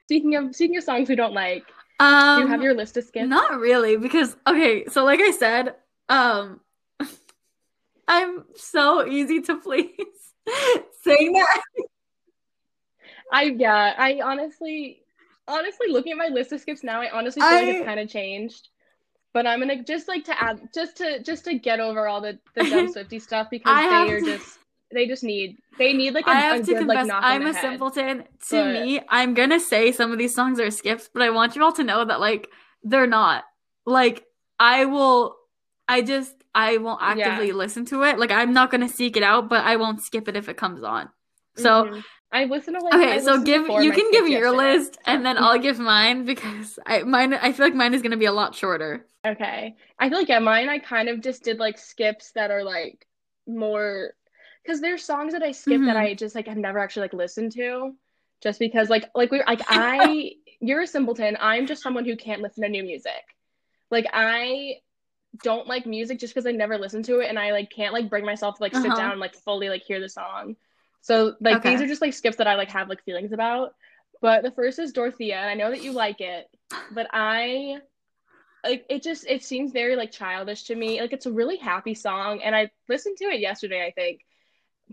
[0.04, 1.64] Speaking of speaking of songs we don't like,
[2.02, 3.28] Um, do you have your list of skips?
[3.28, 5.74] Not really, because okay, so like I said,
[6.08, 6.60] um
[8.08, 9.90] I'm so easy to please.
[11.02, 11.62] Saying that
[13.32, 15.02] I yeah, I honestly
[15.48, 18.08] honestly looking at my list of skips now, I honestly feel like it's kind of
[18.08, 18.68] changed.
[19.32, 22.38] But I'm gonna just like to add just to just to get over all the
[22.54, 24.58] the dumb Swifty stuff because I they are to- just
[24.92, 27.42] they just need they need like a, I a have to good confess, like I'm
[27.46, 27.60] a head.
[27.60, 28.18] simpleton.
[28.50, 31.56] To But- me, I'm gonna say some of these songs are skips, but I want
[31.56, 32.48] you all to know that like
[32.82, 33.44] they're not.
[33.86, 34.24] Like
[34.60, 35.36] I will,
[35.88, 37.54] I just I won't actively Yeah.
[37.54, 38.18] listen to it.
[38.18, 40.82] Like I'm not gonna seek it out, but I won't skip it if it comes
[40.82, 41.08] on.
[41.56, 42.04] So Mhm.
[42.34, 45.58] I listen to like okay, so give you can give your list, and then I'll
[45.58, 49.06] give mine because I mine I feel like mine is gonna be a lot shorter.
[49.26, 49.76] Okay.
[49.98, 53.06] I feel like yeah, mine I kind of just did like skips that are like
[53.46, 54.14] more
[54.62, 55.96] because there's songs that I skip that Mhm.
[55.96, 57.94] I just like have never actually like listened to
[58.42, 61.36] just because like like we like I you're a simpleton.
[61.40, 63.22] I'm just someone who can't listen to new music.
[63.90, 64.76] Like I
[65.42, 68.10] don't like music just because I never listened to it and I like can't like
[68.10, 68.96] bring myself to like sit Uh-huh.
[68.96, 70.56] down and like fully like hear the song.
[71.00, 73.74] So like these are just like skips that I like have like feelings about.
[74.20, 76.48] But the first is Dorothea, and I know that you like it,
[76.90, 77.78] but I
[78.64, 81.00] like it just it seems very like childish to me.
[81.00, 84.20] Like it's a really happy song and I listened to it yesterday, I think.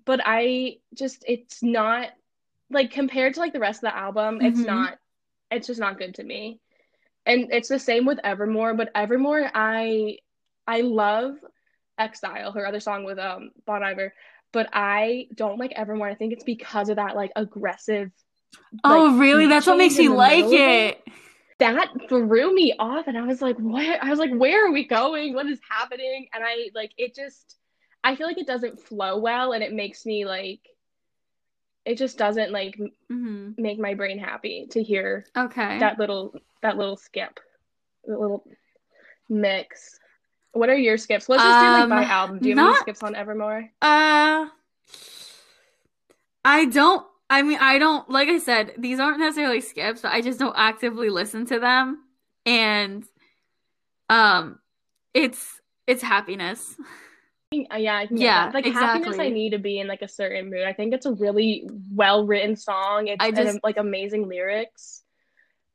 [0.05, 2.09] But I just it's not
[2.69, 4.67] like compared to like the rest of the album, it's Mhm.
[4.67, 4.99] not
[5.51, 6.59] it's just not good to me.
[7.25, 10.19] And it's the same with Evermore, but Evermore I
[10.67, 11.35] I love
[11.97, 14.13] Exile, her other song with um Bon Iver,
[14.51, 16.07] but I don't like Evermore.
[16.09, 18.11] I think it's because of that like aggressive
[18.83, 19.47] oh like, really?
[19.47, 21.03] That's what makes me like it.
[21.59, 24.01] that threw me off and I was like, what?
[24.01, 25.33] I was like, where are we going?
[25.33, 26.27] What is happening?
[26.33, 27.58] And I like it just
[28.03, 30.61] I feel like it doesn't flow well and it makes me like
[31.85, 35.79] it just doesn't like m- hmm make my brain happy to hear Okay.
[35.79, 37.39] that little that little skip.
[38.05, 38.43] That little
[39.27, 39.99] mix.
[40.53, 41.29] What are your skips?
[41.29, 42.39] Let's just do like by Um, album.
[42.39, 43.69] Do you have any skips on Evermore?
[43.81, 44.47] Uh,
[46.45, 47.05] I don't.
[47.29, 48.09] I mean, I don't.
[48.09, 50.01] Like I said, these aren't necessarily skips.
[50.01, 52.03] But i just don't actively listen to them,
[52.45, 53.03] and
[54.09, 54.59] um,
[55.13, 56.75] it's it's happiness.
[57.51, 58.51] Uh, Yeah, I can Yeah.
[58.53, 60.63] Like happiness, I need to be in like a certain mood.
[60.63, 63.07] I think it's a really well written song.
[63.07, 65.03] It's I and, just- like amazing lyrics,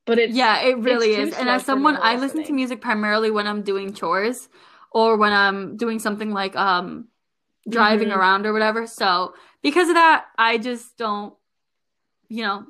[0.04, 1.34] but it's Yeah, it really is.
[1.34, 4.48] And as someone, I listen to music primarily when I'm doing chores
[4.92, 7.08] or when I'm doing something like um
[7.68, 8.16] driving Mhm.
[8.16, 8.86] around or whatever.
[8.86, 11.34] So because of that, I just don't,
[12.28, 12.66] you know,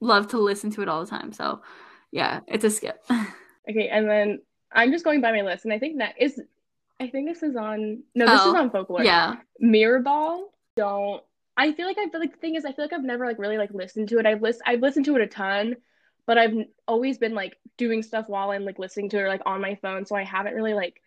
[0.00, 1.32] love to listen to it all the time.
[1.32, 1.62] So
[2.10, 3.02] yeah, it's a skip.
[3.70, 4.42] Okay, and then
[4.72, 6.40] I'm just going by my list, and I think that is,
[7.00, 8.02] I think this is on.
[8.14, 9.02] No, this is Oh, on folklore.
[9.02, 9.36] yeah.
[9.58, 10.52] Mirror Ball.
[10.76, 11.22] Don't.
[11.56, 13.38] I feel like I feel like the thing is I feel like I've never like
[13.38, 14.26] really like listened to it.
[14.26, 15.76] I've list I've listened to it a ton,
[16.26, 16.54] but I've
[16.88, 19.74] always been like doing stuff while I'm like listening to it or like on my
[19.76, 21.02] phone, so I haven't really like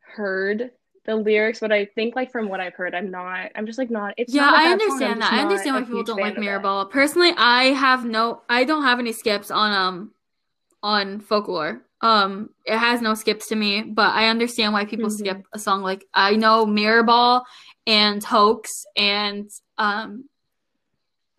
[0.00, 0.70] heard
[1.04, 1.60] the lyrics.
[1.60, 3.50] But I think like from what I've heard, I'm not.
[3.54, 4.14] I'm just like not.
[4.16, 5.32] It's Yeah, not I bad song, I'm understand that.
[5.32, 6.34] I understand why people don't like.
[6.34, 6.90] Mirrorball.
[6.90, 10.12] Personally, I have no I don't have any skips on um
[10.82, 11.82] on folklore.
[12.02, 15.18] Um it has no skips to me, but I understand why people Mhm.
[15.18, 17.42] skip a song like I know Mirrorball
[17.86, 20.24] and Hoax and um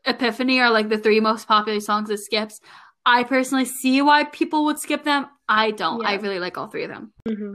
[0.05, 2.59] Epiphany are like the three most popular songs that skips.
[3.05, 5.27] I personally see why people would skip them.
[5.47, 6.05] I don't.
[6.05, 7.13] I really like all three of them.
[7.27, 7.53] hmm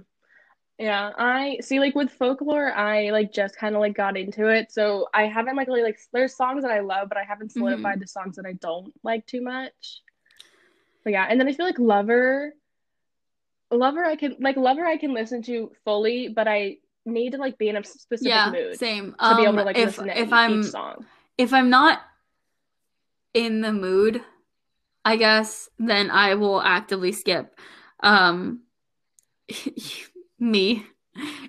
[0.79, 1.81] Yeah, I see.
[1.81, 5.57] Like with folklore, I like just kind of like got into it, so I haven't
[5.57, 5.99] like really like.
[6.13, 7.59] There's songs that I love, but I haven't Mm-hmm.
[7.59, 10.03] solidified the songs that I don't like too much.
[11.05, 12.53] But yeah, and then I feel like Lover,
[13.71, 17.59] Lover, I can like Lover, I can listen to fully, but I need to like
[17.59, 19.15] be in a specific yeah, mood same.
[19.23, 21.07] to be able Um, to like if listen to if each I'm song.
[21.39, 22.01] if I'm not
[23.35, 24.23] in the mood,
[25.05, 27.59] I guess, then I will actively skip.
[28.03, 28.63] Um
[30.39, 30.87] me.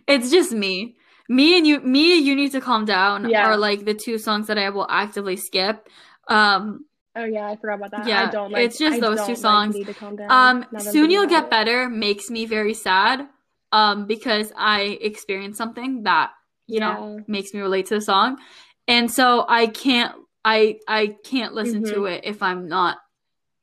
[0.08, 0.96] It's just me.
[1.30, 3.46] Me and you me and you need to calm down Yeah.
[3.48, 5.88] are like the two songs that I will actively skip.
[6.30, 6.86] Um
[7.18, 8.08] Oh yeah, I forgot about that.
[8.08, 8.66] Yeah, I don't like.
[8.66, 9.76] it's just I those two like songs.
[9.76, 10.32] To down.
[10.32, 13.28] um now that I'm soon you'll get better makes me very sad.
[13.72, 16.32] Um because I experienced something that
[16.68, 18.38] you know makes me relate to the song
[18.90, 20.14] and so i can't
[20.44, 22.12] i i can't listen to Mhm.
[22.12, 22.98] it if i'm not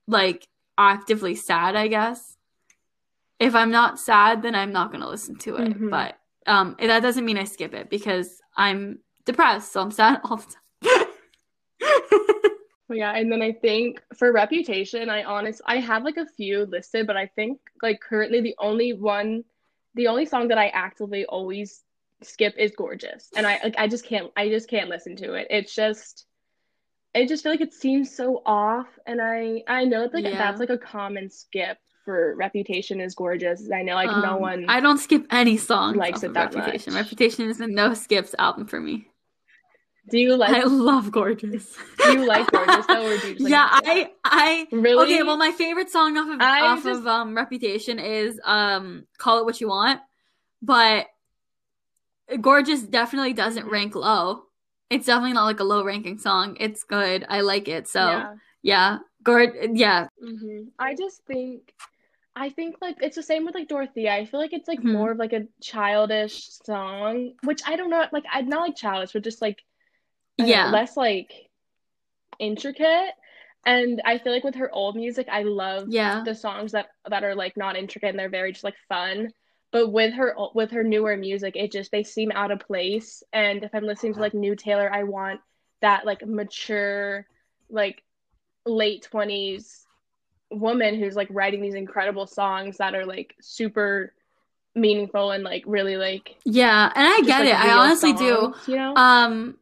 [0.08, 0.48] like
[0.78, 2.38] actively sad i guess
[3.38, 5.90] if i'm not sad then i'm not gonna listen to it Mhm.
[5.90, 10.38] but um that doesn't mean i skip it because i'm depressed so i'm sad all
[10.38, 10.62] the time
[12.94, 17.06] yeah, and then I think for reputation, I honest I have like a few listed,
[17.06, 19.44] but I think like currently the only one,
[19.94, 21.82] the only song that I actively always
[22.22, 25.46] skip is "Gorgeous," and I like I just can't I just can't listen to it.
[25.50, 26.26] It's just
[27.14, 30.38] I just feel like it seems so off, and I I know it's like Yeah.
[30.38, 34.64] that's like a common skip for reputation is "Gorgeous." I know like no Um, one
[34.68, 37.02] i don't skip any song likes it that reputation much.
[37.02, 39.08] reputation is a no skips album for me
[40.10, 41.74] do you like i love gorgeous
[42.04, 45.36] do you like "Gorgeous" though, or do you like yeah i i really Okay, well,
[45.38, 49.44] my favorite song off of I off just- of um Reputation is um Call It
[49.46, 50.00] What You Want,
[50.60, 51.06] but
[52.40, 54.44] Gorgeous definitely doesn't rank low.
[54.90, 56.56] It's definitely not like a low ranking song.
[56.60, 57.24] It's good.
[57.28, 57.86] I like it.
[57.88, 58.98] So yeah, yeah.
[59.22, 61.72] Gord, yeah, hmm I just think,
[62.36, 64.12] I think like it's the same with like Dorothea.
[64.12, 64.92] I feel like it's like Mhm.
[64.92, 69.12] more of like a childish song, which I don't know, like I'm not like childish,
[69.12, 69.73] but just like I don't know,
[70.38, 71.32] yeah, less like
[72.38, 73.10] intricate.
[73.66, 77.24] And I feel like with her old music, I love yeah, the songs that that
[77.24, 79.32] are like not intricate and they're very just like fun.
[79.72, 83.22] But with her with her newer music, it just they seem out of place.
[83.32, 85.40] And if I'm listening to like new Taylor, I want
[85.80, 87.26] that like mature,
[87.70, 88.02] like
[88.66, 89.84] late twenties
[90.50, 94.12] woman who's like writing these incredible songs that are like super
[94.74, 96.92] meaningful and like really like yeah.
[96.94, 97.54] And I get like, it.
[97.54, 98.54] I honestly do.
[98.66, 98.94] you know?
[98.94, 99.56] Um,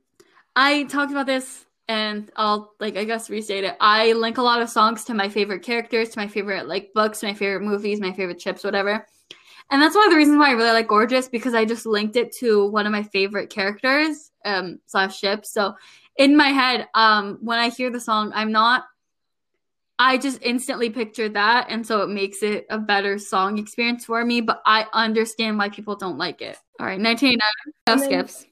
[0.55, 3.77] I talked about this, and I'll like I guess restate it.
[3.81, 7.23] I link a lot of songs to my favorite characters, to my favorite like books,
[7.23, 9.07] my favorite movies, my favorite chips, whatever.
[9.71, 12.17] And that's one of the reasons why I really like Gorgeous because I just linked
[12.17, 15.53] it to one of my favorite characters um slash ships.
[15.53, 15.75] So
[16.17, 18.85] in my head, um, when I hear the song, I'm not.
[19.99, 24.25] I just instantly picture that, and so it makes it a better song experience for
[24.25, 24.41] me.
[24.41, 26.59] But I understand why people don't like it.
[26.81, 27.41] All right, 1989,
[27.87, 28.47] no skips.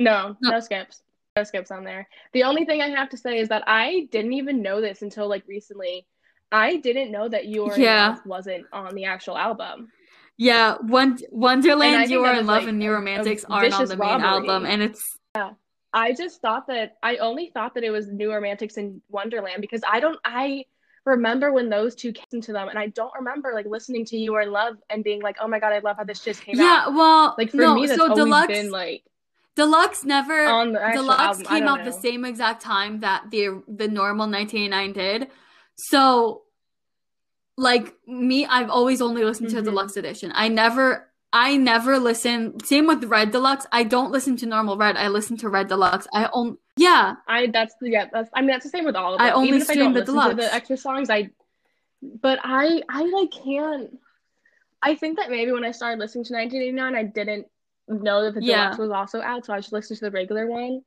[0.00, 0.50] No, No.
[0.50, 1.02] no skips.
[1.36, 2.08] No skips on there.
[2.32, 5.28] The only thing I have to say is that I didn't even know this until
[5.28, 6.06] like recently.
[6.50, 8.16] I didn't know that You Are Yeah.
[8.26, 9.92] Wasn't on the actual album.
[10.36, 14.08] Yeah, One Wonderland, You Are in Love, like, and New Romantics aren't on the main
[14.08, 14.26] robbery.
[14.26, 15.50] album, and it's Yeah.
[15.92, 19.82] I just thought that I only thought that it was New Romantics and Wonderland because
[19.88, 20.64] I don't I
[21.04, 24.34] remember when those two came to them and I don't remember like listening to You
[24.34, 26.56] Are in Love and being like, oh my god, I love how this just came
[26.56, 26.64] yeah.
[26.64, 26.90] out.
[26.92, 29.02] Yeah, well, Like for no, me, that's so always deluxe, been like
[29.56, 31.44] deluxe never on the deluxe album.
[31.44, 35.28] Came out the same exact time that the the normal 1989 did.
[35.76, 36.42] So,
[37.56, 39.64] like me, I've always only listened to Mhm.
[39.64, 40.32] deluxe edition.
[40.34, 41.06] I never.
[41.32, 42.58] I never listen.
[42.64, 43.64] Same with Red Deluxe.
[43.70, 44.96] I don't listen to normal Red.
[44.96, 46.08] I listen to Red Deluxe.
[46.12, 47.14] I only yeah.
[47.28, 49.36] I that's yeah that's I mean that's the same with all of I them.
[49.36, 50.34] only Even if I don't the listen to deluxe.
[50.44, 51.30] the extra songs, I
[52.02, 53.96] but I I like can't
[54.82, 57.46] I think that maybe when I started listening to 1989, I didn't
[57.90, 58.62] know that the Yeah.
[58.64, 60.82] deluxe was also out, so I just listened to the regular one.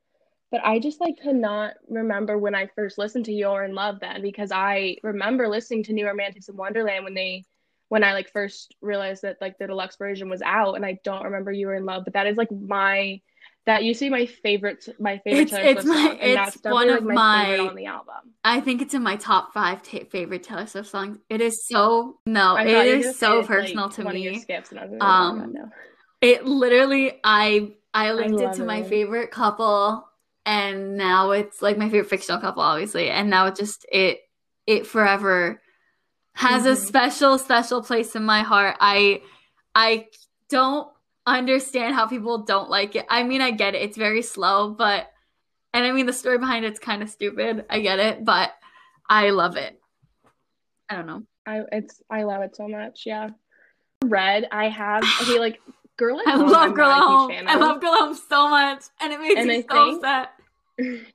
[0.51, 4.21] But I just like cannot remember when I first listened to You're in Love then
[4.21, 7.43] because I remember listening to New Romantics in Wonderland when they
[7.89, 11.23] when I like first realized that like the deluxe version was out and I don't
[11.25, 13.19] remember You Were in Love, but that is like my
[13.65, 16.47] that used to be my favorite my favorite It's- Taylor it's Swift my- song, and
[16.47, 18.15] it's one like of my, my- favorite on the album.
[18.43, 21.17] I think it's in my top five ta- favorite Taylor Swift songs.
[21.29, 24.03] It is so no, I it thought you were is so it's, personal like, to
[24.03, 24.39] one of your me.
[24.39, 25.69] skips, and I was like, Um, oh, no.
[26.23, 30.07] It literally, I I linked it love to my favorite couple,
[30.45, 34.19] and now it's like my favorite fictional couple, obviously, and now it just it
[34.65, 35.61] it forever
[36.35, 36.77] has a Mhm.
[36.85, 38.77] special special place in my heart.
[38.79, 39.21] I
[39.75, 40.07] I
[40.49, 40.87] don't
[41.27, 43.05] understand how people don't like it.
[43.09, 45.11] I mean, I get it; it's very slow, but
[45.73, 47.65] and I mean the story behind it's kind of stupid.
[47.69, 48.53] I get it, but
[49.09, 49.77] I love it.
[50.89, 51.23] I don't know.
[51.45, 53.03] I it's I love it so much.
[53.05, 53.31] Yeah.
[54.05, 55.59] Red, I have okay, like
[55.97, 56.49] Girl I Home.
[56.49, 57.29] love Girl Home.
[57.29, 60.05] fan I love Girl Home so much, and it makes And me I so think-
[60.05, 61.05] upset.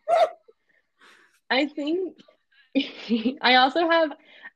[1.50, 2.16] I think
[3.42, 4.12] I also have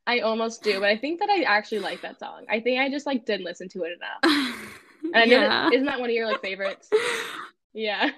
[0.06, 2.44] I almost do, but I think that I actually like that song.
[2.50, 4.56] I think I just like didn't listen to it enough.
[5.04, 5.48] And I know yeah.
[5.48, 6.88] that isn't that one of your like favorites?
[7.74, 8.10] Yeah.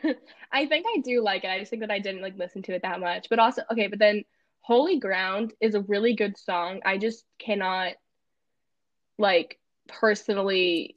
[0.52, 1.48] I think I do like it.
[1.48, 3.28] I just think that I didn't like listen to it that much.
[3.30, 4.22] But also okay, but then
[4.60, 6.80] Holy Ground is a really good song.
[6.84, 7.94] I just cannot
[9.18, 9.58] like
[9.88, 10.96] personally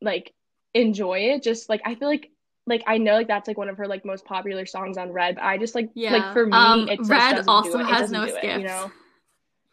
[0.00, 0.32] like
[0.74, 1.42] enjoy it.
[1.42, 2.30] Just like I feel like
[2.66, 5.36] like I know like that's like one of her like most popular songs on Red,
[5.36, 6.12] but I just like Yeah.
[6.12, 7.82] like for me Um, it Red also it.
[7.82, 8.58] It has doesn't no do it, skips.
[8.58, 8.90] you know.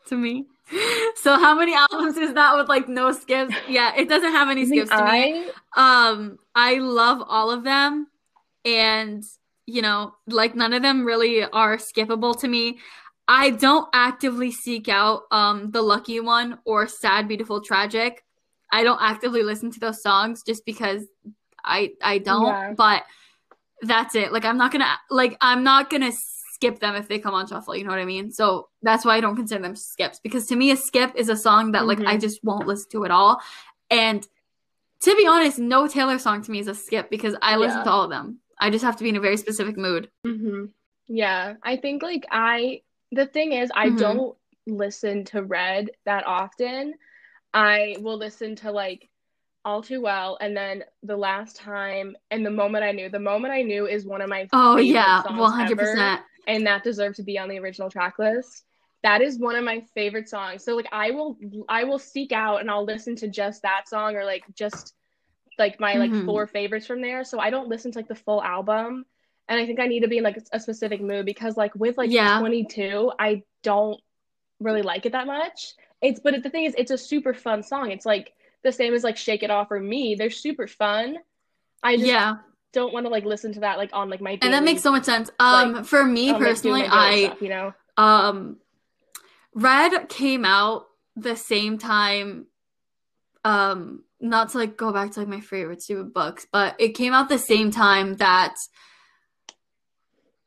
[0.08, 0.46] to me.
[1.18, 3.56] So how many albums is that with like no skips?
[3.70, 5.50] Yeah, it doesn't have any I skips to me.
[5.76, 8.08] Um, I love all of them,
[8.64, 9.24] and
[9.66, 12.80] you know, like none of them really are skippable to me.
[13.28, 18.24] I don't actively seek out um the lucky one or sad, beautiful, tragic.
[18.76, 21.04] I don't actively listen to those songs just because
[21.64, 22.44] I I don't.
[22.48, 22.74] Yeah.
[22.76, 23.04] But
[23.82, 24.34] that's it.
[24.34, 26.12] Like I'm not gonna like I'm not gonna
[26.54, 27.76] skip them if they come on shuffle.
[27.76, 28.32] You know what I mean?
[28.32, 31.38] So that's why I don't consider them skips because to me a skip is a
[31.38, 32.22] song that like I Mhm.
[32.22, 33.40] just won't listen to at all.
[33.90, 34.28] And
[35.04, 37.84] to be honest, no Taylor song to me is a skip because I listen Yeah.
[37.86, 38.40] to all of them.
[38.60, 40.10] I just have to be in a very specific mood.
[40.26, 40.66] hmm
[41.08, 42.82] Yeah, I think like I
[43.12, 44.00] the thing is I Mhm.
[44.00, 44.38] don't
[44.68, 46.96] listen to Red that often.
[47.56, 49.10] I will listen to like
[49.66, 53.10] All Too Well and then the last time and the moment I knew.
[53.10, 56.22] The moment I knew is one of my Oh yeah, songs one hundred ever, percent.
[56.48, 58.66] and that deserves to be on the original track list.
[59.04, 60.64] That is one of my favorite songs.
[60.64, 61.38] So like I will
[61.70, 64.94] I will seek out and I'll listen to just that song or like just
[65.58, 66.26] like my like Mhm.
[66.26, 67.24] four favorites from there.
[67.24, 69.06] So I don't listen to like the full album.
[69.48, 71.98] And I think I need to be in like a specific mood because like with
[71.98, 72.40] like Yeah.
[72.40, 74.02] 22, I don't
[74.60, 75.76] really like it that much.
[76.06, 77.92] It's but the thing is it's a super fun song.
[77.92, 78.34] It's like
[78.64, 80.16] the same as like Shake It Off or Me.
[80.16, 81.18] They're super fun.
[81.84, 82.38] I just Yeah,
[82.74, 84.92] don't want to like listen to that like on like my and that makes so
[84.92, 85.30] much sense.
[85.40, 87.74] Um, for me on, personally, I stuff, you know.
[87.98, 88.58] um,
[89.54, 92.48] Red came out the same time.
[93.44, 97.14] Um, not to like go back to like my favorite stupid books, but it came
[97.14, 98.56] out the same time that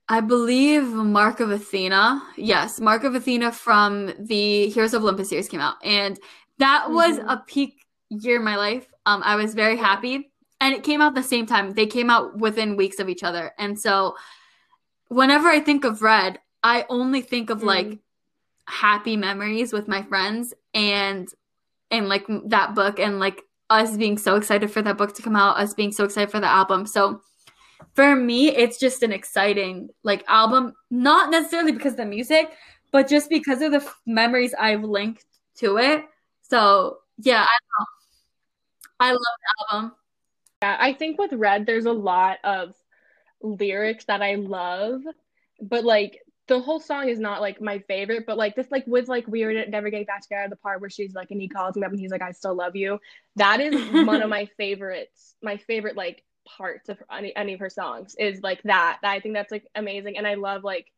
[0.09, 2.23] I believe Mark of Athena.
[2.37, 6.19] Yes, Mark of Athena from the Heroes of Olympus series came out, and
[6.59, 7.25] that was Mhm.
[7.33, 8.87] a peak year in my life.
[9.05, 10.31] Um, I was very happy,
[10.61, 11.73] and it came out the same time.
[11.75, 14.17] They came out within weeks of each other, and so
[15.09, 17.99] whenever I think of Red, I only think of like Mhm.
[18.67, 21.29] happy memories with my friends and
[21.91, 25.35] and like that book and like us being so excited for that book to come
[25.35, 26.85] out, us being so excited for the album.
[26.85, 27.23] So
[27.95, 32.51] for me, it's just an exciting like album, not necessarily because of the music,
[32.93, 35.25] but just because of the f- memories I've linked
[35.59, 36.05] to it.
[36.43, 37.85] So yeah, I.
[39.01, 39.93] I love the album.
[40.63, 42.75] Yeah, I think with Red, there's a lot of
[43.43, 45.03] lyrics that I love,
[45.61, 48.25] but like the whole song is not like my favorite.
[48.27, 50.91] But like this, like with like we were never getting back together, the part where
[50.91, 52.99] she's like, and he calls me up and he's like, I still love you.
[53.37, 53.75] That is
[54.07, 55.35] one of my favorites.
[55.43, 56.25] My favorite like
[56.57, 58.99] parts of any any of her songs is like that.
[59.03, 60.93] I think that's like amazing, and I love like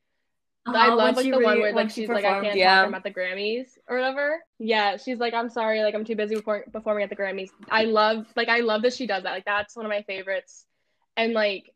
[0.66, 2.76] I Uh, when love like the one where like she she's like I can't yeah.
[2.76, 4.40] talk I'm at the Grammys or whatever.
[4.58, 7.50] Yeah, she's like I'm sorry, like I'm too busy before, performing at the Grammys.
[7.70, 9.32] I love like I love that she does that.
[9.32, 10.66] Like that's one of my favorites.
[11.16, 11.72] And like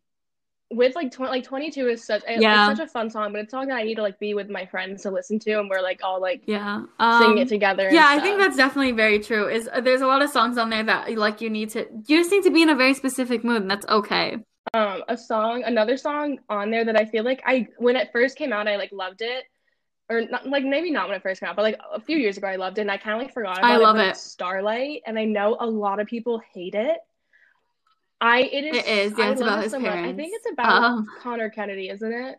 [0.77, 2.71] with like tw- like 22 is such it- Yeah.
[2.71, 4.35] it's such a fun song, but it's a song that I need to like be
[4.35, 6.83] with my friends to listen to, and we're like all like Yeah.
[7.01, 7.89] singing Um, it together.
[7.91, 9.49] Yeah, I think that's definitely very true.
[9.49, 12.19] Is uh, there's a lot of songs on there that like you need to you
[12.19, 14.39] just need to be in a very specific mood and that's okay.
[14.73, 18.37] um a song another song on there that I feel like I when it first
[18.39, 19.45] came out I like loved it
[20.11, 22.37] or not, like maybe not when it first came out, but like a few years
[22.37, 23.81] ago, I loved it, and I kind of like forgot about I it.
[23.81, 24.17] love but it.
[24.19, 26.99] Starlight, and I know a lot of people hate it.
[28.21, 28.77] I it is.
[28.77, 29.91] It is, yeah, I it's about it his so much.
[29.93, 32.37] I think it's about Um, Conor Kennedy, isn't it?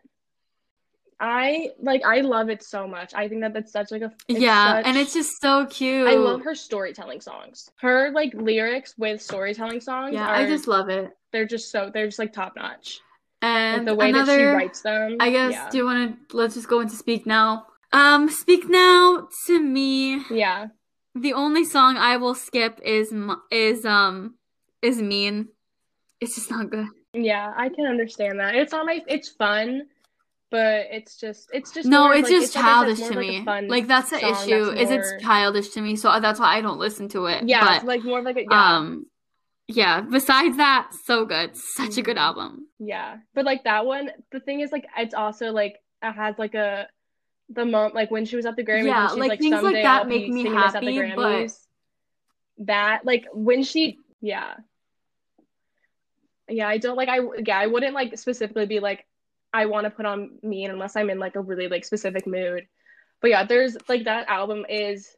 [1.18, 2.04] I like.
[2.04, 3.14] I love it so much.
[3.14, 6.06] I think that that's such like a yeah, and it's just so cute.
[6.06, 7.70] I love her storytelling songs.
[7.76, 10.12] Her like lyrics with storytelling songs.
[10.12, 11.16] Yeah, are, I just love it.
[11.32, 13.00] they're just so they're just like top notch.
[13.40, 15.16] And Like the way another, that she writes them.
[15.20, 15.52] I guess.
[15.52, 15.70] Yeah.
[15.70, 16.36] Do you want to?
[16.36, 17.66] Let's just go into speak now.
[17.92, 20.22] Um, speak now to me.
[20.30, 20.66] yeah.
[21.14, 23.14] The only song I will skip is
[23.50, 24.34] is um
[24.82, 25.48] is mean.
[26.20, 26.86] It's just not good.
[27.12, 28.54] Yeah, I can understand that.
[28.54, 29.82] It's not my it's fun,
[30.50, 33.16] but it's just it's just No, it's like- just like I said, childish more to
[33.16, 33.44] like, me.
[33.44, 34.64] fun Like that's the issue.
[34.66, 37.48] that's Is more- it's childish to me, so that's why I don't listen to it.
[37.48, 38.76] Yeah, but like more of like a yeah.
[38.76, 39.06] um,
[39.68, 40.00] yeah.
[40.02, 41.56] Besides that, so good.
[41.56, 42.20] Such a good Mhm.
[42.20, 42.68] album.
[42.78, 46.54] Yeah, but like that one, the thing is like it's also like it has like
[46.54, 46.88] a
[47.48, 48.86] the moment like when she was at the Grammys.
[48.86, 51.50] Yeah, she's, like, like things like that I'll make me singing at the happy, but-
[52.58, 54.54] That like when she yeah
[56.48, 59.06] yeah I don't like I yeah I wouldn't like specifically be like
[59.52, 62.66] I want to put on mean unless I'm in like a really like specific mood.
[63.20, 65.16] But yeah, there's like that album is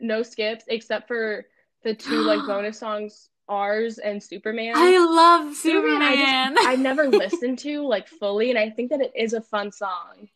[0.00, 1.46] no skips except for
[1.82, 4.72] the two like bonus songs, ours and Superman.
[4.76, 9.00] I love Superman, i just i've never listened to like fully, and I think that
[9.00, 10.28] it is a fun song.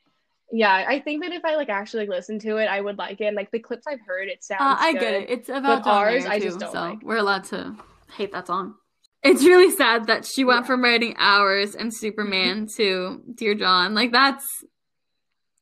[0.53, 3.21] Yeah, I think that if I like actually like listen to it, I would like
[3.21, 3.27] it.
[3.27, 4.61] And like the clips I've heard, it sounds.
[4.61, 5.01] Uh, I good.
[5.01, 5.31] get it.
[5.31, 7.03] It's about ours, Mayer, I just don't so like.
[7.03, 7.77] we're allowed to
[8.17, 8.75] hate that song.
[9.23, 10.67] It's really sad that she went Yeah.
[10.67, 13.95] from writing Ours and Superman to Dear John.
[13.95, 14.47] Like that's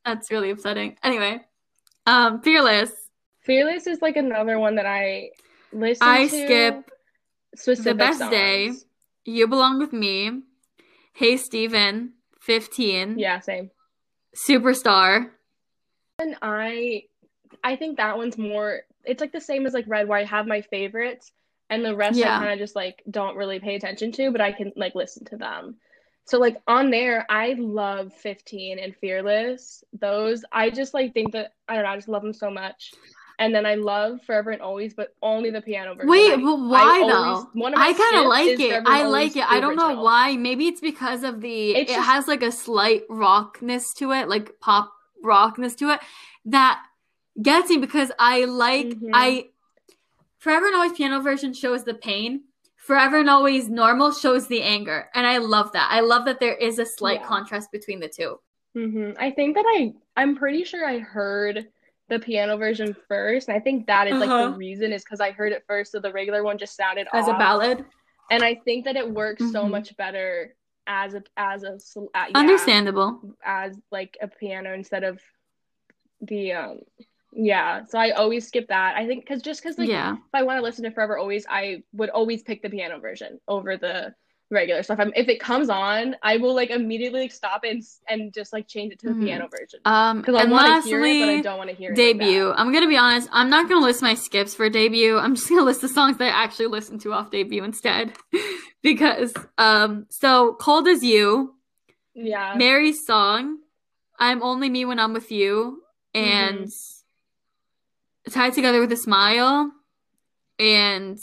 [0.04, 0.96] that's really upsetting.
[1.02, 1.40] Anyway,
[2.06, 2.92] um, Fearless.
[3.42, 5.30] Fearless is like another one that I
[5.72, 6.28] listen I to.
[6.28, 6.90] skip
[7.56, 8.30] specific Best songs.
[8.30, 8.70] Day.
[9.24, 10.42] You Belong with Me,
[11.14, 13.70] Hey Stephen, 15, Yeah, same.
[14.48, 15.30] Superstar.
[16.20, 17.02] And I,
[17.62, 18.80] I think that one's more.
[19.04, 21.32] It's like the same as like Red, where I have my favorites,
[21.70, 22.36] and the rest Yeah.
[22.36, 25.24] I kind of just like don't really pay attention to, but I can like listen
[25.26, 25.76] to them.
[26.26, 29.82] So like on there, I love 15 and Fearless.
[29.98, 32.92] Those I just like think that I don't know, I just love them so much.
[33.40, 36.10] And then I love Forever and Always, but only the piano version.
[36.10, 38.82] Wait, I- but I why always- one of my I kind of like it.
[38.84, 39.48] I like it.
[39.48, 40.36] I don't know why.
[40.36, 41.70] Maybe it's because of the.
[41.70, 44.92] It's it just- has like a slight rockness to it, like pop
[45.22, 46.00] rockness to it,
[46.46, 46.82] that
[47.40, 49.10] gets me because I like Mhm.
[49.14, 49.46] I.
[50.38, 52.44] Forever and Always piano version shows the pain.
[52.76, 55.88] Forever and Always normal shows the anger, and I love that.
[55.90, 57.26] I love that there is a slight Yeah.
[57.26, 58.40] contrast between the two.
[58.74, 61.68] hmm I think that I I'm pretty sure I heard
[62.08, 64.50] the piano version first, and I think that is like Uh-huh.
[64.52, 67.28] the reason is because I heard it first, so the regular one just sounded As
[67.28, 67.84] a ballad,
[68.30, 69.70] and I think that it works so Mhm.
[69.70, 70.54] much better
[70.86, 73.34] as a as a, uh, yeah, understandable.
[73.42, 75.20] as like a piano instead of
[76.20, 76.80] the um
[77.38, 77.84] yeah.
[77.84, 78.96] So I always skip that.
[78.96, 80.14] I think because just because like yeah.
[80.14, 83.38] if I want to listen to Forever Always, I would always pick the piano version
[83.46, 84.12] over the
[84.50, 84.98] regular stuff.
[84.98, 88.66] I'm, if it comes on, I will like immediately like, stop and and just like
[88.66, 89.24] change it to the Mhm.
[89.24, 91.90] piano version Um, because I want to hear it, but I don't want to hear
[91.92, 92.48] it like debut.
[92.48, 92.58] that.
[92.58, 93.28] I'm gonna be honest.
[93.30, 95.16] I'm not gonna list my skips for debut.
[95.16, 98.14] I'm just gonna list the songs that I actually listened to off debut instead,
[98.82, 100.06] because um.
[100.10, 101.54] So cold as you,
[102.14, 103.58] Yeah, Mary's song,
[104.18, 105.82] I'm only me when I'm with you,
[106.14, 106.68] and
[108.28, 109.72] tied together with a smile,
[110.58, 111.18] and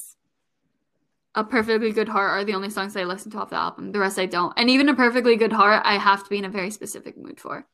[1.33, 3.91] a perfectly good heart are the only songs I listen to off the album.
[3.91, 4.53] The rest I don't.
[4.57, 7.39] And even a perfectly good heart, I have to be in a very specific mood
[7.39, 7.67] for.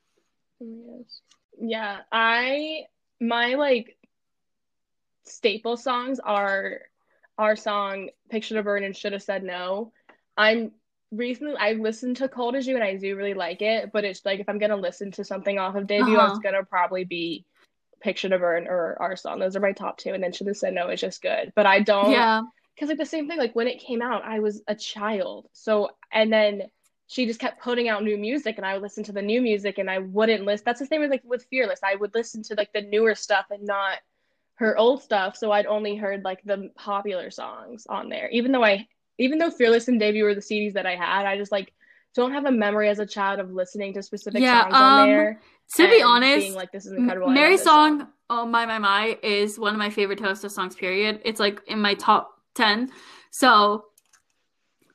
[0.60, 1.22] Yes.
[1.60, 2.86] Yeah, I
[3.20, 3.98] my like
[5.24, 6.80] staple songs are
[7.38, 9.91] our song Picture to Burn and Should Have Said No.
[10.38, 10.72] I'm
[11.12, 14.26] recently I listened to Cold as You and I do really like it, but it's
[14.26, 16.32] like if I'm gonna listen to something off of debut, Uh-huh.
[16.32, 17.45] it's gonna probably be
[18.02, 19.40] Picture to Burn or our song.
[19.40, 21.53] Those are my top two, and then Should Have Said No is just good.
[21.56, 22.41] But I don't Yeah.
[22.76, 25.90] because like the same thing like when it came out i was a child so
[26.11, 26.64] and then
[27.07, 29.78] she just kept putting out new music and i would listen to the new music
[29.78, 30.65] and i wouldn't list.
[30.65, 33.45] that's the same as like with fearless i would listen to like the newer stuff
[33.52, 33.99] and not
[34.56, 38.64] her old stuff so i'd only heard like the popular songs on there even though
[38.64, 38.88] i
[39.18, 41.73] even though fearless and debut were the cds that i had i just like
[42.16, 45.10] don't have a memory as a child of listening to specific Yeah, songs on um,
[45.10, 45.42] there
[45.76, 49.18] To be honest, being like this is incredible Mary's this song, "Oh My My My,"
[49.24, 50.76] is one of my favorite Taylor Swift songs.
[50.76, 51.22] Period.
[51.24, 52.92] It's like in my top ten,
[53.32, 53.86] so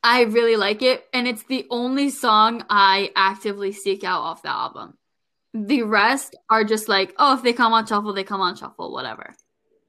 [0.03, 4.51] I really like it, and it's the only song I actively seek out off the
[4.51, 4.97] album.
[5.55, 8.93] The rest are just like, oh, if they come on shuffle, they come on shuffle,
[8.93, 9.35] whatever.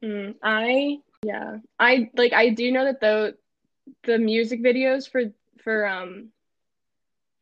[0.03, 1.57] Mm, I yeah.
[1.79, 3.35] I like I do know that the
[4.03, 5.23] the music videos for
[5.63, 6.31] for um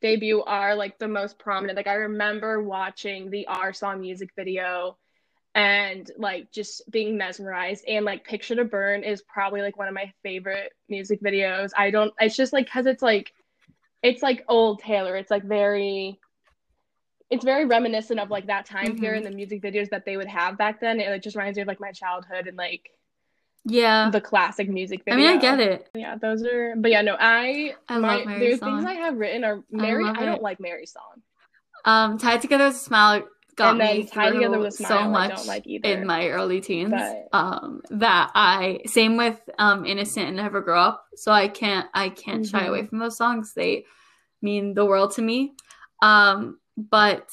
[0.06, 1.76] debut are like the most prominent.
[1.76, 4.98] Like I remember watching the Our song music video
[5.56, 9.96] and like just being mesmerized and like Picture to Burn is probably like one of
[9.96, 11.72] my favorite music videos.
[11.76, 13.34] I don't it's just like cuz it's like
[14.04, 15.16] it's like old Taylor.
[15.16, 16.20] It's like very
[17.32, 19.00] it's very reminiscent of like that time Mhm.
[19.00, 21.00] period and the music videos that they would have back then.
[21.00, 22.92] It like, just reminds me of like my childhood and like
[23.66, 24.10] Yeah.
[24.12, 25.14] the classic music video.
[25.14, 25.90] I mean, I get it.
[25.96, 26.76] Yeah, those are.
[26.78, 27.76] But yeah, no, I.
[27.90, 28.78] I my, love Mary's song.
[28.78, 30.04] things I have written are Mary.
[30.04, 31.22] love I, don't like Mary's song.
[31.86, 33.24] Um, Tied Together with a Smile
[33.56, 35.88] got And me Tied through Together with a so Smile, I much don't like either.
[35.90, 36.92] in my early teens.
[36.92, 41.06] But- Um, that I same with um Innocent and Never Grow Up.
[41.16, 42.70] So I can't I can't shy Mhm.
[42.70, 43.54] away from those songs.
[43.54, 43.86] They
[44.42, 45.54] mean the world to me.
[46.02, 47.30] Um, but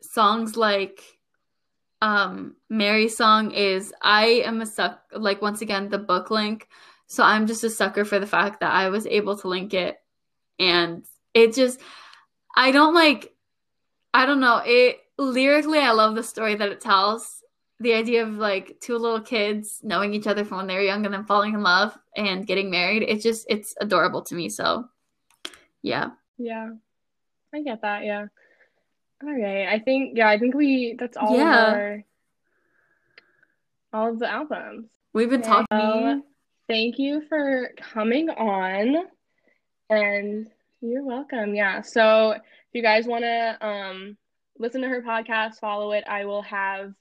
[0.00, 1.02] songs like
[2.02, 6.68] um Mary's song is I am a suck like once again the book link.
[7.06, 9.98] So I'm just a sucker for the fact that I was able to link it
[10.58, 11.80] and it just
[12.56, 13.32] I don't like
[14.12, 17.38] I don't know, it lyrically I love the story that it tells.
[17.78, 21.04] The idea of like two little kids knowing each other from when they were young
[21.04, 23.02] and then falling in love and getting married.
[23.02, 24.48] It's just it's adorable to me.
[24.48, 24.88] So
[25.82, 26.10] yeah.
[26.36, 26.70] Yeah,
[27.54, 28.04] I get that.
[28.04, 28.26] Yeah.
[29.22, 29.68] All right.
[29.68, 30.16] I think.
[30.16, 30.96] Yeah, I think we.
[30.98, 31.68] That's all Yeah.
[31.68, 32.04] of our.
[33.92, 34.88] All of the albums.
[35.12, 36.22] We've been Well, talking
[36.68, 38.96] Thank you for coming on,
[39.90, 40.50] and
[40.80, 41.54] you're welcome.
[41.54, 41.82] Yeah.
[41.82, 42.40] So if
[42.72, 44.16] you guys want to um
[44.58, 46.04] listen to her podcast, follow it.
[46.08, 46.94] I will have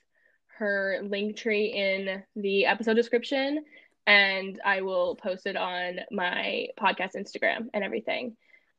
[0.58, 3.64] her Linktree in the episode description,
[4.06, 8.36] and I will post it on my podcast Instagram and everything.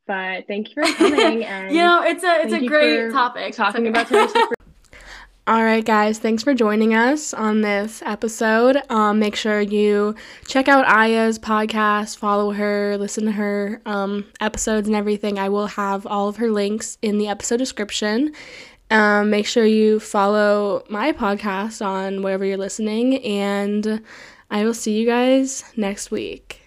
[0.07, 1.45] But thank you for coming.
[1.45, 4.11] And you know, it's a it's a great topic talking about
[5.45, 8.81] All right, guys, thanks for joining us on this episode.
[8.89, 10.15] Um, make sure you
[10.47, 15.41] check out Aya's podcast, follow her, listen to her um, episodes and everything.
[15.41, 18.33] I will have all of her links in the episode description.
[18.93, 24.01] Um, make sure you follow my podcast on wherever you're listening, and
[24.49, 26.61] I will see you guys next week.